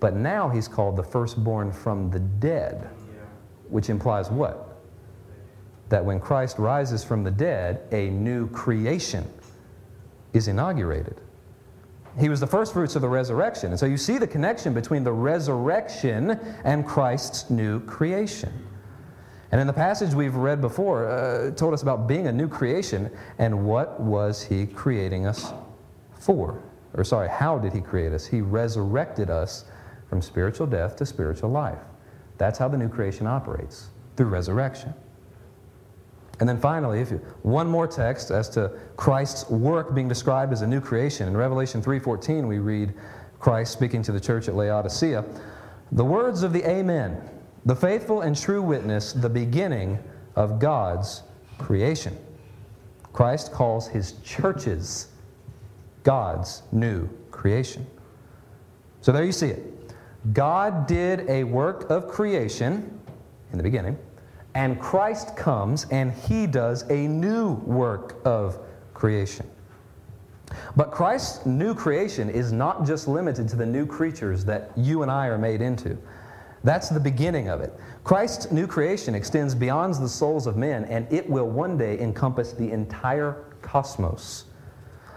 But 0.00 0.16
now 0.16 0.48
he's 0.48 0.68
called 0.68 0.96
the 0.96 1.04
firstborn 1.04 1.72
from 1.72 2.10
the 2.10 2.18
dead, 2.18 2.90
which 3.68 3.88
implies 3.88 4.30
what? 4.30 4.82
That 5.88 6.04
when 6.04 6.18
Christ 6.18 6.58
rises 6.58 7.04
from 7.04 7.22
the 7.22 7.30
dead, 7.30 7.82
a 7.92 8.10
new 8.10 8.48
creation 8.50 9.32
is 10.32 10.48
inaugurated. 10.48 11.20
He 12.18 12.28
was 12.28 12.38
the 12.40 12.46
first 12.46 12.72
fruits 12.72 12.94
of 12.94 13.02
the 13.02 13.08
resurrection. 13.08 13.70
And 13.70 13.78
so 13.78 13.86
you 13.86 13.96
see 13.96 14.18
the 14.18 14.26
connection 14.26 14.72
between 14.72 15.02
the 15.02 15.12
resurrection 15.12 16.38
and 16.64 16.86
Christ's 16.86 17.50
new 17.50 17.80
creation. 17.80 18.52
And 19.50 19.60
in 19.60 19.66
the 19.66 19.72
passage 19.72 20.14
we've 20.14 20.34
read 20.34 20.60
before, 20.60 21.08
uh, 21.08 21.50
told 21.52 21.74
us 21.74 21.82
about 21.82 22.06
being 22.06 22.26
a 22.26 22.32
new 22.32 22.48
creation 22.48 23.10
and 23.38 23.64
what 23.64 24.00
was 24.00 24.42
he 24.42 24.66
creating 24.66 25.26
us 25.26 25.52
for? 26.18 26.62
Or 26.94 27.04
sorry, 27.04 27.28
how 27.28 27.58
did 27.58 27.72
he 27.72 27.80
create 27.80 28.12
us? 28.12 28.26
He 28.26 28.40
resurrected 28.40 29.30
us 29.30 29.64
from 30.08 30.22
spiritual 30.22 30.66
death 30.66 30.96
to 30.96 31.06
spiritual 31.06 31.50
life. 31.50 31.78
That's 32.38 32.58
how 32.58 32.68
the 32.68 32.78
new 32.78 32.88
creation 32.88 33.26
operates, 33.26 33.88
through 34.16 34.26
resurrection. 34.26 34.94
And 36.40 36.48
then 36.48 36.58
finally, 36.58 37.00
if 37.00 37.10
you, 37.10 37.18
one 37.42 37.68
more 37.68 37.86
text 37.86 38.30
as 38.30 38.48
to 38.50 38.72
Christ's 38.96 39.48
work 39.48 39.94
being 39.94 40.08
described 40.08 40.52
as 40.52 40.62
a 40.62 40.66
new 40.66 40.80
creation. 40.80 41.28
In 41.28 41.36
Revelation 41.36 41.80
3:14, 41.80 42.48
we 42.48 42.58
read 42.58 42.92
Christ 43.38 43.72
speaking 43.72 44.02
to 44.02 44.12
the 44.12 44.20
church 44.20 44.48
at 44.48 44.54
Laodicea, 44.54 45.24
"The 45.92 46.04
words 46.04 46.42
of 46.42 46.52
the 46.52 46.68
Amen, 46.68 47.20
the 47.64 47.76
faithful 47.76 48.22
and 48.22 48.36
true 48.36 48.62
witness, 48.62 49.12
the 49.12 49.28
beginning 49.28 49.98
of 50.34 50.58
God's 50.58 51.22
creation." 51.58 52.16
Christ 53.12 53.52
calls 53.52 53.86
his 53.86 54.12
churches 54.22 55.06
God's 56.02 56.62
new 56.72 57.08
creation. 57.30 57.86
So 59.02 59.12
there 59.12 59.24
you 59.24 59.32
see 59.32 59.50
it. 59.50 59.94
God 60.32 60.86
did 60.86 61.28
a 61.28 61.44
work 61.44 61.90
of 61.90 62.08
creation 62.08 62.98
in 63.52 63.58
the 63.58 63.62
beginning. 63.62 63.96
And 64.54 64.80
Christ 64.80 65.36
comes 65.36 65.86
and 65.90 66.12
he 66.12 66.46
does 66.46 66.88
a 66.90 67.08
new 67.08 67.54
work 67.54 68.16
of 68.24 68.58
creation. 68.92 69.50
But 70.76 70.92
Christ's 70.92 71.44
new 71.46 71.74
creation 71.74 72.30
is 72.30 72.52
not 72.52 72.86
just 72.86 73.08
limited 73.08 73.48
to 73.48 73.56
the 73.56 73.66
new 73.66 73.86
creatures 73.86 74.44
that 74.44 74.70
you 74.76 75.02
and 75.02 75.10
I 75.10 75.26
are 75.26 75.38
made 75.38 75.60
into. 75.60 75.98
That's 76.62 76.88
the 76.88 77.00
beginning 77.00 77.48
of 77.48 77.60
it. 77.60 77.74
Christ's 78.04 78.50
new 78.50 78.66
creation 78.66 79.14
extends 79.14 79.54
beyond 79.54 79.94
the 79.94 80.08
souls 80.08 80.46
of 80.46 80.56
men, 80.56 80.84
and 80.86 81.10
it 81.12 81.28
will 81.28 81.48
one 81.48 81.76
day 81.76 81.98
encompass 81.98 82.52
the 82.52 82.70
entire 82.70 83.44
cosmos. 83.60 84.44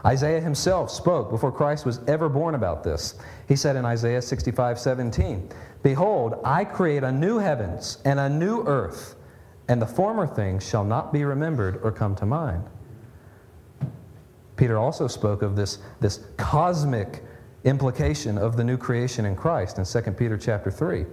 Isaiah 0.06 0.40
himself 0.40 0.92
spoke 0.92 1.30
before 1.30 1.52
Christ 1.52 1.86
was 1.86 2.00
ever 2.08 2.30
born 2.30 2.56
about 2.56 2.84
this. 2.84 3.16
He 3.48 3.56
said 3.56 3.76
in 3.76 3.86
Isaiah 3.86 4.22
65 4.22 4.80
17, 4.80 5.50
Behold, 5.84 6.40
I 6.44 6.66
create 6.66 7.04
a 7.04 7.12
new 7.12 7.40
heavens 7.40 8.00
and 8.06 8.20
a 8.20 8.30
new 8.30 8.64
earth, 8.64 9.16
and 9.68 9.82
the 9.82 9.88
former 9.88 10.28
things 10.28 10.68
shall 10.68 10.84
not 10.84 11.12
be 11.12 11.24
remembered 11.24 11.80
or 11.84 11.92
come 11.92 12.16
to 12.16 12.26
mind. 12.26 12.64
Peter 14.56 14.78
also 14.78 15.08
spoke 15.08 15.42
of 15.42 15.56
this, 15.56 15.80
this 16.00 16.26
cosmic 16.38 17.24
implication 17.64 18.38
of 18.38 18.58
the 18.58 18.64
new 18.64 18.78
creation 18.78 19.26
in 19.26 19.36
Christ 19.36 19.78
in 19.78 19.86
2 19.86 20.12
Peter 20.12 20.38
chapter 20.38 20.72
3. 20.72 21.06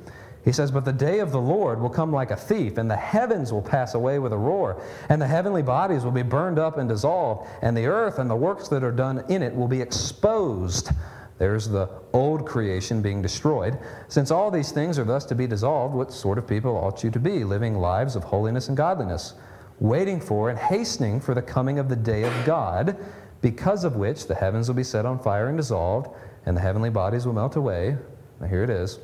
He 0.45 0.53
says, 0.53 0.71
But 0.71 0.85
the 0.85 0.93
day 0.93 1.21
of 1.21 1.33
the 1.33 1.41
Lord 1.41 1.81
will 1.81 1.91
come 1.91 2.13
like 2.13 2.31
a 2.31 2.37
thief, 2.37 2.77
and 2.77 2.91
the 2.91 2.97
heavens 2.97 3.53
will 3.53 3.63
pass 3.63 3.95
away 3.95 4.19
with 4.19 4.33
a 4.33 4.39
roar, 4.39 4.83
and 5.09 5.21
the 5.21 5.27
heavenly 5.27 5.63
bodies 5.63 6.05
will 6.05 6.13
be 6.13 6.23
burned 6.23 6.59
up 6.59 6.77
and 6.77 6.89
dissolved, 6.89 7.49
and 7.63 7.77
the 7.77 7.87
earth 7.87 8.19
and 8.19 8.29
the 8.29 8.37
works 8.37 8.69
that 8.69 8.85
are 8.85 8.93
done 8.93 9.25
in 9.29 9.43
it 9.43 9.55
will 9.55 9.69
be 9.69 9.81
exposed. 9.81 10.91
There's 11.39 11.69
the 11.69 11.89
old 12.13 12.47
creation 12.47 13.03
being 13.03 13.21
destroyed. 13.21 13.79
Since 14.09 14.31
all 14.31 14.51
these 14.51 14.71
things 14.71 14.99
are 14.99 15.05
thus 15.05 15.25
to 15.27 15.35
be 15.35 15.47
dissolved, 15.47 15.95
what 15.95 16.13
sort 16.13 16.39
of 16.39 16.47
people 16.47 16.77
ought 16.77 17.03
you 17.03 17.11
to 17.11 17.19
be, 17.19 17.43
living 17.43 17.79
lives 17.79 18.15
of 18.15 18.25
holiness 18.25 18.69
and 18.69 18.77
godliness, 18.77 19.35
waiting 19.81 20.21
for 20.21 20.49
and 20.51 20.59
hastening 20.59 21.21
for 21.21 21.35
the 21.35 21.43
coming 21.43 21.79
of 21.79 21.89
the 21.89 21.97
day 21.97 22.23
of 22.23 22.45
God, 22.45 22.97
because 23.41 23.85
of 23.85 23.97
which 23.97 24.27
the 24.27 24.35
heavens 24.35 24.69
will 24.69 24.77
be 24.77 24.85
set 24.85 25.05
on 25.05 25.19
fire 25.19 25.49
and 25.49 25.57
dissolved, 25.57 26.09
and 26.47 26.57
the 26.57 26.61
heavenly 26.61 26.91
bodies 26.91 27.27
will 27.27 27.33
melt 27.33 27.57
away? 27.57 27.97
Now, 28.41 28.47
here 28.47 28.63
it 28.63 28.71
is. 28.71 29.01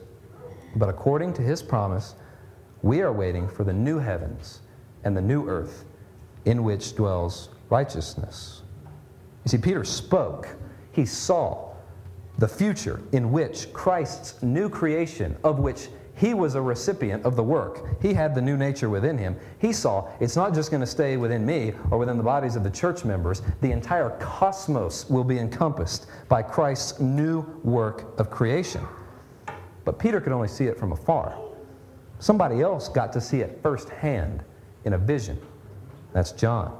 But 0.77 0.89
according 0.89 1.35
to 1.35 1.43
his 1.43 1.63
promise, 1.63 2.15
we 2.83 3.03
are 3.03 3.13
waiting 3.13 3.49
for 3.49 3.65
the 3.65 3.73
new 3.73 3.99
heavens 3.99 4.61
and 5.05 5.17
the 5.17 5.21
new 5.21 5.49
earth 5.49 5.85
in 6.45 6.63
which 6.63 6.95
dwells 6.95 7.49
righteousness. 7.69 8.63
You 9.45 9.51
see, 9.51 9.59
Peter 9.59 9.85
spoke, 9.85 10.49
he 10.93 11.05
saw 11.05 11.70
the 12.41 12.49
future 12.49 13.03
in 13.13 13.31
which 13.31 13.71
Christ's 13.75 14.43
new 14.43 14.71
creation, 14.71 15.37
of 15.45 15.59
which 15.59 15.89
he 16.17 16.33
was 16.33 16.55
a 16.55 16.61
recipient 16.61 17.25
of 17.27 17.37
the 17.37 17.43
work. 17.43 18.01
He 18.01 18.15
had 18.15 18.35
the 18.35 18.41
new 18.41 18.57
nature 18.57 18.89
within 18.89 19.19
him. 19.19 19.37
He 19.59 19.75
saw 19.75 20.09
it's 20.21 20.37
not 20.37 20.55
just 20.55 20.71
going 20.71 20.81
to 20.81 20.87
stay 20.87 21.19
within 21.19 21.45
me 21.45 21.75
or 21.91 21.99
within 21.99 22.17
the 22.17 22.23
bodies 22.23 22.57
of 22.57 22.65
the 22.65 22.71
church 22.71 23.05
members. 23.05 23.43
The 23.61 23.71
entire 23.71 24.11
cosmos 24.21 25.09
will 25.11 25.23
be 25.23 25.39
encompassed 25.39 26.07
by 26.31 26.43
Christ's 26.43 26.99
new 26.99 27.43
work 27.63 28.19
of 28.19 28.31
creation. 28.31 28.87
But 29.85 29.99
Peter 29.99 30.19
could 30.19 30.33
only 30.33 30.49
see 30.49 30.65
it 30.65 30.79
from 30.79 30.93
afar. 30.93 31.39
Somebody 32.21 32.63
else 32.63 32.89
got 32.89 33.13
to 33.13 33.21
see 33.21 33.41
it 33.41 33.61
firsthand 33.63 34.43
in 34.87 34.95
a 34.95 34.99
vision. 34.99 35.39
That's 36.15 36.33
John. 36.33 36.75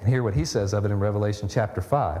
And 0.00 0.08
hear 0.10 0.22
what 0.22 0.34
he 0.34 0.44
says 0.44 0.74
of 0.74 0.84
it 0.84 0.90
in 0.90 1.00
Revelation 1.00 1.48
chapter 1.48 1.80
5. 1.80 2.20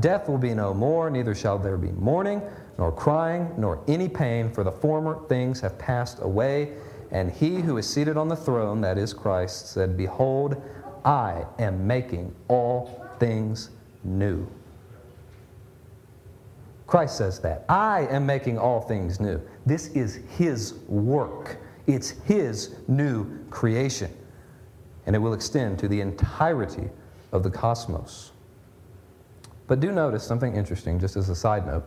Death 0.00 0.28
will 0.28 0.38
be 0.38 0.54
no 0.54 0.72
more, 0.72 1.10
neither 1.10 1.34
shall 1.34 1.58
there 1.58 1.76
be 1.76 1.90
mourning, 1.92 2.42
nor 2.78 2.90
crying, 2.90 3.52
nor 3.58 3.82
any 3.86 4.08
pain, 4.08 4.50
for 4.50 4.64
the 4.64 4.72
former 4.72 5.20
things 5.28 5.60
have 5.60 5.78
passed 5.78 6.18
away. 6.20 6.72
And 7.10 7.30
he 7.30 7.60
who 7.60 7.76
is 7.76 7.86
seated 7.86 8.16
on 8.16 8.28
the 8.28 8.36
throne, 8.36 8.80
that 8.80 8.96
is 8.96 9.12
Christ, 9.12 9.68
said, 9.68 9.96
Behold, 9.96 10.60
I 11.04 11.44
am 11.58 11.86
making 11.86 12.34
all 12.48 13.06
things 13.18 13.70
new. 14.02 14.48
Christ 16.86 17.16
says 17.16 17.38
that. 17.40 17.64
I 17.70 18.06
am 18.10 18.26
making 18.26 18.58
all 18.58 18.80
things 18.80 19.18
new. 19.18 19.40
This 19.64 19.88
is 19.88 20.16
His 20.36 20.74
work, 20.88 21.56
it's 21.86 22.10
His 22.10 22.74
new 22.86 23.44
creation. 23.48 24.14
And 25.06 25.16
it 25.16 25.18
will 25.18 25.32
extend 25.32 25.78
to 25.78 25.88
the 25.88 26.00
entirety 26.00 26.90
of 27.32 27.42
the 27.42 27.50
cosmos. 27.50 28.31
But 29.66 29.80
do 29.80 29.92
notice 29.92 30.24
something 30.24 30.54
interesting, 30.54 30.98
just 30.98 31.16
as 31.16 31.28
a 31.28 31.36
side 31.36 31.66
note. 31.66 31.84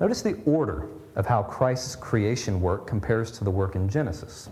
Notice 0.00 0.22
the 0.22 0.40
order 0.44 0.88
of 1.16 1.26
how 1.26 1.42
Christ's 1.42 1.96
creation 1.96 2.60
work 2.60 2.86
compares 2.86 3.30
to 3.32 3.44
the 3.44 3.50
work 3.50 3.74
in 3.74 3.88
Genesis. 3.88 4.48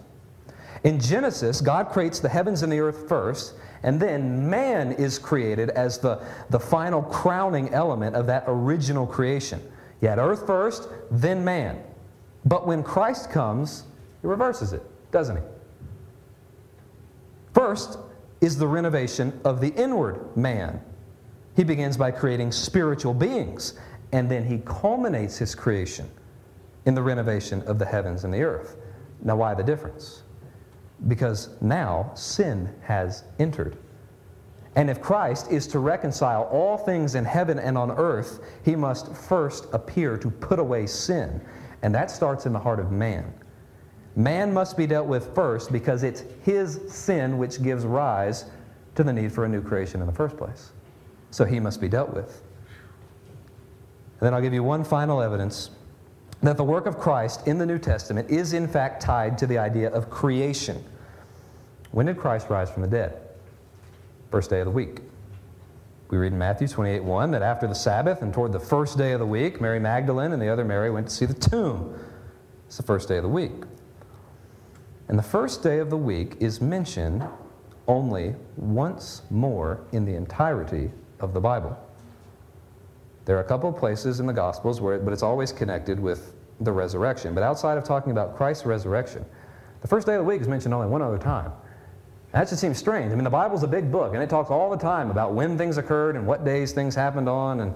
In 0.85 1.01
Genesis, 1.01 1.61
God 1.61 1.89
creates 1.89 2.21
the 2.21 2.29
heavens 2.29 2.63
and 2.63 2.73
the 2.73 2.81
earth 2.81 3.09
first, 3.09 3.55
and 3.83 4.01
then 4.01 4.49
man 4.49 4.93
is 4.93 5.19
created 5.19 5.71
as 5.71 5.99
the, 5.99 6.23
the 6.51 6.61
final 6.61 7.03
crowning 7.03 7.73
element 7.73 8.17
of 8.17 8.27
that 8.27 8.45
original 8.47 9.07
creation. 9.07 9.61
You 10.01 10.09
had 10.09 10.19
earth 10.19 10.47
first, 10.47 10.89
then 11.11 11.45
man. 11.45 11.83
But 12.45 12.67
when 12.67 12.83
Christ 12.83 13.31
comes, 13.31 13.85
he 14.21 14.27
reverses 14.27 14.73
it, 14.73 14.83
doesn't 15.11 15.37
he? 15.37 15.43
First 17.55 17.99
is 18.41 18.59
the 18.59 18.67
renovation 18.67 19.41
of 19.45 19.61
the 19.61 19.69
inward 19.69 20.37
man. 20.37 20.83
He 21.57 21.65
begins 21.65 21.97
by 21.97 22.11
creating 22.11 22.53
spiritual 22.53 23.15
beings, 23.15 23.75
and 24.13 24.31
then 24.31 24.45
he 24.45 24.59
culminates 24.65 25.39
his 25.39 25.55
creation 25.55 26.11
in 26.87 26.95
the 26.95 27.03
renovation 27.03 27.63
of 27.63 27.79
the 27.79 27.85
heavens 27.85 28.25
and 28.25 28.35
the 28.35 28.43
earth. 28.43 28.77
Now, 29.23 29.37
why 29.37 29.55
the 29.55 29.63
difference? 29.63 30.23
Because 31.09 31.51
now 31.61 32.13
sin 32.15 32.75
has 32.83 33.25
entered. 33.39 33.79
And 34.77 34.91
if 34.91 35.01
Christ 35.01 35.51
is 35.53 35.67
to 35.69 35.79
reconcile 35.79 36.45
all 36.45 36.77
things 36.77 37.15
in 37.15 37.25
heaven 37.25 37.59
and 37.59 37.79
on 37.79 37.93
earth, 37.93 38.41
he 38.65 38.75
must 38.75 39.15
first 39.15 39.67
appear 39.73 40.17
to 40.19 40.31
put 40.31 40.59
away 40.59 40.87
sin. 40.87 41.41
And 41.83 41.95
that 41.95 42.11
starts 42.11 42.47
in 42.47 42.53
the 42.53 42.59
heart 42.59 42.81
of 42.81 42.91
man. 42.91 43.33
Man 44.17 44.53
must 44.53 44.77
be 44.77 44.87
dealt 44.87 45.07
with 45.07 45.35
first 45.35 45.71
because 45.71 46.03
it's 46.03 46.25
his 46.43 46.81
sin 46.89 47.39
which 47.39 47.63
gives 47.63 47.85
rise 47.85 48.47
to 48.95 49.05
the 49.05 49.13
need 49.13 49.33
for 49.33 49.45
a 49.45 49.49
new 49.49 49.61
creation 49.61 50.01
in 50.01 50.07
the 50.07 50.13
first 50.13 50.37
place. 50.37 50.73
So 51.35 51.45
he 51.45 51.59
must 51.59 51.81
be 51.81 51.89
dealt 51.89 52.15
with. 52.15 52.43
And 54.21 54.21
then 54.21 54.35
I'll 54.35 54.41
give 54.41 54.55
you 54.55 54.63
one 54.63 54.85
final 54.85 55.21
evidence 55.21 55.71
that 56.45 56.57
the 56.57 56.63
work 56.63 56.87
of 56.87 56.97
Christ 56.97 57.49
in 57.49 57.59
the 57.59 57.67
New 57.67 57.81
Testament 57.81 58.31
is 58.31 58.53
in 58.53 58.69
fact 58.69 59.03
tied 59.03 59.37
to 59.39 59.47
the 59.49 59.59
idea 59.59 59.91
of 59.91 60.11
creation. 60.11 60.85
When 61.91 62.07
did 62.07 62.19
Christ 62.19 62.51
rise 62.51 62.71
from 62.71 62.83
the 62.83 62.89
dead? 62.89 63.21
first 64.31 64.49
day 64.49 64.61
of 64.61 64.67
the 64.67 64.71
week. 64.71 65.01
We 66.09 66.19
read 66.19 66.33
in 66.33 66.39
Matthew 66.39 66.69
28 66.69 67.03
1 67.03 67.33
that 67.33 67.43
after 67.43 67.67
the 67.67 67.75
Sabbath 67.75 68.23
and 68.23 68.33
toward 68.33 68.53
the 68.53 68.61
first 68.61 68.97
day 68.97 69.11
of 69.11 69.19
the 69.19 69.27
week, 69.27 69.61
Mary 69.61 69.81
Magdalene 69.81 70.31
and 70.31 70.41
the 70.41 70.49
other 70.49 70.65
Mary 70.65 70.89
went 70.89 71.09
to 71.09 71.13
see 71.13 71.27
the 71.27 71.35
tomb. 71.35 71.99
It's 72.69 72.77
the 72.77 72.85
first 72.85 73.09
day 73.09 73.17
of 73.17 73.25
the 73.25 73.29
week. 73.29 73.65
And 75.09 75.19
the 75.19 75.25
first 75.25 75.65
day 75.65 75.81
of 75.81 75.91
the 75.91 75.97
week 75.97 76.37
is 76.39 76.61
mentioned 76.61 77.27
only 77.89 78.37
once 78.57 79.23
more 79.31 79.85
in 79.91 80.05
the 80.05 80.15
entirety 80.15 80.93
of 81.25 81.35
the 81.35 81.41
Bible. 81.41 81.77
There 83.25 83.37
are 83.37 83.41
a 83.41 83.49
couple 83.49 83.71
of 83.71 83.77
places 83.77 84.21
in 84.21 84.27
the 84.27 84.33
Gospels 84.33 84.81
where, 84.81 84.97
it, 84.97 85.05
but 85.05 85.13
it's 85.13 85.23
always 85.23 85.51
connected 85.51 85.99
with 85.99 86.35
the 86.61 86.71
resurrection. 86.71 87.35
But 87.35 87.43
outside 87.43 87.79
of 87.79 87.85
talking 87.85 88.13
about 88.13 88.37
Christ's 88.37 88.67
resurrection, 88.67 89.25
the 89.81 89.89
first 89.89 90.07
day 90.07 90.15
of 90.15 90.21
the 90.21 90.25
week 90.25 90.41
is 90.41 90.49
mentioned 90.49 90.75
only 90.75 90.87
one 90.87 91.03
other 91.03 91.19
time. 91.19 91.51
That 92.33 92.49
just 92.49 92.61
seems 92.61 92.79
strange. 92.79 93.13
I 93.13 93.15
mean, 93.15 93.25
the 93.25 93.31
Bible's 93.31 93.63
a 93.63 93.69
big 93.69 93.91
book, 93.91 94.15
and 94.15 94.23
it 94.23 94.29
talks 94.29 94.51
all 94.51 94.71
the 94.71 94.77
time 94.77 95.11
about 95.11 95.35
when 95.35 95.57
things 95.57 95.79
occurred 95.79 96.17
and 96.17 96.27
what 96.27 96.45
days 96.45 96.73
things 96.73 96.95
happened 96.95 97.29
on, 97.29 97.61
and 97.61 97.75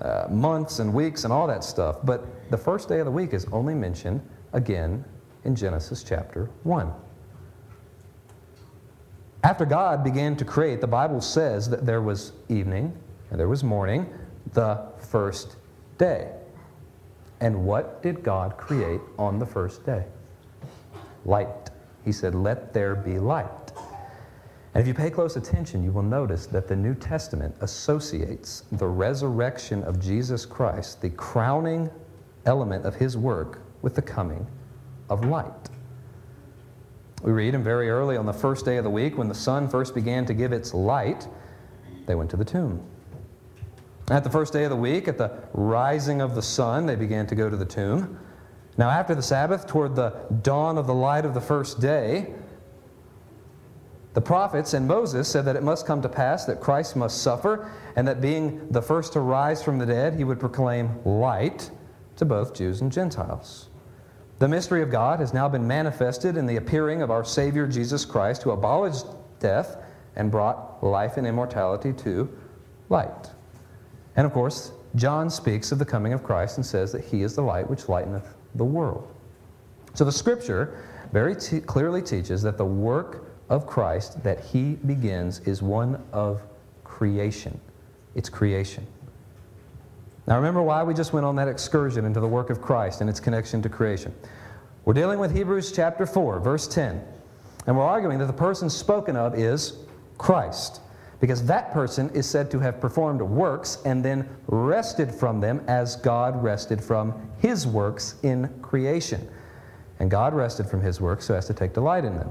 uh, 0.00 0.26
months 0.30 0.78
and 0.78 0.92
weeks 0.92 1.24
and 1.24 1.32
all 1.32 1.46
that 1.46 1.64
stuff. 1.64 1.98
But 2.04 2.50
the 2.50 2.56
first 2.56 2.88
day 2.88 3.00
of 3.00 3.06
the 3.06 3.12
week 3.12 3.34
is 3.34 3.46
only 3.52 3.74
mentioned 3.74 4.20
again 4.52 5.04
in 5.44 5.54
Genesis 5.54 6.02
chapter 6.02 6.50
1. 6.62 6.92
After 9.48 9.64
God 9.64 10.04
began 10.04 10.36
to 10.36 10.44
create, 10.44 10.82
the 10.82 10.86
Bible 10.86 11.22
says 11.22 11.70
that 11.70 11.86
there 11.86 12.02
was 12.02 12.32
evening 12.50 12.94
and 13.30 13.40
there 13.40 13.48
was 13.48 13.64
morning, 13.64 14.06
the 14.52 14.84
first 14.98 15.56
day. 15.96 16.32
And 17.40 17.64
what 17.64 18.02
did 18.02 18.22
God 18.22 18.58
create 18.58 19.00
on 19.18 19.38
the 19.38 19.46
first 19.46 19.86
day? 19.86 20.04
Light. 21.24 21.70
He 22.04 22.12
said, 22.12 22.34
Let 22.34 22.74
there 22.74 22.94
be 22.94 23.18
light. 23.18 23.72
And 24.74 24.82
if 24.82 24.86
you 24.86 24.92
pay 24.92 25.08
close 25.08 25.36
attention, 25.36 25.82
you 25.82 25.92
will 25.92 26.02
notice 26.02 26.44
that 26.48 26.68
the 26.68 26.76
New 26.76 26.94
Testament 26.94 27.54
associates 27.62 28.64
the 28.72 28.86
resurrection 28.86 29.82
of 29.84 29.98
Jesus 29.98 30.44
Christ, 30.44 31.00
the 31.00 31.08
crowning 31.08 31.88
element 32.44 32.84
of 32.84 32.96
his 32.96 33.16
work, 33.16 33.62
with 33.80 33.94
the 33.94 34.02
coming 34.02 34.46
of 35.08 35.24
light. 35.24 35.70
We 37.22 37.32
read, 37.32 37.54
and 37.54 37.64
very 37.64 37.90
early 37.90 38.16
on 38.16 38.26
the 38.26 38.32
first 38.32 38.64
day 38.64 38.76
of 38.76 38.84
the 38.84 38.90
week, 38.90 39.18
when 39.18 39.28
the 39.28 39.34
sun 39.34 39.68
first 39.68 39.94
began 39.94 40.24
to 40.26 40.34
give 40.34 40.52
its 40.52 40.72
light, 40.72 41.26
they 42.06 42.14
went 42.14 42.30
to 42.30 42.36
the 42.36 42.44
tomb. 42.44 42.82
At 44.10 44.24
the 44.24 44.30
first 44.30 44.52
day 44.52 44.64
of 44.64 44.70
the 44.70 44.76
week, 44.76 45.08
at 45.08 45.18
the 45.18 45.32
rising 45.52 46.20
of 46.20 46.34
the 46.34 46.42
sun, 46.42 46.86
they 46.86 46.96
began 46.96 47.26
to 47.26 47.34
go 47.34 47.50
to 47.50 47.56
the 47.56 47.64
tomb. 47.64 48.18
Now, 48.78 48.88
after 48.88 49.14
the 49.14 49.22
Sabbath, 49.22 49.66
toward 49.66 49.96
the 49.96 50.10
dawn 50.42 50.78
of 50.78 50.86
the 50.86 50.94
light 50.94 51.24
of 51.24 51.34
the 51.34 51.40
first 51.40 51.80
day, 51.80 52.32
the 54.14 54.20
prophets 54.20 54.72
and 54.72 54.86
Moses 54.88 55.28
said 55.28 55.44
that 55.44 55.56
it 55.56 55.62
must 55.62 55.86
come 55.86 56.00
to 56.02 56.08
pass 56.08 56.44
that 56.46 56.60
Christ 56.60 56.96
must 56.96 57.22
suffer, 57.22 57.70
and 57.96 58.08
that 58.08 58.20
being 58.20 58.66
the 58.70 58.80
first 58.80 59.12
to 59.14 59.20
rise 59.20 59.62
from 59.62 59.78
the 59.78 59.86
dead, 59.86 60.14
he 60.14 60.24
would 60.24 60.40
proclaim 60.40 61.04
light 61.04 61.70
to 62.16 62.24
both 62.24 62.54
Jews 62.54 62.80
and 62.80 62.90
Gentiles. 62.90 63.67
The 64.38 64.48
mystery 64.48 64.82
of 64.82 64.90
God 64.90 65.18
has 65.18 65.34
now 65.34 65.48
been 65.48 65.66
manifested 65.66 66.36
in 66.36 66.46
the 66.46 66.56
appearing 66.56 67.02
of 67.02 67.10
our 67.10 67.24
Savior 67.24 67.66
Jesus 67.66 68.04
Christ, 68.04 68.42
who 68.42 68.52
abolished 68.52 69.06
death 69.40 69.78
and 70.14 70.30
brought 70.30 70.82
life 70.82 71.16
and 71.16 71.26
immortality 71.26 71.92
to 71.94 72.28
light. 72.88 73.30
And 74.14 74.24
of 74.24 74.32
course, 74.32 74.72
John 74.94 75.28
speaks 75.28 75.72
of 75.72 75.78
the 75.78 75.84
coming 75.84 76.12
of 76.12 76.22
Christ 76.22 76.56
and 76.56 76.64
says 76.64 76.92
that 76.92 77.04
he 77.04 77.22
is 77.22 77.34
the 77.34 77.42
light 77.42 77.68
which 77.68 77.88
lighteneth 77.88 78.34
the 78.54 78.64
world. 78.64 79.12
So 79.94 80.04
the 80.04 80.12
scripture 80.12 80.84
very 81.12 81.34
clearly 81.34 82.02
teaches 82.02 82.42
that 82.42 82.58
the 82.58 82.64
work 82.64 83.24
of 83.48 83.66
Christ 83.66 84.22
that 84.22 84.44
he 84.44 84.74
begins 84.74 85.40
is 85.40 85.62
one 85.62 86.02
of 86.12 86.42
creation. 86.84 87.60
It's 88.14 88.28
creation. 88.28 88.86
Now, 90.28 90.36
remember 90.36 90.60
why 90.60 90.82
we 90.82 90.92
just 90.92 91.14
went 91.14 91.24
on 91.24 91.36
that 91.36 91.48
excursion 91.48 92.04
into 92.04 92.20
the 92.20 92.28
work 92.28 92.50
of 92.50 92.60
Christ 92.60 93.00
and 93.00 93.08
its 93.08 93.18
connection 93.18 93.62
to 93.62 93.70
creation. 93.70 94.14
We're 94.84 94.92
dealing 94.92 95.18
with 95.18 95.34
Hebrews 95.34 95.72
chapter 95.72 96.04
4, 96.04 96.40
verse 96.40 96.68
10. 96.68 97.02
And 97.66 97.74
we're 97.74 97.82
arguing 97.82 98.18
that 98.18 98.26
the 98.26 98.34
person 98.34 98.68
spoken 98.68 99.16
of 99.16 99.38
is 99.38 99.78
Christ, 100.18 100.82
because 101.18 101.46
that 101.46 101.72
person 101.72 102.10
is 102.10 102.28
said 102.28 102.50
to 102.50 102.58
have 102.58 102.78
performed 102.78 103.22
works 103.22 103.78
and 103.86 104.04
then 104.04 104.28
rested 104.48 105.14
from 105.14 105.40
them 105.40 105.64
as 105.66 105.96
God 105.96 106.42
rested 106.42 106.84
from 106.84 107.14
his 107.38 107.66
works 107.66 108.16
in 108.22 108.48
creation. 108.60 109.26
And 109.98 110.10
God 110.10 110.34
rested 110.34 110.66
from 110.66 110.82
his 110.82 111.00
works 111.00 111.24
so 111.24 111.36
as 111.36 111.46
to 111.46 111.54
take 111.54 111.72
delight 111.72 112.04
in 112.04 112.14
them. 112.16 112.30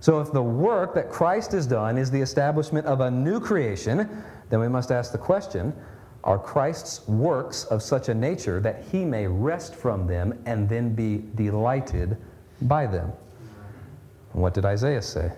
So, 0.00 0.20
if 0.20 0.32
the 0.32 0.42
work 0.42 0.92
that 0.96 1.08
Christ 1.08 1.52
has 1.52 1.68
done 1.68 1.96
is 1.96 2.10
the 2.10 2.20
establishment 2.20 2.84
of 2.86 3.00
a 3.00 3.08
new 3.08 3.38
creation, 3.38 4.24
then 4.50 4.58
we 4.58 4.66
must 4.66 4.90
ask 4.90 5.12
the 5.12 5.18
question 5.18 5.72
are 6.24 6.38
Christ's 6.38 7.06
works 7.08 7.64
of 7.64 7.82
such 7.82 8.08
a 8.08 8.14
nature 8.14 8.60
that 8.60 8.84
he 8.90 9.04
may 9.04 9.26
rest 9.26 9.74
from 9.74 10.06
them 10.06 10.40
and 10.46 10.68
then 10.68 10.94
be 10.94 11.24
delighted 11.34 12.16
by 12.62 12.86
them? 12.86 13.12
And 14.32 14.42
what 14.42 14.54
did 14.54 14.64
Isaiah 14.64 15.02
say? 15.02 15.32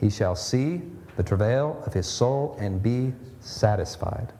He 0.00 0.10
shall 0.10 0.34
see 0.34 0.82
the 1.16 1.22
travail 1.22 1.82
of 1.86 1.92
his 1.92 2.06
soul 2.06 2.56
and 2.58 2.82
be 2.82 3.12
satisfied. 3.40 4.32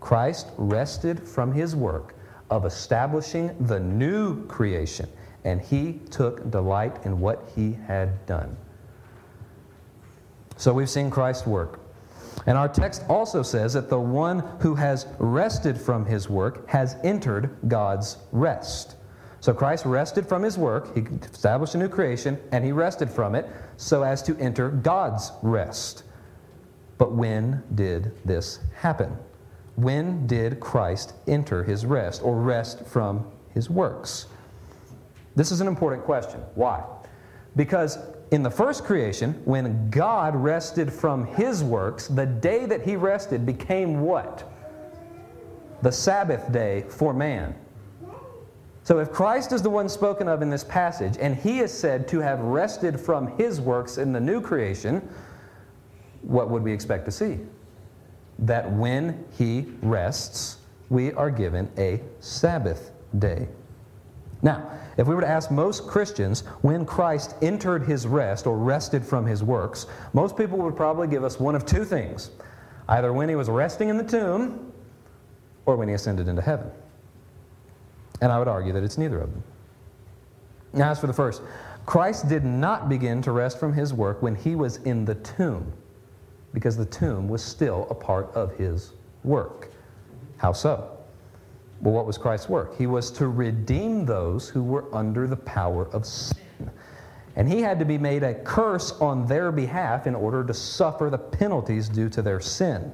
Christ 0.00 0.48
rested 0.56 1.26
from 1.26 1.52
his 1.52 1.74
work 1.74 2.14
of 2.50 2.64
establishing 2.64 3.56
the 3.66 3.80
new 3.80 4.46
creation, 4.46 5.08
and 5.44 5.60
he 5.60 6.00
took 6.10 6.50
delight 6.50 7.04
in 7.04 7.20
what 7.20 7.50
he 7.54 7.76
had 7.86 8.26
done. 8.26 8.56
So 10.56 10.72
we've 10.72 10.90
seen 10.90 11.10
Christ's 11.10 11.46
work. 11.46 11.80
And 12.46 12.58
our 12.58 12.68
text 12.68 13.04
also 13.08 13.42
says 13.42 13.72
that 13.74 13.88
the 13.88 14.00
one 14.00 14.40
who 14.60 14.74
has 14.74 15.06
rested 15.18 15.80
from 15.80 16.04
his 16.04 16.28
work 16.28 16.68
has 16.68 16.96
entered 17.04 17.56
God's 17.68 18.18
rest. 18.32 18.96
So 19.40 19.52
Christ 19.52 19.84
rested 19.84 20.26
from 20.26 20.42
his 20.42 20.56
work, 20.56 20.94
he 20.94 21.02
established 21.30 21.74
a 21.74 21.78
new 21.78 21.88
creation, 21.88 22.40
and 22.52 22.64
he 22.64 22.72
rested 22.72 23.10
from 23.10 23.34
it 23.34 23.46
so 23.76 24.02
as 24.02 24.22
to 24.22 24.36
enter 24.38 24.70
God's 24.70 25.32
rest. 25.42 26.04
But 26.96 27.12
when 27.12 27.62
did 27.74 28.12
this 28.24 28.60
happen? 28.74 29.16
When 29.76 30.26
did 30.26 30.60
Christ 30.60 31.14
enter 31.26 31.64
his 31.64 31.84
rest 31.84 32.22
or 32.22 32.40
rest 32.40 32.86
from 32.86 33.26
his 33.52 33.68
works? 33.68 34.26
This 35.36 35.50
is 35.50 35.60
an 35.60 35.66
important 35.66 36.04
question. 36.04 36.40
Why? 36.54 36.82
Because 37.56 37.98
in 38.34 38.42
the 38.42 38.50
first 38.50 38.82
creation, 38.82 39.40
when 39.44 39.88
God 39.90 40.34
rested 40.34 40.92
from 40.92 41.24
his 41.24 41.62
works, 41.62 42.08
the 42.08 42.26
day 42.26 42.66
that 42.66 42.82
he 42.82 42.96
rested 42.96 43.46
became 43.46 44.00
what? 44.00 44.50
The 45.82 45.92
Sabbath 45.92 46.50
day 46.50 46.84
for 46.88 47.14
man. 47.14 47.54
So 48.82 48.98
if 48.98 49.12
Christ 49.12 49.52
is 49.52 49.62
the 49.62 49.70
one 49.70 49.88
spoken 49.88 50.26
of 50.26 50.42
in 50.42 50.50
this 50.50 50.64
passage, 50.64 51.16
and 51.20 51.36
he 51.36 51.60
is 51.60 51.72
said 51.72 52.08
to 52.08 52.18
have 52.18 52.40
rested 52.40 52.98
from 52.98 53.28
his 53.38 53.60
works 53.60 53.98
in 53.98 54.12
the 54.12 54.20
new 54.20 54.40
creation, 54.40 55.08
what 56.22 56.50
would 56.50 56.64
we 56.64 56.72
expect 56.72 57.04
to 57.04 57.12
see? 57.12 57.38
That 58.40 58.68
when 58.72 59.24
he 59.38 59.66
rests, 59.80 60.56
we 60.88 61.12
are 61.12 61.30
given 61.30 61.70
a 61.78 62.00
Sabbath 62.18 62.90
day. 63.16 63.46
Now, 64.44 64.70
if 64.98 65.08
we 65.08 65.14
were 65.14 65.22
to 65.22 65.28
ask 65.28 65.50
most 65.50 65.88
Christians 65.88 66.42
when 66.60 66.84
Christ 66.84 67.34
entered 67.40 67.82
his 67.82 68.06
rest 68.06 68.46
or 68.46 68.58
rested 68.58 69.04
from 69.04 69.24
his 69.24 69.42
works, 69.42 69.86
most 70.12 70.36
people 70.36 70.58
would 70.58 70.76
probably 70.76 71.08
give 71.08 71.24
us 71.24 71.40
one 71.40 71.54
of 71.54 71.66
two 71.66 71.84
things 71.84 72.30
either 72.90 73.14
when 73.14 73.30
he 73.30 73.34
was 73.34 73.48
resting 73.48 73.88
in 73.88 73.96
the 73.96 74.04
tomb 74.04 74.70
or 75.64 75.76
when 75.76 75.88
he 75.88 75.94
ascended 75.94 76.28
into 76.28 76.42
heaven. 76.42 76.70
And 78.20 78.30
I 78.30 78.38
would 78.38 78.46
argue 78.46 78.74
that 78.74 78.84
it's 78.84 78.98
neither 78.98 79.18
of 79.18 79.32
them. 79.32 79.42
Now, 80.74 80.90
as 80.90 81.00
for 81.00 81.06
the 81.06 81.14
first, 81.14 81.40
Christ 81.86 82.28
did 82.28 82.44
not 82.44 82.90
begin 82.90 83.22
to 83.22 83.32
rest 83.32 83.58
from 83.58 83.72
his 83.72 83.94
work 83.94 84.20
when 84.20 84.34
he 84.34 84.54
was 84.54 84.76
in 84.78 85.06
the 85.06 85.14
tomb, 85.16 85.72
because 86.52 86.76
the 86.76 86.84
tomb 86.84 87.28
was 87.28 87.42
still 87.42 87.86
a 87.88 87.94
part 87.94 88.30
of 88.34 88.54
his 88.56 88.92
work. 89.22 89.70
How 90.36 90.52
so? 90.52 90.93
Well, 91.84 91.92
what 91.92 92.06
was 92.06 92.16
Christ's 92.16 92.48
work? 92.48 92.78
He 92.78 92.86
was 92.86 93.10
to 93.10 93.28
redeem 93.28 94.06
those 94.06 94.48
who 94.48 94.62
were 94.64 94.86
under 94.94 95.26
the 95.26 95.36
power 95.36 95.86
of 95.88 96.06
sin. 96.06 96.70
And 97.36 97.46
he 97.46 97.60
had 97.60 97.78
to 97.78 97.84
be 97.84 97.98
made 97.98 98.22
a 98.22 98.32
curse 98.32 98.92
on 99.02 99.26
their 99.26 99.52
behalf 99.52 100.06
in 100.06 100.14
order 100.14 100.42
to 100.44 100.54
suffer 100.54 101.10
the 101.10 101.18
penalties 101.18 101.90
due 101.90 102.08
to 102.08 102.22
their 102.22 102.40
sin. 102.40 102.90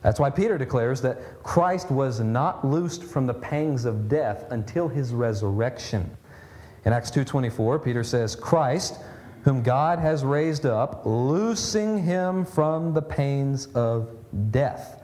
That's 0.00 0.18
why 0.18 0.30
Peter 0.30 0.56
declares 0.56 1.02
that 1.02 1.42
Christ 1.42 1.90
was 1.90 2.18
not 2.20 2.66
loosed 2.66 3.04
from 3.04 3.26
the 3.26 3.34
pangs 3.34 3.84
of 3.84 4.08
death 4.08 4.46
until 4.50 4.88
his 4.88 5.12
resurrection. 5.12 6.10
In 6.86 6.94
Acts 6.94 7.10
2:24, 7.10 7.78
Peter 7.78 8.02
says, 8.02 8.34
"Christ, 8.34 8.98
whom 9.42 9.62
God 9.62 9.98
has 9.98 10.24
raised 10.24 10.64
up, 10.64 11.02
loosing 11.04 11.98
him 11.98 12.46
from 12.46 12.94
the 12.94 13.02
pains 13.02 13.66
of 13.74 14.08
death." 14.50 14.97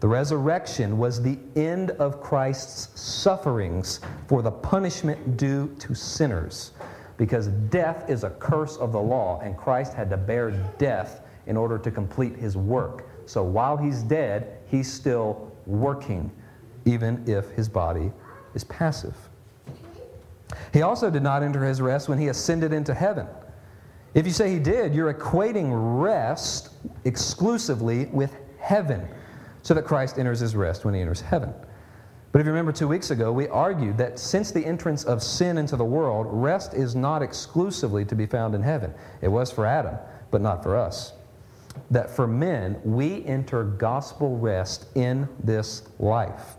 The 0.00 0.08
resurrection 0.08 0.98
was 0.98 1.22
the 1.22 1.38
end 1.56 1.92
of 1.92 2.20
Christ's 2.20 3.00
sufferings 3.00 4.00
for 4.28 4.42
the 4.42 4.50
punishment 4.50 5.36
due 5.36 5.74
to 5.78 5.94
sinners. 5.94 6.72
Because 7.16 7.46
death 7.46 8.10
is 8.10 8.24
a 8.24 8.30
curse 8.30 8.76
of 8.76 8.92
the 8.92 9.00
law, 9.00 9.40
and 9.40 9.56
Christ 9.56 9.94
had 9.94 10.10
to 10.10 10.16
bear 10.16 10.50
death 10.78 11.22
in 11.46 11.56
order 11.56 11.78
to 11.78 11.90
complete 11.90 12.36
his 12.36 12.56
work. 12.56 13.06
So 13.26 13.42
while 13.42 13.76
he's 13.76 14.02
dead, 14.02 14.58
he's 14.66 14.92
still 14.92 15.52
working, 15.66 16.30
even 16.84 17.22
if 17.26 17.50
his 17.52 17.68
body 17.68 18.12
is 18.54 18.64
passive. 18.64 19.16
He 20.72 20.82
also 20.82 21.08
did 21.08 21.22
not 21.22 21.42
enter 21.42 21.64
his 21.64 21.80
rest 21.80 22.08
when 22.08 22.18
he 22.18 22.28
ascended 22.28 22.72
into 22.72 22.92
heaven. 22.92 23.26
If 24.12 24.26
you 24.26 24.32
say 24.32 24.52
he 24.52 24.58
did, 24.58 24.94
you're 24.94 25.12
equating 25.12 25.70
rest 26.00 26.70
exclusively 27.04 28.06
with 28.06 28.36
heaven 28.58 29.08
so 29.64 29.72
that 29.74 29.82
Christ 29.82 30.18
enters 30.18 30.38
his 30.40 30.54
rest 30.54 30.84
when 30.84 30.94
he 30.94 31.00
enters 31.00 31.22
heaven. 31.22 31.52
But 32.30 32.40
if 32.40 32.46
you 32.46 32.52
remember 32.52 32.72
two 32.72 32.86
weeks 32.86 33.10
ago, 33.10 33.32
we 33.32 33.48
argued 33.48 33.96
that 33.98 34.18
since 34.18 34.50
the 34.50 34.64
entrance 34.64 35.04
of 35.04 35.22
sin 35.22 35.56
into 35.56 35.74
the 35.76 35.84
world, 35.84 36.26
rest 36.30 36.74
is 36.74 36.94
not 36.94 37.22
exclusively 37.22 38.04
to 38.04 38.14
be 38.14 38.26
found 38.26 38.54
in 38.54 38.62
heaven. 38.62 38.92
It 39.22 39.28
was 39.28 39.50
for 39.50 39.64
Adam, 39.64 39.96
but 40.30 40.42
not 40.42 40.62
for 40.62 40.76
us. 40.76 41.14
That 41.90 42.10
for 42.10 42.26
men, 42.26 42.78
we 42.84 43.24
enter 43.24 43.64
gospel 43.64 44.36
rest 44.36 44.86
in 44.96 45.28
this 45.42 45.88
life. 45.98 46.56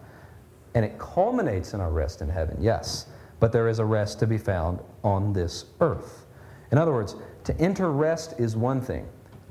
And 0.73 0.83
it 0.83 0.97
culminates 0.97 1.73
in 1.73 1.81
our 1.81 1.91
rest 1.91 2.21
in 2.21 2.29
heaven, 2.29 2.57
yes, 2.59 3.05
but 3.39 3.51
there 3.51 3.69
is 3.69 3.79
a 3.79 3.85
rest 3.85 4.17
to 4.19 4.27
be 4.27 4.37
found 4.37 4.79
on 5.03 5.31
this 5.31 5.65
earth. 5.79 6.25
In 6.71 6.79
other 6.79 6.91
words, 6.91 7.15
to 7.43 7.55
enter 7.59 7.91
rest 7.91 8.33
is 8.39 8.55
one 8.55 8.81
thing, 8.81 9.07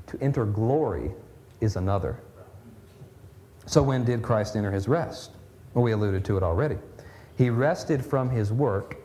to 0.07 0.21
enter 0.21 0.45
glory 0.45 1.11
is 1.61 1.77
another. 1.77 2.19
So, 3.65 3.81
when 3.81 4.03
did 4.03 4.21
Christ 4.21 4.55
enter 4.55 4.71
his 4.71 4.87
rest? 4.87 5.31
Well, 5.73 5.83
we 5.83 5.91
alluded 5.91 6.23
to 6.25 6.37
it 6.37 6.43
already. 6.43 6.77
He 7.37 7.49
rested 7.49 8.05
from 8.05 8.29
his 8.29 8.51
work 8.51 8.97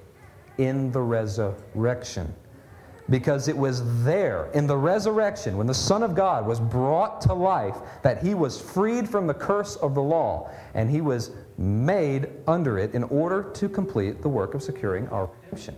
in 0.58 0.92
the 0.92 1.00
resurrection. 1.00 2.34
Because 3.08 3.48
it 3.48 3.56
was 3.56 4.04
there, 4.04 4.50
in 4.54 4.68
the 4.68 4.76
resurrection, 4.76 5.56
when 5.56 5.66
the 5.66 5.74
Son 5.74 6.04
of 6.04 6.14
God 6.14 6.46
was 6.46 6.60
brought 6.60 7.20
to 7.22 7.34
life, 7.34 7.74
that 8.02 8.22
he 8.22 8.34
was 8.34 8.60
freed 8.60 9.08
from 9.08 9.26
the 9.26 9.34
curse 9.34 9.74
of 9.76 9.96
the 9.96 10.02
law 10.02 10.48
and 10.74 10.88
he 10.88 11.00
was 11.00 11.32
made 11.58 12.28
under 12.46 12.78
it 12.78 12.94
in 12.94 13.02
order 13.04 13.50
to 13.54 13.68
complete 13.68 14.22
the 14.22 14.28
work 14.28 14.54
of 14.54 14.62
securing 14.62 15.08
our 15.08 15.28
redemption. 15.42 15.74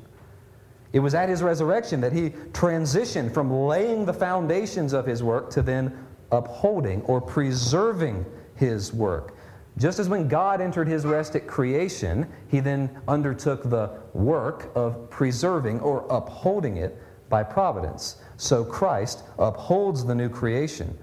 It 0.93 1.01
was 1.01 1.15
at 1.15 1.31
his 1.31 1.43
resurrection 1.43 2.03
that 2.03 2.13
he 2.13 2.31
transitioned 2.53 3.33
from 3.33 3.51
laying 3.51 4.05
the 4.05 4.13
foundations 4.13 4.93
of 4.93 5.07
his 5.07 5.23
work 5.23 5.49
to 5.51 5.63
then 5.63 6.07
upholding 6.31 7.01
or 7.03 7.19
preserving 7.19 8.27
his 8.57 8.93
work. 8.93 9.37
Just 9.79 9.99
as 9.99 10.09
when 10.09 10.29
God 10.29 10.61
entered 10.61 10.87
his 10.87 11.07
rest 11.07 11.35
at 11.35 11.47
creation, 11.47 12.29
he 12.49 12.61
then 12.61 12.91
undertook 13.09 13.63
the 13.63 13.91
work 14.13 14.71
of 14.75 15.09
preserving 15.09 15.81
or 15.81 16.07
upholding 16.11 16.77
it 16.77 17.01
by 17.29 17.43
providence. 17.43 18.17
So 18.37 18.65
Christ 18.65 19.25
upholds 19.39 20.05
the 20.05 20.15
new 20.15 20.29
creation 20.29 20.99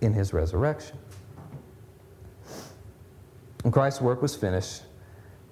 in 0.00 0.12
his 0.12 0.32
resurrection. 0.32 0.96
And 3.64 3.72
Christ's 3.72 4.00
work 4.00 4.22
was 4.22 4.36
finished, 4.36 4.82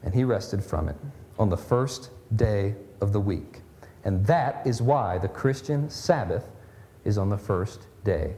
and 0.02 0.14
he 0.14 0.22
rested 0.22 0.62
from 0.62 0.88
it 0.88 0.96
on 1.38 1.48
the 1.48 1.56
first 1.56 2.10
day 2.36 2.76
of 3.00 3.12
the 3.12 3.20
week. 3.20 3.62
And 4.04 4.24
that 4.26 4.64
is 4.66 4.80
why 4.80 5.18
the 5.18 5.28
Christian 5.28 5.88
Sabbath 5.90 6.44
is 7.04 7.18
on 7.18 7.28
the 7.28 7.38
first 7.38 7.86
day 8.04 8.34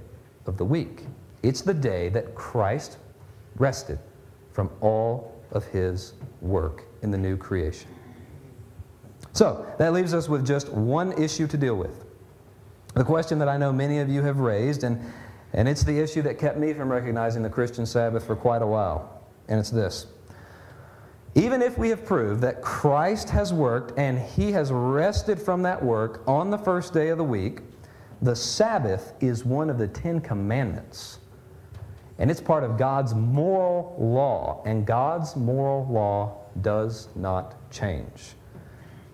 of 0.47 0.57
the 0.57 0.65
week. 0.65 1.05
It's 1.45 1.61
the 1.61 1.75
day 1.75 2.09
that 2.09 2.35
Christ 2.35 2.97
rested 3.57 3.99
from 4.53 4.71
all 4.81 5.37
of 5.53 5.67
his 5.67 6.15
work 6.41 6.85
in 7.03 7.11
the 7.11 7.19
new 7.19 7.37
creation. 7.37 7.89
So, 9.35 9.67
that 9.79 9.93
leaves 9.93 10.15
us 10.15 10.27
with 10.27 10.47
just 10.47 10.73
one 10.73 11.13
issue 11.21 11.47
to 11.49 11.59
deal 11.59 11.77
with. 11.77 12.05
The 12.95 13.05
question 13.05 13.39
that 13.41 13.49
I 13.49 13.59
know 13.59 13.75
many 13.75 13.99
of 13.99 14.09
you 14.09 14.23
have 14.23 14.39
raised, 14.39 14.85
and, 14.85 14.99
and 15.53 15.69
it's 15.69 15.85
the 15.85 15.99
issue 15.99 16.23
that 16.23 16.39
kept 16.39 16.57
me 16.57 16.73
from 16.73 16.91
recognizing 16.91 17.43
the 17.43 17.51
Christian 17.51 17.85
Sabbath 17.85 18.25
for 18.25 18.37
quite 18.37 18.63
a 18.63 18.67
while, 18.67 19.21
and 19.49 19.61
it's 19.61 19.71
this. 19.71 20.07
Even 21.35 21.61
if 21.61 21.77
we 21.77 21.91
have 21.91 22.07
proved 22.07 22.41
that 22.41 22.63
Christ 22.63 23.29
has 23.31 23.53
worked 23.53 23.99
and 23.99 24.19
he 24.19 24.53
has 24.53 24.73
rested 24.73 25.39
from 25.39 25.63
that 25.63 25.85
work 25.85 26.23
on 26.27 26.49
the 26.49 26.59
first 26.59 26.95
day 26.95 27.09
of 27.09 27.19
the 27.19 27.25
week, 27.25 27.61
the 28.23 28.37
Sabbath 28.37 29.13
is 29.21 29.45
one 29.45 29.69
of 29.69 29.77
the 29.77 29.89
Ten 29.89 30.21
Commandments. 30.21 31.19
And 32.19 32.31
it's 32.31 32.41
part 32.41 32.63
of 32.63 32.79
God's 32.79 33.15
moral 33.15 33.97
law, 33.99 34.63
and 34.65 34.87
God's 34.87 35.35
moral 35.35 35.87
law 35.91 36.37
does 36.63 37.09
not 37.17 37.71
change. 37.71 38.35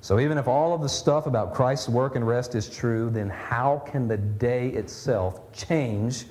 So, 0.03 0.19
even 0.19 0.39
if 0.39 0.49
all 0.49 0.73
of 0.73 0.81
the 0.81 0.89
stuff 0.89 1.27
about 1.27 1.55
Christ's 1.55 1.89
work 1.89 2.17
and 2.17 2.27
rest 2.27 2.55
is 2.55 2.69
true, 2.69 3.11
then 3.11 3.29
how 3.29 3.83
can 3.87 4.09
the 4.09 4.17
day 4.17 4.69
itself 4.69 5.53
change 5.53 6.27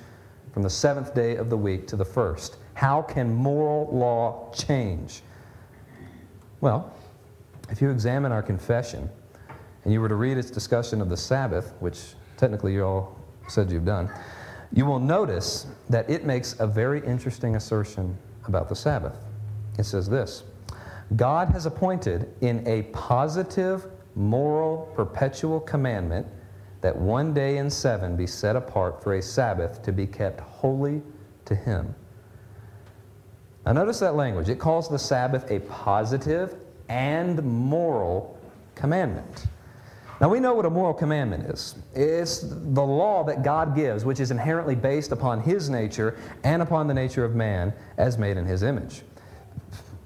from 0.52 0.62
the 0.62 0.70
seventh 0.70 1.14
day 1.14 1.36
of 1.36 1.50
the 1.50 1.56
week 1.56 1.86
to 1.88 1.96
the 1.96 2.04
first? 2.04 2.56
How 2.74 3.02
can 3.02 3.32
moral 3.32 3.88
law 3.92 4.50
change? 4.52 5.22
Well, 6.60 6.92
if 7.70 7.80
you 7.80 7.90
examine 7.90 8.32
our 8.32 8.42
confession 8.42 9.08
and 9.84 9.92
you 9.92 10.00
were 10.00 10.08
to 10.08 10.16
read 10.16 10.36
its 10.36 10.50
discussion 10.50 11.00
of 11.00 11.08
the 11.08 11.16
Sabbath, 11.16 11.72
which 11.80 12.14
technically 12.36 12.74
you 12.74 12.84
all 12.84 13.18
said 13.48 13.70
you've 13.70 13.84
done, 13.84 14.10
you 14.72 14.86
will 14.86 15.00
notice 15.00 15.66
that 15.88 16.08
it 16.08 16.24
makes 16.24 16.58
a 16.60 16.66
very 16.66 17.04
interesting 17.04 17.56
assertion 17.56 18.16
about 18.46 18.68
the 18.68 18.76
Sabbath. 18.76 19.16
It 19.78 19.84
says 19.84 20.08
this 20.08 20.44
God 21.16 21.48
has 21.50 21.66
appointed 21.66 22.32
in 22.40 22.66
a 22.66 22.82
positive, 22.92 23.86
moral, 24.14 24.92
perpetual 24.94 25.60
commandment 25.60 26.26
that 26.80 26.96
one 26.96 27.34
day 27.34 27.58
in 27.58 27.68
seven 27.68 28.16
be 28.16 28.26
set 28.26 28.56
apart 28.56 29.02
for 29.02 29.14
a 29.14 29.22
Sabbath 29.22 29.82
to 29.82 29.92
be 29.92 30.06
kept 30.06 30.40
holy 30.40 31.02
to 31.44 31.54
Him. 31.54 31.94
Now, 33.66 33.72
notice 33.72 33.98
that 34.00 34.14
language. 34.14 34.48
It 34.48 34.58
calls 34.58 34.88
the 34.88 34.98
Sabbath 34.98 35.50
a 35.50 35.60
positive 35.60 36.56
and 36.88 37.42
moral 37.42 38.38
commandment. 38.74 39.46
Now, 40.20 40.28
we 40.28 40.38
know 40.38 40.52
what 40.52 40.66
a 40.66 40.70
moral 40.70 40.92
commandment 40.92 41.44
is 41.44 41.76
it's 41.94 42.40
the 42.40 42.82
law 42.82 43.24
that 43.24 43.42
God 43.42 43.74
gives, 43.74 44.04
which 44.04 44.20
is 44.20 44.30
inherently 44.30 44.74
based 44.74 45.12
upon 45.12 45.40
His 45.40 45.70
nature 45.70 46.18
and 46.44 46.60
upon 46.60 46.86
the 46.86 46.94
nature 46.94 47.24
of 47.24 47.34
man 47.34 47.72
as 47.96 48.18
made 48.18 48.36
in 48.36 48.44
His 48.44 48.62
image. 48.62 49.02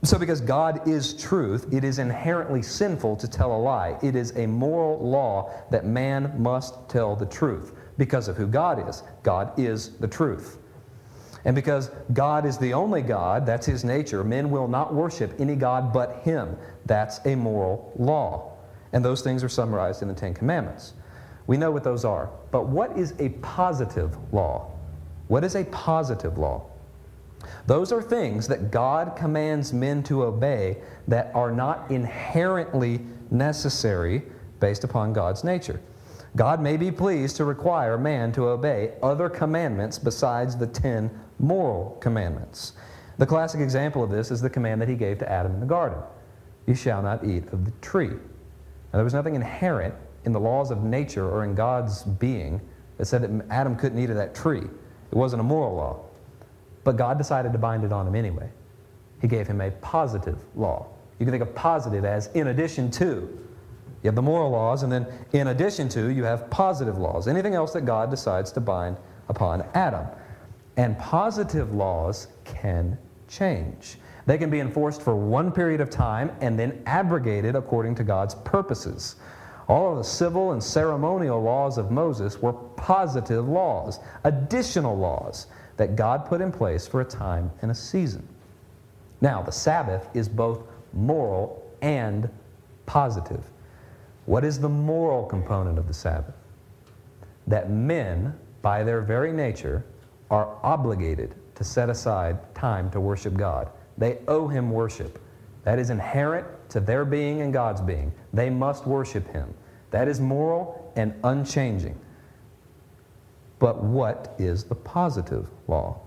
So, 0.05 0.19
because 0.19 0.41
God 0.41 0.87
is 0.87 1.15
truth, 1.15 1.73
it 1.73 1.83
is 1.83 1.99
inherently 1.99 2.63
sinful 2.63 3.17
to 3.17 3.27
tell 3.27 3.57
a 3.57 3.59
lie. 3.59 3.99
It 4.03 4.15
is 4.15 4.37
a 4.37 4.47
moral 4.47 4.99
law 4.99 5.51
that 5.71 5.87
man 5.87 6.33
must 6.41 6.89
tell 6.89 7.17
the 7.17 7.27
truth 7.27 7.73
because 7.97 8.29
of 8.29 8.37
who 8.37 8.47
God 8.47 8.89
is. 8.89 9.03
God 9.23 9.59
is 9.59 9.97
the 9.97 10.09
truth. 10.09 10.59
And 11.47 11.55
because 11.55 11.91
God 12.13 12.47
is 12.47 12.57
the 12.59 12.73
only 12.73 13.03
God, 13.03 13.47
that's 13.47 13.67
His 13.67 13.83
nature, 13.83 14.23
men 14.23 14.51
will 14.51 14.69
not 14.69 14.95
worship 14.95 15.35
any 15.41 15.57
God 15.57 15.93
but 15.93 16.21
Him. 16.23 16.57
That's 16.87 17.19
a 17.25 17.35
moral 17.35 17.93
law. 17.97 18.54
And 18.95 19.05
those 19.05 19.21
things 19.21 19.45
are 19.45 19.49
summarized 19.49 20.01
in 20.01 20.09
the 20.09 20.15
Ten 20.15 20.33
Commandments. 20.33 20.95
We 21.47 21.59
know 21.59 21.71
what 21.71 21.85
those 21.85 22.05
are. 22.05 22.31
But 22.51 22.69
what 22.69 22.97
is 22.97 23.13
a 23.19 23.31
positive 23.41 24.17
law? 24.33 24.71
What 25.29 25.45
is 25.45 25.57
a 25.57 25.65
positive 25.65 26.39
law? 26.39 26.65
Those 27.67 27.93
are 27.93 28.01
things 28.01 28.49
that 28.49 28.71
God 28.71 29.17
commands 29.17 29.73
men 29.73 30.03
to 30.05 30.23
obey 30.23 30.79
that 31.09 31.31
are 31.35 31.51
not 31.51 31.91
inherently 31.91 33.01
necessary 33.31 34.23
based 34.61 34.85
upon 34.85 35.13
God's 35.13 35.45
nature. 35.45 35.81
God 36.37 36.63
may 36.63 36.77
be 36.77 36.91
pleased 36.91 37.37
to 37.37 37.45
require 37.45 37.99
man 37.99 38.33
to 38.33 38.49
obey 38.49 38.93
other 39.03 39.29
commandments 39.29 39.99
besides 39.99 40.57
the 40.57 40.67
ten 40.67 41.11
moral 41.39 41.99
commandments. 42.01 42.73
The 43.19 43.27
classic 43.27 43.61
example 43.61 44.03
of 44.03 44.11
this 44.11 44.31
is 44.31 44.41
the 44.41 44.51
command 44.51 44.81
that 44.81 44.89
he 44.89 44.95
gave 44.95 45.19
to 45.19 45.31
Adam 45.31 45.53
in 45.53 45.61
the 45.61 45.67
garden 45.67 45.99
You 46.67 46.75
shall 46.75 47.03
not 47.03 47.25
eat 47.25 47.47
of 47.53 47.65
the 47.65 47.73
tree. 47.83 48.13
Now, 48.95 48.99
there 48.99 49.05
was 49.05 49.15
nothing 49.15 49.35
inherent 49.35 49.93
in 50.25 50.31
the 50.31 50.39
laws 50.39 50.71
of 50.71 50.85
nature 50.85 51.29
or 51.29 51.43
in 51.43 51.57
God's 51.57 52.05
being 52.05 52.61
that 52.97 53.07
said 53.07 53.23
that 53.23 53.47
Adam 53.51 53.75
couldn't 53.75 53.99
eat 53.99 54.09
of 54.09 54.15
that 54.15 54.37
tree. 54.37 54.61
It 54.61 55.15
wasn't 55.17 55.41
a 55.41 55.43
moral 55.43 55.75
law. 55.75 56.05
But 56.85 56.97
God 56.97 57.19
decided 57.19 57.53
to 57.55 57.59
bind 57.59 57.83
it 57.83 57.91
on 57.91 58.07
him 58.07 58.15
anyway. 58.15 58.49
He 59.21 59.27
gave 59.27 59.49
him 59.49 59.61
a 59.61 59.73
positive 59.73 60.39
law. 60.55 60.87
You 61.19 61.27
can 61.27 61.33
think 61.33 61.43
of 61.43 61.53
positive 61.57 62.05
as 62.05 62.29
in 62.35 62.47
addition 62.47 62.89
to. 62.93 63.37
You 64.05 64.09
have 64.09 64.15
the 64.15 64.23
moral 64.23 64.53
laws, 64.53 64.85
and 64.85 64.93
then 64.93 65.09
in 65.33 65.49
addition 65.49 65.89
to, 65.89 66.13
you 66.13 66.23
have 66.23 66.49
positive 66.49 66.97
laws. 66.97 67.27
Anything 67.27 67.57
else 67.57 67.73
that 67.73 67.85
God 67.85 68.11
decides 68.11 68.53
to 68.53 68.61
bind 68.61 68.97
upon 69.29 69.65
Adam. 69.75 70.07
And 70.77 70.97
positive 71.01 71.75
laws 71.75 72.29
can 72.45 72.97
change. 73.27 73.99
They 74.27 74.39
can 74.39 74.51
be 74.51 74.61
enforced 74.61 75.03
for 75.03 75.15
one 75.17 75.53
period 75.53 75.81
of 75.81 75.91
time 75.91 76.33
and 76.41 76.59
then 76.59 76.83
abrogated 76.87 77.57
according 77.57 77.95
to 77.97 78.05
God's 78.05 78.35
purposes. 78.35 79.17
All 79.69 79.93
of 79.93 79.99
the 79.99 80.05
civil 80.05 80.53
and 80.53 80.63
ceremonial 80.63 81.43
laws 81.43 81.79
of 81.79 81.91
Moses 81.91 82.41
were 82.41 82.53
positive 82.53 83.49
laws, 83.49 84.01
additional 84.25 84.97
laws 84.97 85.47
that 85.77 85.97
God 85.97 86.27
put 86.27 86.41
in 86.41 86.53
place 86.53 86.87
for 86.87 87.01
a 87.01 87.05
time 87.05 87.51
and 87.63 87.71
a 87.71 87.75
season. 87.75 88.27
Now, 89.21 89.43
the 89.43 89.53
Sabbath 89.53 90.09
is 90.15 90.29
both 90.29 90.63
moral 90.93 91.65
and 91.83 92.29
positive. 92.87 93.51
What 94.27 94.45
is 94.45 94.59
the 94.59 94.69
moral 94.69 95.25
component 95.25 95.79
of 95.79 95.87
the 95.87 95.95
Sabbath? 95.95 96.35
That 97.47 97.71
men, 97.71 98.39
by 98.63 98.85
their 98.85 99.01
very 99.03 99.33
nature, 99.33 99.85
are 100.31 100.57
obligated 100.63 101.35
to 101.57 101.65
set 101.65 101.91
aside 101.91 102.55
time 102.55 102.91
to 102.91 103.01
worship 103.01 103.35
God. 103.35 103.71
They 103.99 104.19
owe 104.29 104.49
him 104.49 104.71
worship. 104.71 105.21
That 105.65 105.79
is 105.79 105.91
inherent 105.91 106.47
to 106.71 106.81
their 106.81 107.05
being 107.05 107.41
and 107.41 107.53
God's 107.53 107.81
being. 107.81 108.13
They 108.33 108.51
must 108.51 108.87
worship 108.87 109.27
him. 109.33 109.55
That 109.91 110.09
is 110.09 110.21
moral 110.21 110.93
and 110.97 111.15
unchanging. 111.25 111.99
But 113.59 113.83
what 113.83 114.35
is 114.39 114.65
the 114.65 114.75
positive 114.75 115.49
law? 115.69 116.01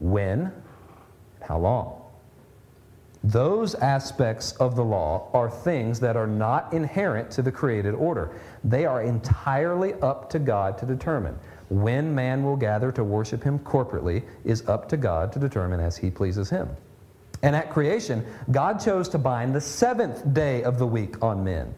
When? 0.00 0.52
How 1.40 1.58
long? 1.58 2.02
Those 3.22 3.74
aspects 3.76 4.52
of 4.52 4.76
the 4.76 4.84
law 4.84 5.30
are 5.32 5.48
things 5.48 5.98
that 6.00 6.14
are 6.14 6.26
not 6.26 6.70
inherent 6.74 7.30
to 7.32 7.42
the 7.42 7.50
created 7.50 7.94
order. 7.94 8.38
They 8.64 8.84
are 8.84 9.02
entirely 9.02 9.94
up 9.94 10.28
to 10.30 10.38
God 10.38 10.76
to 10.78 10.86
determine. 10.86 11.38
When 11.68 12.14
man 12.14 12.44
will 12.44 12.56
gather 12.56 12.92
to 12.92 13.04
worship 13.04 13.42
him 13.42 13.58
corporately 13.58 14.24
is 14.44 14.66
up 14.68 14.88
to 14.90 14.96
God 14.96 15.32
to 15.32 15.38
determine 15.38 15.80
as 15.80 15.96
he 15.96 16.10
pleases 16.10 16.50
him. 16.50 16.68
And 17.42 17.54
at 17.54 17.70
creation, 17.70 18.24
God 18.50 18.80
chose 18.80 19.08
to 19.10 19.18
bind 19.18 19.54
the 19.54 19.60
seventh 19.60 20.32
day 20.32 20.62
of 20.62 20.78
the 20.78 20.86
week 20.86 21.22
on 21.22 21.44
men. 21.44 21.74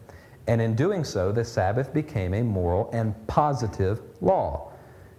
And 0.47 0.61
in 0.61 0.75
doing 0.75 1.03
so, 1.03 1.31
the 1.31 1.43
Sabbath 1.43 1.93
became 1.93 2.33
a 2.33 2.41
moral 2.41 2.89
and 2.93 3.15
positive 3.27 4.01
law. 4.21 4.71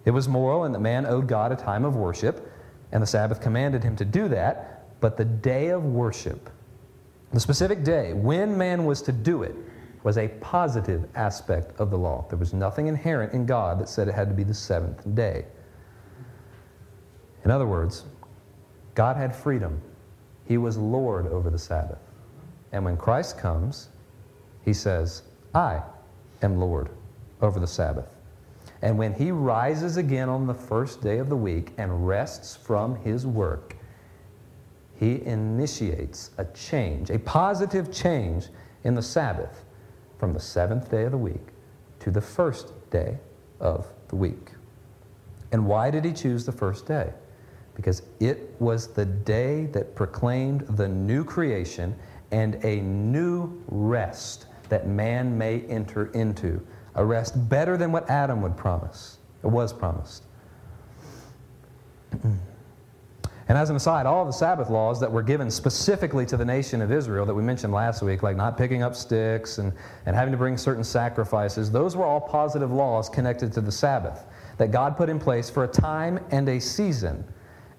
It 0.06 0.10
was 0.10 0.26
moral 0.26 0.64
in 0.64 0.72
that 0.72 0.80
man 0.80 1.04
owed 1.04 1.28
God 1.28 1.52
a 1.52 1.56
time 1.56 1.84
of 1.84 1.96
worship, 1.96 2.50
and 2.92 3.02
the 3.02 3.06
Sabbath 3.06 3.42
commanded 3.42 3.84
him 3.84 3.94
to 3.96 4.06
do 4.06 4.28
that. 4.28 4.86
But 5.00 5.18
the 5.18 5.24
day 5.26 5.68
of 5.68 5.84
worship, 5.84 6.48
the 7.32 7.40
specific 7.40 7.84
day 7.84 8.14
when 8.14 8.56
man 8.56 8.86
was 8.86 9.02
to 9.02 9.12
do 9.12 9.42
it, 9.42 9.54
was 10.08 10.16
a 10.16 10.28
positive 10.40 11.06
aspect 11.16 11.78
of 11.78 11.90
the 11.90 11.98
law. 11.98 12.24
There 12.30 12.38
was 12.38 12.54
nothing 12.54 12.86
inherent 12.86 13.34
in 13.34 13.44
God 13.44 13.78
that 13.78 13.90
said 13.90 14.08
it 14.08 14.14
had 14.14 14.30
to 14.30 14.34
be 14.34 14.42
the 14.42 14.54
seventh 14.54 15.14
day. 15.14 15.44
In 17.44 17.50
other 17.50 17.66
words, 17.66 18.06
God 18.94 19.18
had 19.18 19.36
freedom. 19.36 19.82
He 20.46 20.56
was 20.56 20.78
Lord 20.78 21.26
over 21.26 21.50
the 21.50 21.58
Sabbath. 21.58 21.98
And 22.72 22.86
when 22.86 22.96
Christ 22.96 23.36
comes, 23.36 23.88
he 24.64 24.72
says, 24.72 25.24
I 25.54 25.82
am 26.40 26.58
Lord 26.58 26.88
over 27.42 27.60
the 27.60 27.66
Sabbath. 27.66 28.08
And 28.80 28.96
when 28.96 29.12
he 29.12 29.30
rises 29.30 29.98
again 29.98 30.30
on 30.30 30.46
the 30.46 30.54
first 30.54 31.02
day 31.02 31.18
of 31.18 31.28
the 31.28 31.36
week 31.36 31.74
and 31.76 32.08
rests 32.08 32.56
from 32.56 32.96
his 32.96 33.26
work, 33.26 33.76
he 34.98 35.22
initiates 35.26 36.30
a 36.38 36.46
change, 36.46 37.10
a 37.10 37.18
positive 37.18 37.92
change 37.92 38.46
in 38.84 38.94
the 38.94 39.02
Sabbath 39.02 39.66
from 40.18 40.32
the 40.32 40.40
seventh 40.40 40.90
day 40.90 41.04
of 41.04 41.12
the 41.12 41.18
week 41.18 41.48
to 42.00 42.10
the 42.10 42.20
first 42.20 42.72
day 42.90 43.18
of 43.60 43.86
the 44.08 44.16
week. 44.16 44.52
And 45.52 45.66
why 45.66 45.90
did 45.90 46.04
he 46.04 46.12
choose 46.12 46.44
the 46.44 46.52
first 46.52 46.86
day? 46.86 47.12
Because 47.74 48.02
it 48.20 48.54
was 48.58 48.88
the 48.88 49.04
day 49.04 49.66
that 49.66 49.94
proclaimed 49.94 50.62
the 50.76 50.88
new 50.88 51.24
creation 51.24 51.96
and 52.30 52.62
a 52.64 52.80
new 52.80 53.62
rest 53.68 54.46
that 54.68 54.86
man 54.86 55.38
may 55.38 55.60
enter 55.62 56.06
into. 56.12 56.60
A 56.96 57.04
rest 57.04 57.48
better 57.48 57.76
than 57.76 57.92
what 57.92 58.10
Adam 58.10 58.42
would 58.42 58.56
promise, 58.56 59.18
it 59.42 59.46
was 59.46 59.72
promised. 59.72 60.24
And 63.48 63.56
as 63.56 63.70
an 63.70 63.76
aside, 63.76 64.04
all 64.04 64.26
the 64.26 64.32
Sabbath 64.32 64.68
laws 64.68 65.00
that 65.00 65.10
were 65.10 65.22
given 65.22 65.50
specifically 65.50 66.26
to 66.26 66.36
the 66.36 66.44
nation 66.44 66.82
of 66.82 66.92
Israel 66.92 67.24
that 67.24 67.32
we 67.32 67.42
mentioned 67.42 67.72
last 67.72 68.02
week, 68.02 68.22
like 68.22 68.36
not 68.36 68.58
picking 68.58 68.82
up 68.82 68.94
sticks 68.94 69.56
and, 69.56 69.72
and 70.04 70.14
having 70.14 70.32
to 70.32 70.38
bring 70.38 70.58
certain 70.58 70.84
sacrifices, 70.84 71.70
those 71.70 71.96
were 71.96 72.04
all 72.04 72.20
positive 72.20 72.70
laws 72.70 73.08
connected 73.08 73.50
to 73.54 73.62
the 73.62 73.72
Sabbath 73.72 74.26
that 74.58 74.70
God 74.70 74.98
put 74.98 75.08
in 75.08 75.18
place 75.18 75.48
for 75.48 75.64
a 75.64 75.68
time 75.68 76.20
and 76.30 76.46
a 76.50 76.60
season, 76.60 77.24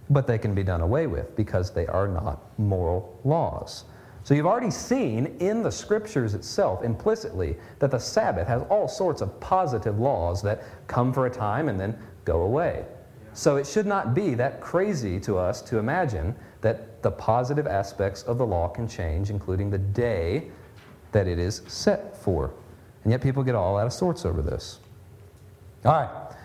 but 0.09 0.25
they 0.25 0.39
can 0.39 0.55
be 0.55 0.63
done 0.63 0.81
away 0.81 1.05
with 1.05 1.35
because 1.35 1.71
they 1.71 1.85
are 1.85 2.07
not 2.07 2.57
moral 2.57 3.19
laws. 3.23 3.85
So 4.23 4.33
you've 4.33 4.47
already 4.47 4.71
seen 4.71 5.37
in 5.39 5.61
the 5.61 5.71
scriptures 5.71 6.33
itself 6.33 6.83
implicitly 6.83 7.57
that 7.77 7.91
the 7.91 7.99
Sabbath 7.99 8.47
has 8.47 8.63
all 8.69 8.87
sorts 8.87 9.21
of 9.21 9.39
positive 9.39 9.99
laws 9.99 10.41
that 10.41 10.63
come 10.87 11.13
for 11.13 11.27
a 11.27 11.29
time 11.29 11.69
and 11.69 11.79
then 11.79 11.95
go 12.25 12.41
away. 12.41 12.85
So 13.33 13.57
it 13.57 13.67
should 13.67 13.85
not 13.85 14.13
be 14.13 14.33
that 14.35 14.61
crazy 14.61 15.19
to 15.21 15.37
us 15.37 15.61
to 15.63 15.77
imagine 15.77 16.35
that 16.61 17.01
the 17.01 17.11
positive 17.11 17.67
aspects 17.67 18.23
of 18.23 18.37
the 18.37 18.45
law 18.45 18.67
can 18.67 18.87
change, 18.87 19.29
including 19.29 19.69
the 19.69 19.77
day 19.77 20.49
that 21.11 21.27
it 21.27 21.39
is 21.39 21.61
set 21.67 22.17
for. 22.17 22.51
And 23.03 23.11
yet 23.11 23.21
people 23.21 23.43
get 23.43 23.55
all 23.55 23.77
out 23.77 23.87
of 23.87 23.93
sorts 23.93 24.25
over 24.25 24.41
this. 24.41 24.79
All 25.85 25.93
right. 25.93 26.35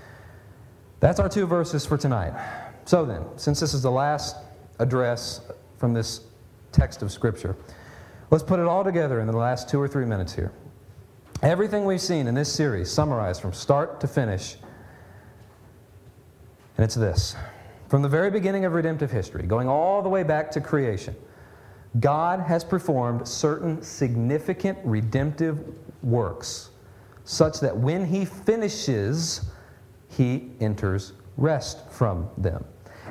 That's 1.00 1.18
our 1.18 1.28
two 1.28 1.46
verses 1.46 1.84
for 1.84 1.98
tonight. 1.98 2.32
So 2.84 3.04
then, 3.04 3.24
since 3.36 3.60
this 3.60 3.74
is 3.74 3.82
the 3.82 3.90
last 3.90 4.36
address 4.78 5.40
from 5.78 5.92
this 5.92 6.20
text 6.72 7.02
of 7.02 7.10
Scripture, 7.10 7.56
let's 8.30 8.44
put 8.44 8.60
it 8.60 8.66
all 8.66 8.84
together 8.84 9.20
in 9.20 9.26
the 9.26 9.36
last 9.36 9.68
two 9.68 9.80
or 9.80 9.88
three 9.88 10.06
minutes 10.06 10.34
here. 10.34 10.52
Everything 11.42 11.84
we've 11.84 12.00
seen 12.00 12.26
in 12.26 12.34
this 12.34 12.50
series, 12.50 12.90
summarized 12.90 13.42
from 13.42 13.52
start 13.52 14.00
to 14.00 14.06
finish, 14.06 14.56
and 16.76 16.84
it's 16.84 16.94
this 16.94 17.36
From 17.88 18.02
the 18.02 18.08
very 18.08 18.30
beginning 18.30 18.64
of 18.64 18.72
redemptive 18.72 19.10
history, 19.10 19.46
going 19.46 19.68
all 19.68 20.02
the 20.02 20.08
way 20.08 20.22
back 20.22 20.50
to 20.52 20.60
creation, 20.60 21.14
God 22.00 22.40
has 22.40 22.64
performed 22.64 23.26
certain 23.26 23.82
significant 23.82 24.78
redemptive 24.84 25.60
works 26.02 26.70
such 27.24 27.60
that 27.60 27.76
when 27.76 28.04
He 28.04 28.24
finishes, 28.24 29.50
He 30.08 30.50
enters 30.60 31.12
rest 31.36 31.90
from 31.90 32.28
them. 32.36 32.64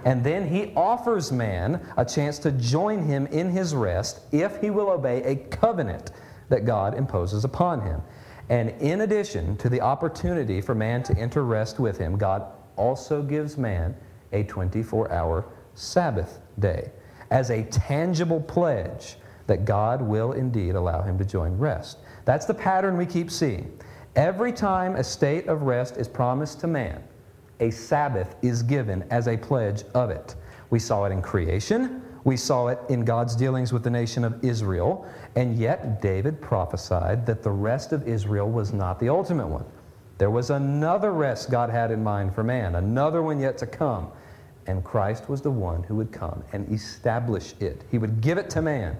And 0.06 0.24
then 0.24 0.48
He 0.48 0.74
offers 0.76 1.32
man 1.32 1.86
a 1.98 2.04
chance 2.04 2.40
to 2.40 2.52
join 2.52 3.04
Him 3.04 3.28
in 3.28 3.50
His 3.50 3.74
rest 3.74 4.22
if 4.32 4.60
he 4.60 4.70
will 4.70 4.90
obey 4.90 5.24
a 5.24 5.36
covenant 5.36 6.12
that 6.50 6.66
God 6.66 6.94
imposes 6.94 7.46
upon 7.46 7.82
him. 7.82 8.02
And 8.50 8.70
in 8.82 9.02
addition 9.02 9.56
to 9.58 9.70
the 9.70 9.82
opportunity 9.82 10.62
for 10.62 10.76
man 10.76 11.02
to 11.04 11.18
enter 11.18 11.44
rest 11.44 11.80
with 11.80 11.98
Him, 11.98 12.18
God 12.18 12.46
also 12.76 13.22
gives 13.22 13.58
man 13.58 13.96
a 14.32 14.44
24 14.44 15.12
hour 15.12 15.46
Sabbath 15.76 16.40
day 16.60 16.92
as 17.32 17.50
a 17.50 17.64
tangible 17.64 18.42
pledge 18.42 19.18
that 19.48 19.66
God 19.66 20.02
will 20.02 20.34
indeed 20.34 20.76
allow 20.76 21.02
him 21.02 21.18
to 21.18 21.26
join 21.26 21.58
rest. 21.58 21.98
That's 22.26 22.46
the 22.46 22.54
pattern 22.54 22.98
we 22.98 23.06
keep 23.06 23.30
seeing. 23.30 23.78
Every 24.16 24.54
time 24.54 24.96
a 24.96 25.04
state 25.04 25.48
of 25.48 25.64
rest 25.64 25.98
is 25.98 26.08
promised 26.08 26.60
to 26.62 26.68
man, 26.68 27.04
a 27.60 27.72
Sabbath 27.72 28.36
is 28.42 28.64
given 28.64 29.04
as 29.10 29.28
a 29.28 29.38
pledge 29.38 29.84
of 29.96 30.10
it. 30.10 30.36
We 30.70 30.80
saw 30.80 31.06
it 31.06 31.12
in 31.12 31.22
creation, 31.22 32.02
we 32.24 32.38
saw 32.38 32.68
it 32.68 32.80
in 32.90 33.04
God's 33.04 33.36
dealings 33.36 33.74
with 33.74 33.84
the 33.84 33.90
nation 33.90 34.24
of 34.24 34.44
Israel, 34.44 35.06
and 35.36 35.58
yet 35.58 36.02
David 36.02 36.42
prophesied 36.42 37.26
that 37.26 37.44
the 37.44 37.52
rest 37.52 37.92
of 37.92 38.08
Israel 38.08 38.50
was 38.50 38.72
not 38.72 39.00
the 39.00 39.10
ultimate 39.10 39.48
one. 39.48 39.66
There 40.18 40.30
was 40.30 40.50
another 40.50 41.12
rest 41.12 41.50
God 41.50 41.70
had 41.70 41.92
in 41.92 42.04
mind 42.04 42.36
for 42.36 42.44
man, 42.44 42.76
another 42.76 43.22
one 43.22 43.40
yet 43.40 43.58
to 43.60 43.68
come. 43.68 44.12
And 44.66 44.84
Christ 44.84 45.28
was 45.28 45.42
the 45.42 45.52
one 45.52 45.84
who 45.84 45.96
would 45.96 46.12
come 46.12 46.44
and 46.54 46.72
establish 46.72 47.54
it. 47.60 47.84
He 47.92 47.98
would 47.98 48.22
give 48.22 48.38
it 48.38 48.50
to 48.52 48.62
man. 48.62 48.98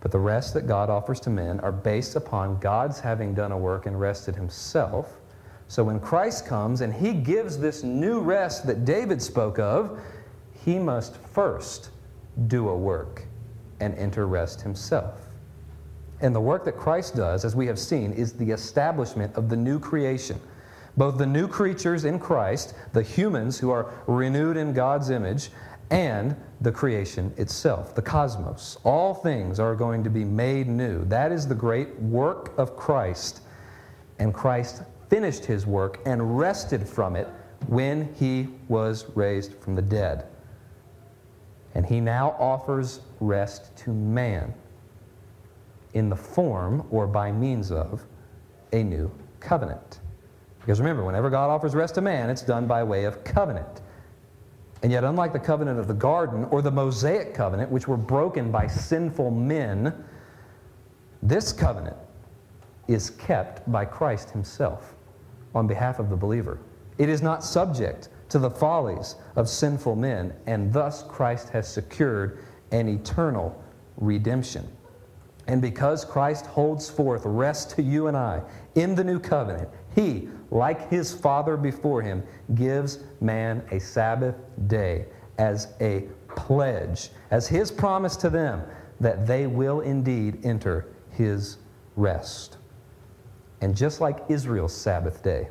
But 0.00 0.10
the 0.10 0.18
rest 0.18 0.54
that 0.54 0.66
God 0.66 0.90
offers 0.90 1.20
to 1.20 1.30
men 1.30 1.60
are 1.60 1.72
based 1.72 2.16
upon 2.16 2.58
God's 2.58 3.00
having 3.00 3.34
done 3.34 3.52
a 3.52 3.58
work 3.58 3.86
and 3.86 4.00
rested 4.00 4.34
himself. 4.34 5.20
So 5.68 5.84
when 5.84 6.00
Christ 6.00 6.46
comes 6.46 6.80
and 6.80 6.92
he 6.92 7.12
gives 7.12 7.58
this 7.58 7.82
new 7.82 8.20
rest 8.20 8.66
that 8.66 8.84
David 8.84 9.22
spoke 9.22 9.58
of, 9.58 10.00
he 10.64 10.78
must 10.78 11.16
first 11.16 11.90
do 12.46 12.68
a 12.68 12.76
work 12.76 13.24
and 13.80 13.94
enter 13.96 14.26
rest 14.26 14.60
himself. 14.60 15.31
And 16.22 16.34
the 16.34 16.40
work 16.40 16.64
that 16.64 16.76
Christ 16.76 17.16
does, 17.16 17.44
as 17.44 17.56
we 17.56 17.66
have 17.66 17.78
seen, 17.78 18.12
is 18.12 18.32
the 18.32 18.52
establishment 18.52 19.34
of 19.34 19.48
the 19.48 19.56
new 19.56 19.80
creation. 19.80 20.40
Both 20.96 21.18
the 21.18 21.26
new 21.26 21.48
creatures 21.48 22.04
in 22.04 22.20
Christ, 22.20 22.74
the 22.92 23.02
humans 23.02 23.58
who 23.58 23.70
are 23.70 23.92
renewed 24.06 24.56
in 24.56 24.72
God's 24.72 25.10
image, 25.10 25.50
and 25.90 26.36
the 26.60 26.70
creation 26.70 27.34
itself, 27.36 27.94
the 27.94 28.02
cosmos. 28.02 28.78
All 28.84 29.14
things 29.14 29.58
are 29.58 29.74
going 29.74 30.04
to 30.04 30.10
be 30.10 30.24
made 30.24 30.68
new. 30.68 31.04
That 31.06 31.32
is 31.32 31.46
the 31.46 31.54
great 31.56 31.98
work 32.00 32.56
of 32.56 32.76
Christ. 32.76 33.40
And 34.18 34.32
Christ 34.32 34.82
finished 35.10 35.44
his 35.44 35.66
work 35.66 36.00
and 36.06 36.38
rested 36.38 36.88
from 36.88 37.16
it 37.16 37.28
when 37.66 38.14
he 38.14 38.48
was 38.68 39.06
raised 39.16 39.54
from 39.56 39.74
the 39.74 39.82
dead. 39.82 40.26
And 41.74 41.84
he 41.84 42.00
now 42.00 42.36
offers 42.38 43.00
rest 43.18 43.76
to 43.78 43.92
man 43.92 44.54
in 45.94 46.08
the 46.08 46.16
form 46.16 46.86
or 46.90 47.06
by 47.06 47.30
means 47.32 47.70
of 47.70 48.04
a 48.72 48.82
new 48.82 49.10
covenant. 49.40 50.00
Because 50.60 50.80
remember, 50.80 51.04
whenever 51.04 51.28
God 51.28 51.50
offers 51.50 51.74
rest 51.74 51.96
to 51.96 52.00
man, 52.00 52.30
it's 52.30 52.42
done 52.42 52.66
by 52.66 52.82
way 52.82 53.04
of 53.04 53.24
covenant. 53.24 53.82
And 54.82 54.90
yet, 54.90 55.04
unlike 55.04 55.32
the 55.32 55.38
covenant 55.38 55.78
of 55.78 55.86
the 55.86 55.94
garden 55.94 56.44
or 56.44 56.62
the 56.62 56.70
Mosaic 56.70 57.34
covenant, 57.34 57.70
which 57.70 57.86
were 57.86 57.96
broken 57.96 58.50
by 58.50 58.66
sinful 58.66 59.30
men, 59.30 60.04
this 61.22 61.52
covenant 61.52 61.96
is 62.88 63.10
kept 63.10 63.70
by 63.70 63.84
Christ 63.84 64.30
Himself 64.30 64.94
on 65.54 65.66
behalf 65.66 65.98
of 65.98 66.10
the 66.10 66.16
believer. 66.16 66.58
It 66.98 67.08
is 67.08 67.22
not 67.22 67.44
subject 67.44 68.08
to 68.30 68.38
the 68.38 68.50
follies 68.50 69.16
of 69.36 69.48
sinful 69.48 69.96
men, 69.96 70.32
and 70.46 70.72
thus 70.72 71.02
Christ 71.04 71.48
has 71.50 71.68
secured 71.68 72.38
an 72.70 72.88
eternal 72.88 73.62
redemption. 73.96 74.66
And 75.46 75.60
because 75.60 76.04
Christ 76.04 76.46
holds 76.46 76.88
forth 76.88 77.22
rest 77.24 77.70
to 77.70 77.82
you 77.82 78.06
and 78.06 78.16
I 78.16 78.42
in 78.74 78.94
the 78.94 79.04
new 79.04 79.18
covenant, 79.18 79.68
he, 79.94 80.28
like 80.50 80.88
his 80.88 81.12
Father 81.12 81.56
before 81.56 82.02
him, 82.02 82.22
gives 82.54 83.00
man 83.20 83.62
a 83.70 83.80
Sabbath 83.80 84.36
day 84.66 85.06
as 85.38 85.68
a 85.80 86.06
pledge, 86.28 87.10
as 87.30 87.48
his 87.48 87.70
promise 87.70 88.16
to 88.16 88.30
them 88.30 88.62
that 89.00 89.26
they 89.26 89.46
will 89.46 89.80
indeed 89.80 90.38
enter 90.44 90.86
his 91.10 91.58
rest. 91.96 92.58
And 93.60 93.76
just 93.76 94.00
like 94.00 94.24
Israel's 94.28 94.74
Sabbath 94.74 95.22
day, 95.22 95.48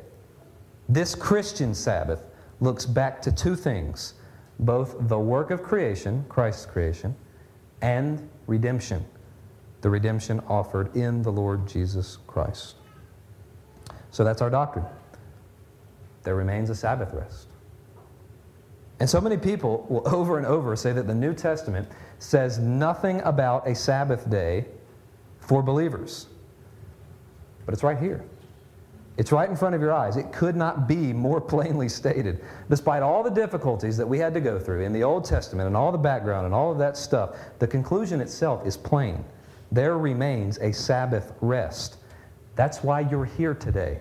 this 0.88 1.14
Christian 1.14 1.74
Sabbath 1.74 2.24
looks 2.60 2.86
back 2.86 3.20
to 3.22 3.32
two 3.32 3.56
things 3.56 4.14
both 4.60 4.94
the 5.08 5.18
work 5.18 5.50
of 5.50 5.62
creation, 5.62 6.24
Christ's 6.28 6.66
creation, 6.66 7.16
and 7.80 8.28
redemption 8.46 9.04
the 9.82 9.90
redemption 9.90 10.40
offered 10.48 10.96
in 10.96 11.22
the 11.22 11.30
Lord 11.30 11.66
Jesus 11.68 12.18
Christ. 12.26 12.76
So 14.10 14.24
that's 14.24 14.40
our 14.40 14.50
doctrine. 14.50 14.86
There 16.22 16.36
remains 16.36 16.70
a 16.70 16.74
Sabbath 16.74 17.12
rest. 17.12 17.48
And 19.00 19.10
so 19.10 19.20
many 19.20 19.36
people 19.36 19.84
will 19.90 20.08
over 20.14 20.38
and 20.38 20.46
over 20.46 20.76
say 20.76 20.92
that 20.92 21.06
the 21.08 21.14
New 21.14 21.34
Testament 21.34 21.88
says 22.20 22.58
nothing 22.58 23.20
about 23.22 23.66
a 23.66 23.74
Sabbath 23.74 24.30
day 24.30 24.66
for 25.40 25.62
believers. 25.62 26.28
But 27.66 27.74
it's 27.74 27.82
right 27.82 27.98
here. 27.98 28.24
It's 29.16 29.32
right 29.32 29.50
in 29.50 29.56
front 29.56 29.74
of 29.74 29.80
your 29.80 29.92
eyes. 29.92 30.16
It 30.16 30.32
could 30.32 30.54
not 30.54 30.86
be 30.86 31.12
more 31.12 31.40
plainly 31.54 31.88
stated. 31.88 32.44
Despite 32.70 33.02
all 33.02 33.24
the 33.24 33.30
difficulties 33.30 33.96
that 33.96 34.06
we 34.06 34.18
had 34.18 34.32
to 34.34 34.40
go 34.40 34.60
through 34.60 34.82
in 34.82 34.92
the 34.92 35.02
Old 35.02 35.24
Testament 35.24 35.66
and 35.66 35.76
all 35.76 35.90
the 35.90 35.98
background 35.98 36.46
and 36.46 36.54
all 36.54 36.70
of 36.70 36.78
that 36.78 36.96
stuff, 36.96 37.36
the 37.58 37.66
conclusion 37.66 38.20
itself 38.20 38.64
is 38.64 38.76
plain 38.76 39.24
there 39.72 39.96
remains 39.96 40.58
a 40.58 40.70
Sabbath 40.70 41.32
rest. 41.40 41.96
That's 42.54 42.84
why 42.84 43.00
you're 43.00 43.24
here 43.24 43.54
today. 43.54 44.00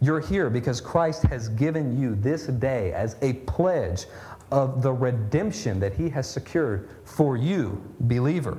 You're 0.00 0.20
here 0.20 0.50
because 0.50 0.80
Christ 0.80 1.22
has 1.24 1.48
given 1.48 1.98
you 1.98 2.14
this 2.14 2.46
day 2.46 2.92
as 2.92 3.16
a 3.22 3.32
pledge 3.32 4.04
of 4.52 4.82
the 4.82 4.92
redemption 4.92 5.80
that 5.80 5.94
He 5.94 6.10
has 6.10 6.28
secured 6.28 6.90
for 7.04 7.36
you, 7.36 7.82
believer. 8.00 8.58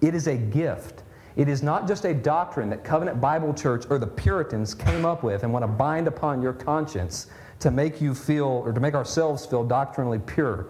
It 0.00 0.14
is 0.14 0.26
a 0.26 0.36
gift. 0.36 1.02
It 1.36 1.48
is 1.48 1.62
not 1.62 1.86
just 1.86 2.04
a 2.06 2.14
doctrine 2.14 2.70
that 2.70 2.84
Covenant 2.84 3.20
Bible 3.20 3.54
Church 3.54 3.84
or 3.90 3.98
the 3.98 4.06
Puritans 4.06 4.74
came 4.74 5.04
up 5.04 5.22
with 5.22 5.44
and 5.44 5.52
want 5.52 5.62
to 5.62 5.68
bind 5.68 6.08
upon 6.08 6.42
your 6.42 6.52
conscience 6.54 7.28
to 7.60 7.70
make 7.70 8.00
you 8.00 8.14
feel 8.14 8.46
or 8.46 8.72
to 8.72 8.80
make 8.80 8.94
ourselves 8.94 9.46
feel 9.46 9.64
doctrinally 9.64 10.18
pure. 10.18 10.68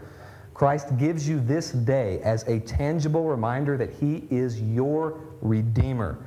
Christ 0.54 0.96
gives 0.98 1.28
you 1.28 1.40
this 1.40 1.72
day 1.72 2.20
as 2.20 2.46
a 2.46 2.60
tangible 2.60 3.24
reminder 3.24 3.76
that 3.76 3.90
He 3.90 4.24
is 4.30 4.60
your 4.60 5.18
Redeemer. 5.40 6.18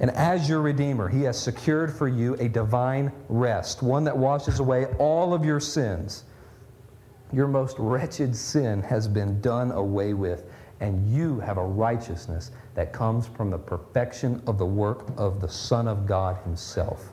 And 0.00 0.10
as 0.12 0.48
your 0.48 0.60
Redeemer, 0.60 1.08
He 1.08 1.22
has 1.22 1.40
secured 1.40 1.92
for 1.92 2.08
you 2.08 2.34
a 2.34 2.48
divine 2.48 3.10
rest, 3.28 3.82
one 3.82 4.04
that 4.04 4.16
washes 4.16 4.60
away 4.60 4.86
all 4.98 5.34
of 5.34 5.44
your 5.44 5.60
sins. 5.60 6.24
Your 7.32 7.48
most 7.48 7.78
wretched 7.78 8.34
sin 8.34 8.82
has 8.82 9.08
been 9.08 9.40
done 9.40 9.72
away 9.72 10.14
with, 10.14 10.44
and 10.80 11.10
you 11.12 11.40
have 11.40 11.58
a 11.58 11.64
righteousness 11.64 12.52
that 12.74 12.92
comes 12.92 13.26
from 13.26 13.50
the 13.50 13.58
perfection 13.58 14.42
of 14.46 14.58
the 14.58 14.66
work 14.66 15.08
of 15.16 15.40
the 15.40 15.48
Son 15.48 15.88
of 15.88 16.06
God 16.06 16.36
Himself. 16.44 17.12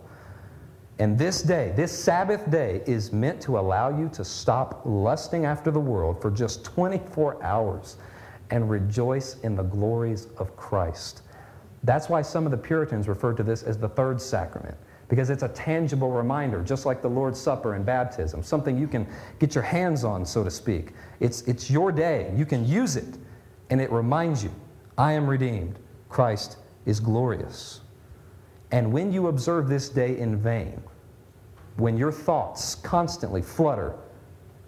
And 0.97 1.17
this 1.17 1.41
day, 1.41 1.73
this 1.75 1.91
Sabbath 1.91 2.49
day, 2.49 2.81
is 2.85 3.11
meant 3.11 3.41
to 3.41 3.59
allow 3.59 3.89
you 3.89 4.09
to 4.13 4.23
stop 4.23 4.81
lusting 4.85 5.45
after 5.45 5.69
the 5.69 5.79
world 5.79 6.21
for 6.21 6.31
just 6.31 6.63
24 6.63 7.43
hours 7.43 7.97
and 8.49 8.69
rejoice 8.69 9.37
in 9.41 9.55
the 9.55 9.63
glories 9.63 10.27
of 10.37 10.55
Christ. 10.55 11.23
That's 11.83 12.07
why 12.07 12.21
some 12.21 12.45
of 12.45 12.51
the 12.51 12.57
Puritans 12.57 13.07
referred 13.07 13.35
to 13.37 13.43
this 13.43 13.63
as 13.63 13.77
the 13.77 13.89
third 13.89 14.21
sacrament, 14.21 14.77
because 15.09 15.29
it's 15.29 15.43
a 15.43 15.49
tangible 15.49 16.11
reminder, 16.11 16.63
just 16.63 16.85
like 16.85 17.01
the 17.01 17.09
Lord's 17.09 17.39
Supper 17.39 17.73
and 17.73 17.85
baptism, 17.85 18.41
something 18.41 18.77
you 18.77 18.87
can 18.87 19.05
get 19.39 19.53
your 19.53 19.63
hands 19.63 20.03
on, 20.03 20.25
so 20.25 20.43
to 20.43 20.51
speak. 20.51 20.93
It's, 21.19 21.41
it's 21.41 21.69
your 21.69 21.91
day. 21.91 22.33
You 22.35 22.45
can 22.45 22.65
use 22.65 22.95
it, 22.95 23.17
and 23.69 23.81
it 23.81 23.91
reminds 23.91 24.43
you 24.43 24.51
I 24.97 25.11
am 25.11 25.27
redeemed. 25.27 25.77
Christ 26.07 26.57
is 26.85 27.01
glorious. 27.01 27.81
And 28.71 28.91
when 28.91 29.11
you 29.11 29.27
observe 29.27 29.67
this 29.67 29.89
day 29.89 30.17
in 30.17 30.37
vain, 30.37 30.81
when 31.77 31.97
your 31.97 32.11
thoughts 32.11 32.75
constantly 32.75 33.41
flutter 33.41 33.95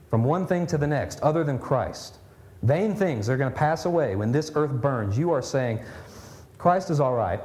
from 0.09 0.23
one 0.23 0.45
thing 0.45 0.67
to 0.67 0.77
the 0.77 0.87
next 0.87 1.19
other 1.21 1.43
than 1.43 1.57
Christ, 1.57 2.19
vain 2.63 2.95
things 2.95 3.29
are 3.29 3.37
going 3.37 3.51
to 3.51 3.57
pass 3.57 3.85
away 3.85 4.15
when 4.15 4.31
this 4.31 4.51
earth 4.55 4.71
burns, 4.71 5.17
you 5.17 5.31
are 5.31 5.41
saying, 5.41 5.79
Christ 6.57 6.89
is 6.89 6.99
all 6.99 7.13
right, 7.13 7.41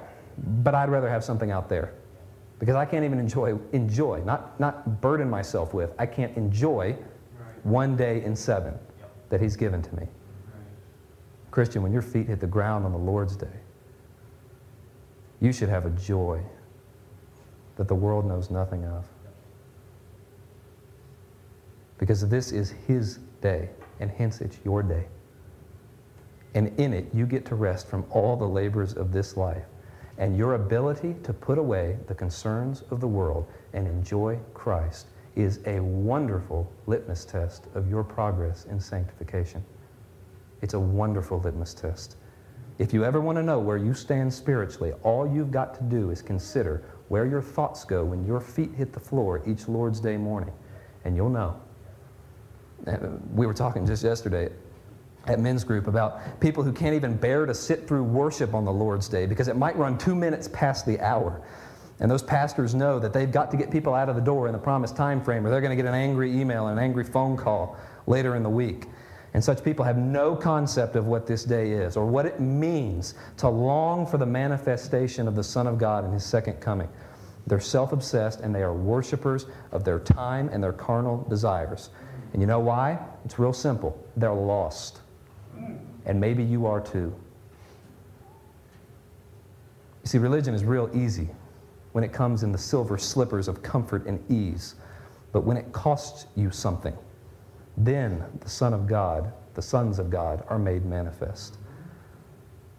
but 0.64 0.74
I'd 0.74 0.88
rather 0.88 1.08
have 1.08 1.24
something 1.24 1.50
out 1.50 1.68
there. 1.68 1.94
Because 2.58 2.76
I 2.76 2.84
can't 2.84 3.04
even 3.04 3.18
enjoy, 3.18 3.58
enjoy, 3.72 4.22
not, 4.24 4.58
not 4.60 5.00
burden 5.00 5.28
myself 5.28 5.74
with, 5.74 5.92
I 5.98 6.06
can't 6.06 6.36
enjoy 6.36 6.96
one 7.64 7.96
day 7.96 8.22
in 8.22 8.36
seven 8.36 8.74
that 9.30 9.40
He's 9.40 9.56
given 9.56 9.82
to 9.82 9.96
me. 9.96 10.06
Christian, 11.50 11.82
when 11.82 11.92
your 11.92 12.02
feet 12.02 12.28
hit 12.28 12.40
the 12.40 12.46
ground 12.46 12.84
on 12.84 12.92
the 12.92 12.98
Lord's 12.98 13.36
day, 13.36 13.46
you 15.42 15.52
should 15.52 15.68
have 15.68 15.84
a 15.84 15.90
joy 15.90 16.40
that 17.74 17.88
the 17.88 17.94
world 17.94 18.24
knows 18.24 18.48
nothing 18.48 18.84
of. 18.84 19.04
Because 21.98 22.26
this 22.28 22.52
is 22.52 22.70
His 22.86 23.18
day, 23.40 23.68
and 23.98 24.08
hence 24.08 24.40
it's 24.40 24.58
your 24.64 24.84
day. 24.84 25.04
And 26.54 26.68
in 26.78 26.92
it, 26.92 27.06
you 27.12 27.26
get 27.26 27.44
to 27.46 27.56
rest 27.56 27.88
from 27.88 28.04
all 28.10 28.36
the 28.36 28.46
labors 28.46 28.94
of 28.94 29.12
this 29.12 29.36
life. 29.36 29.64
And 30.16 30.36
your 30.36 30.54
ability 30.54 31.16
to 31.24 31.32
put 31.32 31.58
away 31.58 31.98
the 32.06 32.14
concerns 32.14 32.82
of 32.90 33.00
the 33.00 33.08
world 33.08 33.48
and 33.72 33.88
enjoy 33.88 34.38
Christ 34.54 35.08
is 35.34 35.58
a 35.66 35.80
wonderful 35.80 36.70
litmus 36.86 37.24
test 37.24 37.66
of 37.74 37.90
your 37.90 38.04
progress 38.04 38.66
in 38.66 38.78
sanctification. 38.78 39.64
It's 40.60 40.74
a 40.74 40.80
wonderful 40.80 41.40
litmus 41.40 41.74
test. 41.74 42.16
If 42.82 42.92
you 42.92 43.04
ever 43.04 43.20
want 43.20 43.36
to 43.36 43.44
know 43.44 43.60
where 43.60 43.76
you 43.76 43.94
stand 43.94 44.34
spiritually, 44.34 44.92
all 45.04 45.24
you've 45.24 45.52
got 45.52 45.72
to 45.76 45.84
do 45.84 46.10
is 46.10 46.20
consider 46.20 46.82
where 47.10 47.24
your 47.24 47.40
thoughts 47.40 47.84
go 47.84 48.04
when 48.04 48.26
your 48.26 48.40
feet 48.40 48.74
hit 48.74 48.92
the 48.92 48.98
floor 48.98 49.40
each 49.46 49.68
Lord's 49.68 50.00
Day 50.00 50.16
morning, 50.16 50.52
and 51.04 51.14
you'll 51.14 51.30
know. 51.30 51.60
Uh, 52.88 52.96
we 53.34 53.46
were 53.46 53.54
talking 53.54 53.86
just 53.86 54.02
yesterday 54.02 54.50
at 55.28 55.38
men's 55.38 55.62
group 55.62 55.86
about 55.86 56.40
people 56.40 56.64
who 56.64 56.72
can't 56.72 56.96
even 56.96 57.16
bear 57.16 57.46
to 57.46 57.54
sit 57.54 57.86
through 57.86 58.02
worship 58.02 58.52
on 58.52 58.64
the 58.64 58.72
Lord's 58.72 59.08
Day 59.08 59.26
because 59.26 59.46
it 59.46 59.56
might 59.56 59.76
run 59.76 59.96
two 59.96 60.16
minutes 60.16 60.48
past 60.48 60.84
the 60.84 60.98
hour. 60.98 61.40
And 62.00 62.10
those 62.10 62.24
pastors 62.24 62.74
know 62.74 62.98
that 62.98 63.12
they've 63.12 63.30
got 63.30 63.52
to 63.52 63.56
get 63.56 63.70
people 63.70 63.94
out 63.94 64.08
of 64.08 64.16
the 64.16 64.20
door 64.20 64.48
in 64.48 64.52
the 64.52 64.58
promised 64.58 64.96
time 64.96 65.22
frame 65.22 65.46
or 65.46 65.50
they're 65.50 65.60
going 65.60 65.70
to 65.70 65.80
get 65.80 65.86
an 65.86 65.94
angry 65.94 66.36
email 66.36 66.66
and 66.66 66.80
an 66.80 66.84
angry 66.84 67.04
phone 67.04 67.36
call 67.36 67.76
later 68.08 68.34
in 68.34 68.42
the 68.42 68.50
week. 68.50 68.86
And 69.34 69.42
such 69.42 69.64
people 69.64 69.84
have 69.84 69.96
no 69.96 70.36
concept 70.36 70.94
of 70.94 71.06
what 71.06 71.26
this 71.26 71.44
day 71.44 71.70
is 71.70 71.96
or 71.96 72.04
what 72.04 72.26
it 72.26 72.38
means 72.38 73.14
to 73.38 73.48
long 73.48 74.06
for 74.06 74.18
the 74.18 74.26
manifestation 74.26 75.26
of 75.26 75.34
the 75.34 75.44
Son 75.44 75.66
of 75.66 75.78
God 75.78 76.04
in 76.04 76.12
His 76.12 76.24
second 76.24 76.60
coming. 76.60 76.88
They're 77.46 77.60
self 77.60 77.92
obsessed 77.92 78.40
and 78.40 78.54
they 78.54 78.62
are 78.62 78.74
worshipers 78.74 79.46
of 79.72 79.84
their 79.84 79.98
time 79.98 80.48
and 80.50 80.62
their 80.62 80.72
carnal 80.72 81.26
desires. 81.28 81.90
And 82.32 82.42
you 82.42 82.46
know 82.46 82.60
why? 82.60 82.98
It's 83.24 83.38
real 83.38 83.52
simple. 83.52 83.98
They're 84.16 84.32
lost. 84.32 85.00
And 86.04 86.20
maybe 86.20 86.42
you 86.42 86.66
are 86.66 86.80
too. 86.80 87.14
You 90.02 90.08
see, 90.08 90.18
religion 90.18 90.54
is 90.54 90.64
real 90.64 90.90
easy 90.92 91.28
when 91.92 92.04
it 92.04 92.12
comes 92.12 92.42
in 92.42 92.52
the 92.52 92.58
silver 92.58 92.98
slippers 92.98 93.48
of 93.48 93.62
comfort 93.62 94.06
and 94.06 94.22
ease. 94.30 94.74
But 95.32 95.44
when 95.44 95.56
it 95.56 95.70
costs 95.72 96.26
you 96.36 96.50
something, 96.50 96.96
then 97.76 98.24
the 98.40 98.48
Son 98.48 98.74
of 98.74 98.86
God, 98.86 99.32
the 99.54 99.62
sons 99.62 99.98
of 99.98 100.10
God, 100.10 100.44
are 100.48 100.58
made 100.58 100.84
manifest. 100.84 101.58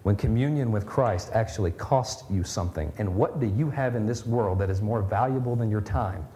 When 0.03 0.15
communion 0.15 0.71
with 0.71 0.85
Christ 0.85 1.29
actually 1.33 1.71
costs 1.71 2.29
you 2.29 2.43
something, 2.43 2.91
and 2.97 3.15
what 3.15 3.39
do 3.39 3.47
you 3.47 3.69
have 3.69 3.95
in 3.95 4.05
this 4.05 4.25
world 4.25 4.59
that 4.59 4.69
is 4.69 4.81
more 4.81 5.01
valuable 5.01 5.55
than 5.55 5.71
your 5.71 5.81
time? 5.81 6.27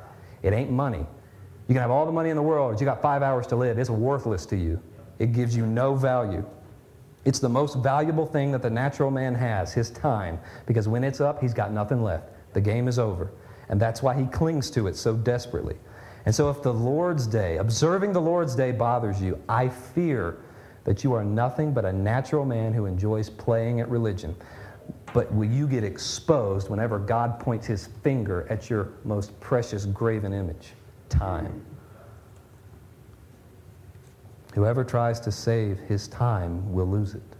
It 0.41 0.53
ain't 0.53 0.71
money. 0.71 1.05
You 1.67 1.73
can 1.73 1.81
have 1.81 1.91
all 1.91 2.05
the 2.05 2.11
money 2.11 2.29
in 2.29 2.37
the 2.37 2.41
world, 2.41 2.73
but 2.73 2.79
you 2.79 2.85
got 2.85 3.01
five 3.01 3.21
hours 3.21 3.45
to 3.47 3.57
live. 3.57 3.77
It's 3.77 3.89
worthless 3.89 4.45
to 4.47 4.55
you. 4.55 4.81
It 5.19 5.33
gives 5.33 5.55
you 5.55 5.65
no 5.65 5.95
value. 5.95 6.45
It's 7.25 7.39
the 7.39 7.49
most 7.49 7.77
valuable 7.79 8.25
thing 8.25 8.53
that 8.53 8.61
the 8.61 8.69
natural 8.69 9.11
man 9.11 9.35
has, 9.35 9.73
his 9.73 9.89
time, 9.89 10.39
because 10.65 10.87
when 10.87 11.03
it's 11.03 11.19
up, 11.19 11.41
he's 11.41 11.53
got 11.53 11.73
nothing 11.73 12.01
left. 12.01 12.29
The 12.53 12.61
game 12.61 12.87
is 12.87 12.97
over. 12.97 13.31
And 13.67 13.81
that's 13.81 14.01
why 14.01 14.13
he 14.15 14.27
clings 14.27 14.69
to 14.71 14.87
it 14.87 14.95
so 14.95 15.13
desperately. 15.13 15.75
And 16.27 16.35
so, 16.35 16.49
if 16.49 16.61
the 16.61 16.73
Lord's 16.73 17.25
Day, 17.25 17.55
observing 17.55 18.11
the 18.11 18.19
Lord's 18.19 18.53
Day 18.53 18.73
bothers 18.73 19.21
you, 19.21 19.41
I 19.47 19.69
fear 19.69 20.39
that 20.83 21.01
you 21.01 21.13
are 21.13 21.23
nothing 21.23 21.71
but 21.71 21.85
a 21.85 21.93
natural 21.93 22.43
man 22.43 22.73
who 22.73 22.85
enjoys 22.85 23.29
playing 23.29 23.79
at 23.79 23.89
religion. 23.89 24.35
But 25.13 25.33
will 25.33 25.49
you 25.49 25.69
get 25.69 25.85
exposed 25.85 26.69
whenever 26.69 26.99
God 26.99 27.39
points 27.39 27.65
his 27.65 27.87
finger 28.03 28.45
at 28.49 28.69
your 28.69 28.89
most 29.05 29.39
precious 29.39 29.85
graven 29.85 30.33
image? 30.33 30.73
Time. 31.07 31.65
Whoever 34.53 34.83
tries 34.83 35.21
to 35.21 35.31
save 35.31 35.79
his 35.79 36.09
time 36.09 36.73
will 36.73 36.87
lose 36.87 37.15
it. 37.15 37.37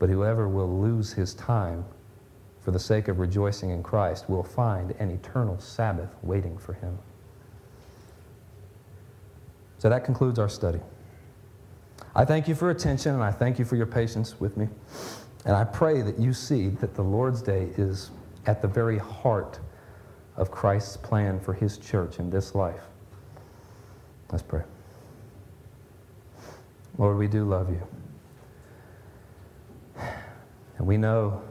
But 0.00 0.08
whoever 0.08 0.48
will 0.48 0.80
lose 0.80 1.12
his 1.12 1.34
time 1.34 1.84
for 2.62 2.72
the 2.72 2.80
sake 2.80 3.06
of 3.06 3.20
rejoicing 3.20 3.70
in 3.70 3.84
Christ 3.84 4.28
will 4.28 4.42
find 4.42 4.90
an 4.98 5.12
eternal 5.12 5.60
Sabbath 5.60 6.10
waiting 6.20 6.58
for 6.58 6.72
him. 6.72 6.98
So 9.84 9.90
that 9.90 10.02
concludes 10.02 10.38
our 10.38 10.48
study. 10.48 10.80
I 12.14 12.24
thank 12.24 12.48
you 12.48 12.54
for 12.54 12.70
attention 12.70 13.12
and 13.12 13.22
I 13.22 13.30
thank 13.30 13.58
you 13.58 13.66
for 13.66 13.76
your 13.76 13.84
patience 13.84 14.40
with 14.40 14.56
me. 14.56 14.66
And 15.44 15.54
I 15.54 15.64
pray 15.64 16.00
that 16.00 16.18
you 16.18 16.32
see 16.32 16.68
that 16.68 16.94
the 16.94 17.02
Lord's 17.02 17.42
Day 17.42 17.68
is 17.76 18.10
at 18.46 18.62
the 18.62 18.68
very 18.68 18.96
heart 18.96 19.60
of 20.38 20.50
Christ's 20.50 20.96
plan 20.96 21.38
for 21.38 21.52
his 21.52 21.76
church 21.76 22.18
in 22.18 22.30
this 22.30 22.54
life. 22.54 22.80
Let's 24.32 24.42
pray. 24.42 24.62
Lord, 26.96 27.18
we 27.18 27.28
do 27.28 27.44
love 27.44 27.68
you. 27.68 27.82
And 30.78 30.86
we 30.86 30.96
know 30.96 31.42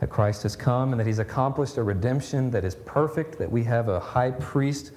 that 0.00 0.10
Christ 0.10 0.42
has 0.42 0.56
come 0.56 0.90
and 0.90 0.98
that 0.98 1.06
he's 1.06 1.20
accomplished 1.20 1.76
a 1.76 1.84
redemption 1.84 2.50
that 2.50 2.64
is 2.64 2.74
perfect, 2.74 3.38
that 3.38 3.52
we 3.52 3.62
have 3.62 3.88
a 3.88 4.00
high 4.00 4.32
priest 4.32 4.90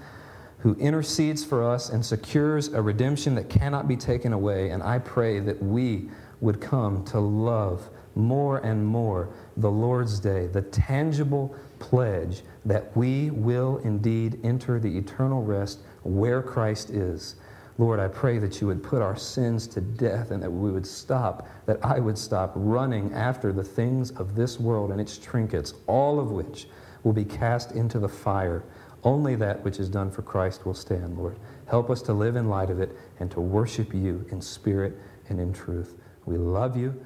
who 0.60 0.76
intercedes 0.76 1.44
for 1.44 1.64
us 1.64 1.90
and 1.90 2.06
secures 2.06 2.68
a 2.70 2.82
redemption 2.82 3.36
that 3.36 3.50
cannot 3.50 3.88
be 3.88 3.96
taken 3.96 4.34
away. 4.34 4.70
And 4.70 4.84
I 4.84 5.00
pray 5.00 5.40
that 5.40 5.62
we 5.62 6.10
would 6.42 6.62
come 6.62 7.04
to 7.06 7.20
love 7.20 7.90
more 8.16 8.58
and 8.60 8.86
more 8.86 9.30
the 9.58 9.72
Lord's 9.72 10.20
Day, 10.20 10.48
the 10.48 10.62
tangible 10.62 11.56
pledge 11.80 12.42
that 12.66 12.96
we 12.96 13.30
will 13.32 13.78
indeed 13.80 14.40
enter 14.44 14.80
the 14.80 14.98
eternal 14.98 15.44
rest 15.44 15.80
where 16.04 16.42
Christ 16.42 16.90
is. 16.90 17.36
Lord, 17.78 18.02
I 18.02 18.10
pray 18.10 18.40
that 18.40 18.60
you 18.60 18.68
would 18.68 18.84
put 18.84 19.02
our 19.02 19.16
sins 19.16 19.66
to 19.68 19.80
death 19.80 20.32
and 20.32 20.44
that 20.44 20.52
we 20.52 20.70
would 20.70 20.86
stop, 20.86 21.48
that 21.66 21.80
I 21.86 22.00
would 22.00 22.18
stop 22.18 22.52
running 22.56 23.14
after 23.14 23.54
the 23.54 23.64
things 23.64 24.12
of 24.12 24.36
this 24.36 24.60
world 24.60 24.92
and 24.92 25.00
its 25.00 25.18
trinkets, 25.18 25.74
all 25.88 26.20
of 26.20 26.32
which 26.32 26.68
will 27.04 27.14
be 27.14 27.24
cast 27.24 27.72
into 27.72 27.98
the 27.98 28.10
fire 28.10 28.66
Only 29.04 29.36
that 29.36 29.64
which 29.64 29.80
is 29.80 29.90
done 29.90 30.12
for 30.12 30.22
Christ 30.22 30.66
will 30.66 30.74
stand, 30.74 31.18
Lord. 31.18 31.38
Help 31.68 31.90
us 31.90 32.02
to 32.04 32.14
live 32.14 32.36
in 32.36 32.50
light 32.50 32.70
of 32.70 32.80
it 32.80 32.96
and 33.20 33.32
to 33.32 33.40
worship 33.40 33.94
you 33.94 34.26
in 34.32 34.42
spirit 34.42 34.98
and 35.30 35.40
in 35.40 35.54
truth. 35.54 35.96
We 36.26 36.38
love 36.38 36.76
you 36.76 37.00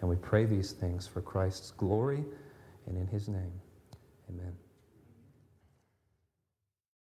and 0.00 0.08
we 0.08 0.16
pray 0.16 0.44
these 0.44 0.72
things 0.72 1.06
for 1.06 1.20
Christ's 1.20 1.72
glory 1.72 2.24
and 2.86 2.96
in 2.96 3.06
his 3.08 3.28
name. 3.28 3.52
Amen. 4.28 4.59